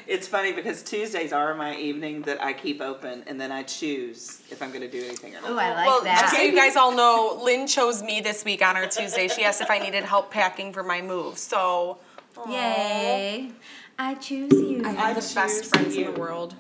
It's 0.07 0.29
funny 0.29 0.53
because 0.53 0.83
Tuesdays 0.83 1.33
are 1.33 1.55
my 1.55 1.77
evening 1.77 2.23
that 2.23 2.43
I 2.43 2.53
keep 2.53 2.81
open, 2.81 3.23
and 3.27 3.41
then 3.41 3.51
I 3.53 3.63
choose 3.63 4.43
if 4.51 4.63
I'm 4.63 4.69
going 4.71 4.83
to 4.83 4.91
do 4.91 5.03
anything 5.05 5.35
or 5.37 5.41
not. 5.41 5.51
Oh, 5.51 5.59
I 5.59 5.75
like 5.75 5.87
well, 5.87 6.03
that. 6.03 6.21
just 6.23 6.35
so 6.37 6.43
you 6.43 6.55
guys 6.55 6.77
all 6.77 6.95
know, 6.95 7.41
Lynn 7.43 7.67
chose 7.67 8.03
me 8.03 8.21
this 8.21 8.45
week 8.45 8.63
on 8.63 8.77
our 8.77 8.87
Tuesday. 8.87 9.29
She 9.29 9.45
asked 9.45 9.61
if 9.61 9.71
I 9.71 9.79
needed 9.79 10.05
help 10.05 10.31
packing 10.31 10.73
for 10.73 10.83
my 10.83 11.01
move. 11.01 11.39
So, 11.39 11.99
aw. 12.37 12.51
Yay! 12.51 13.51
I 13.99 14.15
choose 14.15 14.53
you. 14.53 14.83
I 14.85 14.89
I 14.89 14.93
have 14.93 15.15
the 15.17 15.35
best 15.35 15.67
friends 15.67 15.97
you. 15.97 16.07
in 16.09 16.15
the 16.15 16.21
world. 16.21 16.55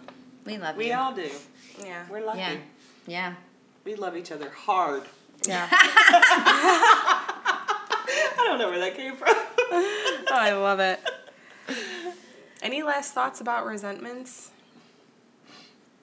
We 0.44 0.59
love 0.59 0.76
We 0.76 0.88
you. 0.88 0.94
all 0.94 1.12
do. 1.14 1.28
Yeah. 1.83 2.04
We're 2.11 2.24
lucky. 2.24 2.38
yeah, 2.40 2.57
yeah, 3.07 3.35
We 3.85 3.94
love 3.94 4.16
each 4.16 4.30
other 4.33 4.50
hard. 4.50 5.04
Yeah. 5.46 5.68
I 7.26 8.35
don't 8.38 8.59
know 8.59 8.68
where 8.70 8.78
that 8.80 8.96
came 8.96 9.16
from. 9.16 9.28
oh, 9.30 10.26
I 10.30 10.52
love 10.52 10.80
it. 10.80 11.00
Any 12.62 12.83
last 12.83 13.12
thoughts 13.12 13.40
about 13.40 13.66
resentments? 13.66 14.50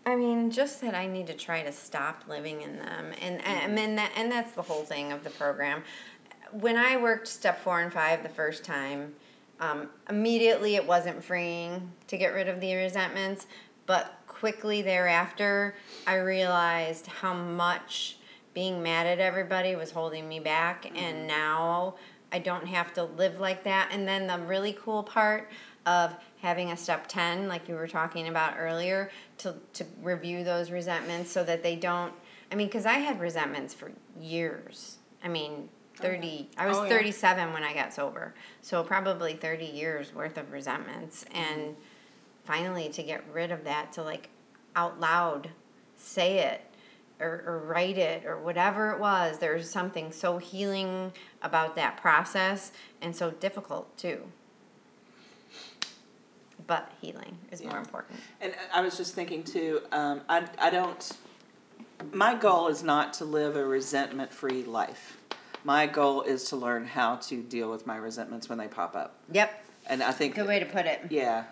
I 0.06 0.16
mean, 0.16 0.50
just 0.52 0.82
that 0.82 0.96
I 0.96 1.06
need 1.08 1.28
to 1.28 1.34
try 1.34 1.62
to 1.64 1.72
stop 1.72 2.24
living 2.28 2.62
in 2.62 2.78
them, 2.78 3.12
and 3.22 3.40
I 3.46 3.68
mean 3.68 3.96
that, 3.98 4.12
and 4.16 4.32
that's 4.32 4.52
the 4.54 4.64
whole 4.64 4.84
thing 4.84 5.12
of 5.12 5.24
the 5.24 5.30
program. 5.30 5.84
When 6.52 6.76
I 6.76 6.98
worked 6.98 7.28
step 7.28 7.62
four 7.64 7.82
and 7.82 7.94
five 7.94 8.24
the 8.24 8.30
first 8.30 8.64
time, 8.64 9.14
um, 9.60 9.90
immediately 10.10 10.76
it 10.76 10.86
wasn't 10.88 11.24
freeing 11.24 11.92
to 12.08 12.18
get 12.18 12.30
rid 12.34 12.48
of 12.48 12.60
the 12.60 12.74
resentments, 12.76 13.46
but 13.86 14.20
quickly 14.42 14.82
thereafter, 14.82 15.76
I 16.08 16.16
realized 16.16 17.06
how 17.06 17.36
much 17.36 18.18
being 18.56 18.82
mad 18.82 19.06
at 19.06 19.20
everybody 19.20 19.76
was 19.76 19.92
holding 19.92 20.28
me 20.28 20.40
back, 20.40 20.88
and 20.88 21.18
mm-hmm. 21.18 21.28
now 21.28 21.94
I 22.32 22.40
don't 22.40 22.66
have 22.66 22.92
to 22.96 23.04
live 23.04 23.40
like 23.40 23.64
that. 23.66 23.90
And 23.92 24.08
then 24.08 24.26
the 24.26 24.40
really 24.40 24.74
cool 24.74 25.04
part 25.04 25.48
of 25.86 26.16
having 26.42 26.72
a 26.72 26.78
step 26.78 27.06
10 27.08 27.48
like 27.48 27.70
you 27.70 27.76
were 27.76 27.88
talking 27.88 28.28
about 28.28 28.56
earlier 28.58 29.12
to, 29.38 29.54
to 29.74 29.86
review 30.02 30.44
those 30.44 30.72
resentments 30.72 31.32
so 31.32 31.44
that 31.44 31.64
they 31.64 31.76
don't 31.76 32.14
i 32.52 32.56
mean 32.56 32.68
because 32.68 32.86
i 32.86 32.94
had 32.94 33.20
resentments 33.20 33.74
for 33.74 33.92
years. 34.20 34.98
I 35.24 35.28
mean 35.28 35.70
30 35.96 36.50
i 36.58 36.68
was 36.68 36.78
Oh, 36.78 36.84
yeah. 36.84 36.90
37 36.90 37.54
when 37.54 37.64
i 37.64 37.74
got 37.74 37.94
sober. 37.94 38.36
So 38.62 38.84
probably 38.84 39.34
30 39.34 39.66
years 39.66 40.14
worth 40.14 40.38
of 40.38 40.52
resentments. 40.52 41.26
And 41.34 41.62
mm-hmm. 41.62 41.82
Finally 42.52 42.90
to 42.90 43.02
get 43.02 43.24
rid 43.32 43.50
of 43.50 43.64
that 43.64 43.94
to 43.94 44.04
like 44.04 44.28
out 44.76 45.00
loud 45.00 45.50
say 45.96 46.40
it 46.40 46.62
or, 47.22 47.44
or 47.46 47.60
write 47.66 47.98
it 47.98 48.26
or 48.26 48.38
whatever 48.38 48.92
it 48.92 49.00
was 49.00 49.38
there's 49.38 49.70
something 49.70 50.12
so 50.12 50.38
healing 50.38 51.14
about 51.42 51.78
that 51.78 51.96
process 51.96 52.74
and 53.02 53.16
so 53.16 53.32
difficult 53.32 53.98
too. 53.98 54.20
But 56.68 56.92
healing 57.00 57.38
is 57.52 57.64
more 57.64 57.78
important. 57.78 58.20
And 58.42 58.54
I 58.74 58.82
was 58.82 58.98
just 58.98 59.16
thinking 59.16 59.44
too, 59.44 59.82
um, 59.92 60.22
I, 60.28 60.46
I 60.60 60.70
don't, 60.70 61.12
my 62.12 62.36
goal 62.36 62.68
is 62.68 62.84
not 62.84 63.14
to 63.16 63.26
live 63.26 63.56
a 63.56 63.66
resentment 63.66 64.32
free 64.34 64.64
life. 64.64 65.18
My 65.64 65.88
goal 65.88 66.22
is 66.24 66.46
to 66.46 66.56
learn 66.56 66.86
how 66.86 67.16
to 67.18 67.42
deal 67.42 67.70
with 67.70 67.88
my 67.88 67.96
resentments 67.96 68.50
when 68.50 68.58
they 68.58 68.68
pop 68.68 68.96
up. 68.96 69.16
yep. 69.32 69.64
And 69.88 70.04
I 70.04 70.12
think, 70.12 70.36
good 70.36 70.48
way 70.48 70.60
to 70.60 70.66
put 70.66 70.86
it. 70.86 71.02
Yeah, 71.10 71.46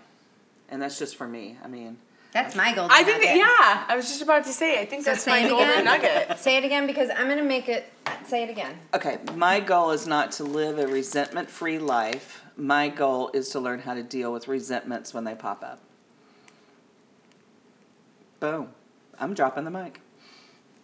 and 0.69 0.81
that's 0.81 0.97
just 0.99 1.15
for 1.15 1.27
me. 1.27 1.57
I 1.63 1.67
mean, 1.67 1.97
that's 2.31 2.55
my 2.55 2.73
golden 2.75 2.91
I 2.95 3.03
think, 3.03 3.21
nugget. 3.23 3.37
yeah, 3.37 3.85
I 3.87 3.95
was 3.95 4.07
just 4.07 4.21
about 4.21 4.43
to 4.45 4.51
say, 4.53 4.79
I 4.79 4.85
think 4.85 5.03
So 5.03 5.11
that's 5.11 5.23
say 5.23 5.31
my 5.31 5.39
it 5.45 5.49
golden 5.49 5.69
again. 5.69 5.83
nugget. 5.85 6.37
say 6.45 6.57
it 6.57 6.63
again 6.63 6.85
because 6.85 7.09
i'm 7.17 7.27
gonna 7.27 7.43
make 7.43 7.67
it 7.67 7.91
say 8.25 8.43
it 8.43 8.49
again 8.51 8.77
okay, 8.93 9.17
my 9.35 9.59
goal 9.59 9.89
is 9.91 10.05
not 10.05 10.31
to 10.33 10.43
live 10.43 10.77
a 10.79 10.87
resentment 10.87 11.49
free 11.49 11.79
life. 11.79 12.43
My 12.55 12.89
goal 12.89 13.31
is 13.33 13.49
to 13.49 13.59
learn 13.59 13.79
how 13.79 13.93
to 13.93 14.03
deal 14.03 14.31
with 14.33 14.47
resentments 14.47 15.13
when 15.13 15.23
they 15.23 15.33
pop 15.33 15.63
up. 15.63 15.79
Boom. 18.39 18.69
I'm 19.19 19.33
dropping 19.33 19.63
the 19.65 19.71
mic. 19.71 20.01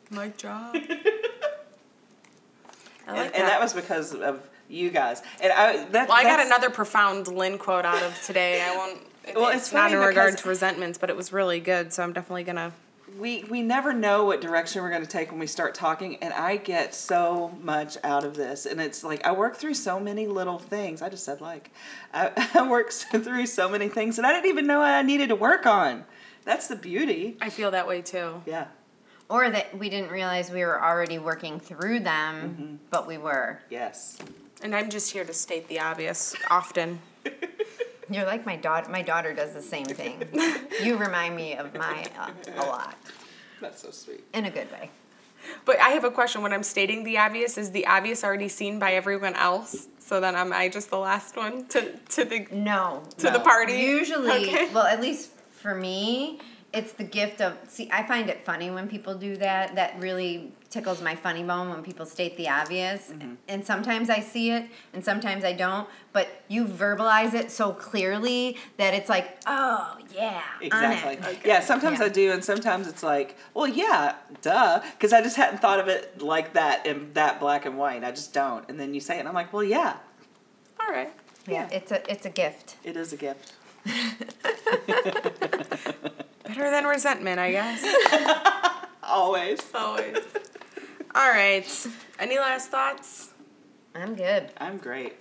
Mic 0.10 0.38
drop. 0.38 0.76
I 0.76 0.78
like 0.78 0.86
and, 3.08 3.18
that. 3.18 3.36
and 3.36 3.48
that 3.48 3.60
was 3.62 3.74
because 3.74 4.14
of 4.16 4.42
you 4.70 4.90
guys. 4.90 5.22
And 5.42 5.52
I 5.54 5.86
that, 5.90 6.08
well, 6.10 6.18
I 6.18 6.24
got 6.24 6.40
another 6.46 6.70
profound 6.70 7.28
Lynn 7.28 7.58
quote 7.58 7.86
out 7.86 8.02
of 8.04 8.20
today. 8.24 8.62
I 8.62 8.76
won't. 8.76 9.00
It, 9.28 9.36
Well, 9.36 9.50
it's, 9.50 9.68
it's 9.68 9.74
not 9.74 9.92
in 9.92 10.00
regard 10.00 10.38
to 10.38 10.50
resentments, 10.50 10.98
but 10.98 11.10
it 11.10 11.16
was 11.16 11.34
really 11.34 11.60
good. 11.60 11.92
So 11.94 12.04
I'm 12.04 12.14
definitely 12.14 12.44
gonna. 12.44 12.72
we 13.18 13.44
we 13.46 13.62
never 13.62 13.94
know 13.94 14.26
what 14.26 14.42
direction 14.42 14.82
we're 14.82 14.90
going 14.90 15.02
to 15.02 15.08
take 15.08 15.32
when 15.32 15.40
we 15.40 15.48
start 15.48 15.74
talking 15.74 16.18
and 16.18 16.34
i 16.34 16.58
get 16.58 16.94
so 16.94 17.56
much 17.62 17.98
out 18.04 18.26
of 18.26 18.36
this 18.36 18.66
and 18.66 18.82
it's 18.82 19.04
like 19.04 19.26
i 19.26 19.32
work 19.32 19.56
through 19.56 19.74
so 19.76 20.00
many 20.00 20.28
little 20.28 20.60
things 20.60 21.02
i 21.02 21.08
just 21.08 21.24
said 21.24 21.40
like 21.40 21.72
i, 22.14 22.32
I 22.56 22.68
work 22.68 22.92
through 22.92 23.46
so 23.46 23.70
many 23.70 23.88
things 23.88 24.18
that 24.18 24.26
i 24.26 24.34
didn't 24.34 24.48
even 24.50 24.68
know 24.68 24.82
i 24.82 25.02
needed 25.02 25.30
to 25.30 25.36
work 25.36 25.66
on 25.66 26.04
that's 26.44 26.68
the 26.68 26.76
beauty 26.76 27.38
I 27.40 27.50
feel 27.50 27.72
that 27.72 27.88
way 27.88 28.02
too. 28.02 28.42
yeah 28.46 28.68
or 29.30 29.50
that 29.50 29.78
we 29.78 29.90
didn't 29.90 30.12
realize 30.12 30.52
we 30.52 30.66
were 30.66 30.84
already 30.84 31.18
working 31.20 31.60
through 31.60 32.02
them 32.02 32.36
mm-hmm. 32.36 32.76
but 32.90 33.08
we 33.08 33.18
were 33.18 33.60
yes 33.70 34.18
And 34.62 34.76
I'm 34.76 34.90
just 34.90 35.12
here 35.12 35.24
to 35.26 35.34
state 35.34 35.68
the 35.68 35.80
obvious 35.80 36.34
often. 36.50 37.00
you're 38.10 38.26
like 38.26 38.46
my 38.46 38.56
daughter 38.56 38.90
my 38.90 39.02
daughter 39.02 39.34
does 39.34 39.54
the 39.54 39.62
same 39.62 39.86
thing 39.86 40.22
you 40.84 40.98
remind 40.98 41.36
me 41.36 41.56
of 41.56 41.74
my 41.76 42.06
uh, 42.20 42.30
a 42.58 42.66
lot 42.66 42.96
that's 43.62 43.82
so 43.82 43.92
sweet 43.92 44.24
in 44.34 44.46
a 44.46 44.50
good 44.52 44.72
way 44.72 44.90
But 45.64 45.80
I 45.80 45.90
have 45.90 46.04
a 46.04 46.10
question. 46.10 46.42
When 46.42 46.52
I'm 46.54 46.64
stating 46.64 47.04
the 47.04 47.20
obvious, 47.20 47.56
is 47.56 47.70
the 47.70 47.86
obvious 47.86 48.24
already 48.24 48.50
seen 48.50 48.80
by 48.80 48.94
everyone 48.94 49.36
else? 49.36 49.88
So 50.00 50.20
then 50.20 50.34
am 50.36 50.52
I 50.52 50.70
just 50.70 50.90
the 50.90 50.98
last 50.98 51.38
one 51.38 51.68
to 51.68 51.80
to 52.16 52.26
the 52.26 52.48
no 52.52 53.04
to 53.20 53.30
the 53.30 53.40
party? 53.40 53.74
Usually, 53.74 54.32
Okay. 54.42 54.74
well, 54.74 54.88
at 54.88 55.00
least 55.00 55.30
for 55.62 55.76
me, 55.76 56.40
it's 56.76 56.94
the 56.94 57.04
gift 57.04 57.42
of. 57.42 57.58
See, 57.68 57.90
I 57.92 58.04
find 58.04 58.30
it 58.30 58.46
funny 58.46 58.70
when 58.70 58.88
people 58.88 59.16
do 59.16 59.36
that. 59.38 59.76
That 59.76 60.00
really 60.00 60.52
tickles 60.70 61.02
my 61.02 61.16
funny 61.16 61.44
bone 61.44 61.70
when 61.70 61.84
people 61.84 62.06
state 62.06 62.38
the 62.38 62.50
obvious. 62.50 63.12
Mm-hmm. 63.12 63.34
And 63.48 63.66
sometimes 63.66 64.10
I 64.10 64.20
see 64.20 64.52
it, 64.52 64.66
and 64.94 65.04
sometimes 65.04 65.44
I 65.44 65.54
don't. 65.54 65.88
But 66.14 66.28
you 66.48 66.66
verbalize 66.66 67.34
it 67.34 67.52
so 67.52 67.72
clearly 67.72 68.58
that 68.78 68.94
it's 68.94 69.10
like, 69.10 69.38
oh 69.48 69.98
yeah, 70.14 70.42
exactly 70.62 71.32
it. 71.32 71.40
yeah 71.46 71.60
sometimes 71.60 72.00
Yeah. 72.00 72.06
i 72.06 72.10
do 72.10 72.32
and 72.32 72.44
sometimes 72.44 72.88
it's 72.88 73.04
like 73.04 73.36
well 73.54 73.68
yeah 73.68 74.16
duh 74.42 74.80
because 74.94 75.12
i 75.12 75.22
just 75.22 75.36
hadn't 75.36 75.60
thought 75.60 75.80
of 75.80 75.88
it 75.90 76.22
like 76.22 76.54
that 76.54 76.86
in 76.86 77.12
that 77.14 77.40
black 77.40 77.66
and 77.66 77.78
white 77.78 78.04
i 78.04 78.12
just 78.12 78.34
don't 78.34 78.64
and 78.70 78.80
then 78.80 78.94
you 78.94 79.02
say 79.02 79.18
it 79.18 79.20
and 79.20 79.28
i'm 79.28 79.34
like 79.34 79.52
well 79.52 79.64
yeah 79.64 79.98
All 80.80 80.90
right. 80.92 81.12
Yeah, 81.48 81.68
it's 81.72 81.92
a 81.92 82.10
it's 82.10 82.26
a 82.26 82.30
gift. 82.30 82.76
it 82.84 82.96
is 82.96 83.12
a 83.12 83.18
gift 83.18 83.54
Better 86.48 86.70
than 86.70 86.86
resentment, 86.86 87.40
I 87.40 87.52
guess. 87.52 88.86
always 89.04 89.60
Always. 89.74 90.18
All 91.14 91.30
right. 91.30 91.88
Any 92.20 92.38
last 92.38 92.70
thoughts? 92.70 93.30
I'm 93.94 94.16
good. 94.16 94.52
I'm 94.58 94.78
great. 94.78 95.16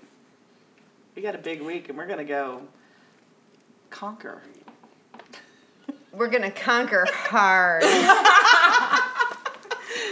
We 1.15 1.23
got 1.23 1.35
a 1.35 1.39
big 1.39 1.63
week 1.63 1.89
and 1.89 1.97
we're 1.97 2.07
going 2.07 2.19
to 2.19 2.25
go 2.25 2.63
conquer. 3.91 4.43
We're 6.13 6.29
gonna 6.29 6.51
conquer 6.51 7.07
hard. 7.11 7.83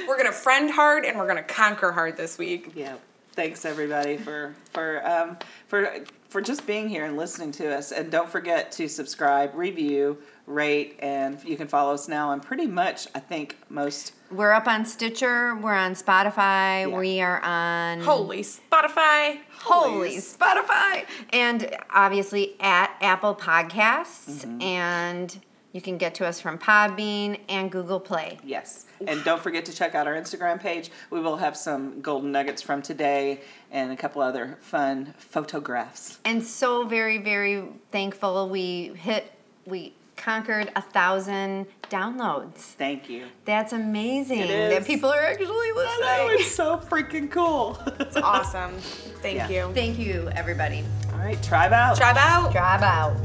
We're 0.08 0.16
gonna 0.16 0.32
friend 0.32 0.70
hard 0.70 1.04
and 1.04 1.16
we're 1.16 1.28
gonna 1.28 1.44
conquer 1.44 1.92
hard 1.92 2.16
this 2.16 2.38
week. 2.38 2.72
Yeah. 2.74 2.96
Thanks 3.34 3.64
everybody 3.64 4.16
for 4.16 4.54
for 4.72 5.06
um 5.06 5.38
for 5.68 6.04
for 6.32 6.40
just 6.40 6.66
being 6.66 6.88
here 6.88 7.04
and 7.04 7.16
listening 7.16 7.52
to 7.52 7.72
us 7.76 7.92
and 7.92 8.10
don't 8.10 8.28
forget 8.28 8.72
to 8.72 8.88
subscribe, 8.88 9.54
review, 9.54 10.18
rate 10.46 10.96
and 10.98 11.38
you 11.44 11.56
can 11.56 11.68
follow 11.68 11.94
us 11.94 12.08
now 12.08 12.30
on 12.30 12.40
pretty 12.40 12.66
much 12.66 13.06
I 13.14 13.20
think 13.20 13.56
most 13.68 14.12
we're 14.32 14.50
up 14.50 14.66
on 14.66 14.84
Stitcher. 14.84 15.54
We're 15.54 15.74
on 15.74 15.92
Spotify. 15.94 16.90
Yeah. 16.90 16.98
We 16.98 17.20
are 17.20 17.40
on 17.44 18.00
Holy 18.00 18.40
Spotify. 18.42 19.38
Holy 19.60 20.16
Spotify, 20.16 21.04
and 21.30 21.76
obviously 21.90 22.54
at 22.58 22.90
Apple 23.00 23.36
Podcasts 23.36 24.44
Mm-hmm. 24.44 24.62
and 24.62 25.40
You 25.72 25.80
can 25.80 25.96
get 25.96 26.14
to 26.16 26.26
us 26.26 26.38
from 26.40 26.58
Podbean 26.58 27.40
and 27.48 27.70
Google 27.72 27.98
Play. 27.98 28.38
Yes. 28.44 28.84
And 29.06 29.24
don't 29.24 29.40
forget 29.42 29.64
to 29.66 29.72
check 29.72 29.94
out 29.94 30.06
our 30.06 30.14
Instagram 30.14 30.60
page. 30.60 30.90
We 31.10 31.18
will 31.20 31.36
have 31.38 31.56
some 31.56 32.00
golden 32.02 32.30
nuggets 32.30 32.60
from 32.60 32.82
today 32.82 33.40
and 33.70 33.90
a 33.90 33.96
couple 33.96 34.20
other 34.20 34.58
fun 34.60 35.14
photographs. 35.16 36.18
And 36.26 36.42
so 36.44 36.86
very, 36.86 37.16
very 37.18 37.64
thankful 37.90 38.48
we 38.50 38.92
hit, 38.96 39.32
we 39.64 39.94
conquered 40.16 40.70
a 40.76 40.82
thousand 40.82 41.66
downloads. 41.90 42.52
Thank 42.54 43.08
you. 43.08 43.24
That's 43.46 43.72
amazing 43.72 44.40
It 44.40 44.48
that 44.48 44.82
is. 44.82 44.86
people 44.86 45.08
are 45.10 45.20
actually 45.20 45.46
I 45.48 45.72
know, 45.74 46.24
listening. 46.26 46.40
it's 46.46 46.54
so 46.54 46.76
freaking 46.76 47.30
cool. 47.30 47.78
It's 47.98 48.16
awesome. 48.18 48.72
Thank 49.22 49.36
Yeah. 49.36 49.48
you. 49.48 49.72
Thank 49.74 49.98
you, 49.98 50.28
everybody. 50.36 50.84
All 51.12 51.18
right, 51.18 51.42
tribe 51.42 51.72
out. 51.72 51.96
Drive 51.96 52.18
out. 52.18 52.52
Drive 52.52 52.82
out. 52.82 53.16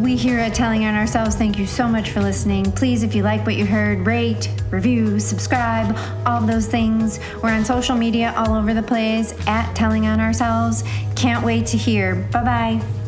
We 0.00 0.16
here 0.16 0.38
at 0.38 0.54
Telling 0.54 0.86
on 0.86 0.94
Ourselves 0.94 1.36
thank 1.36 1.58
you 1.58 1.66
so 1.66 1.86
much 1.86 2.10
for 2.10 2.22
listening. 2.22 2.72
Please, 2.72 3.02
if 3.02 3.14
you 3.14 3.22
like 3.22 3.44
what 3.44 3.56
you 3.56 3.66
heard, 3.66 4.06
rate, 4.06 4.50
review, 4.70 5.20
subscribe, 5.20 5.94
all 6.24 6.40
those 6.40 6.66
things. 6.66 7.20
We're 7.42 7.50
on 7.50 7.66
social 7.66 7.94
media 7.94 8.32
all 8.34 8.54
over 8.54 8.72
the 8.72 8.82
place 8.82 9.34
at 9.46 9.74
Telling 9.74 10.06
on 10.06 10.18
Ourselves. 10.18 10.84
Can't 11.16 11.44
wait 11.44 11.66
to 11.66 11.76
hear. 11.76 12.14
Bye 12.32 12.44
bye. 12.44 12.99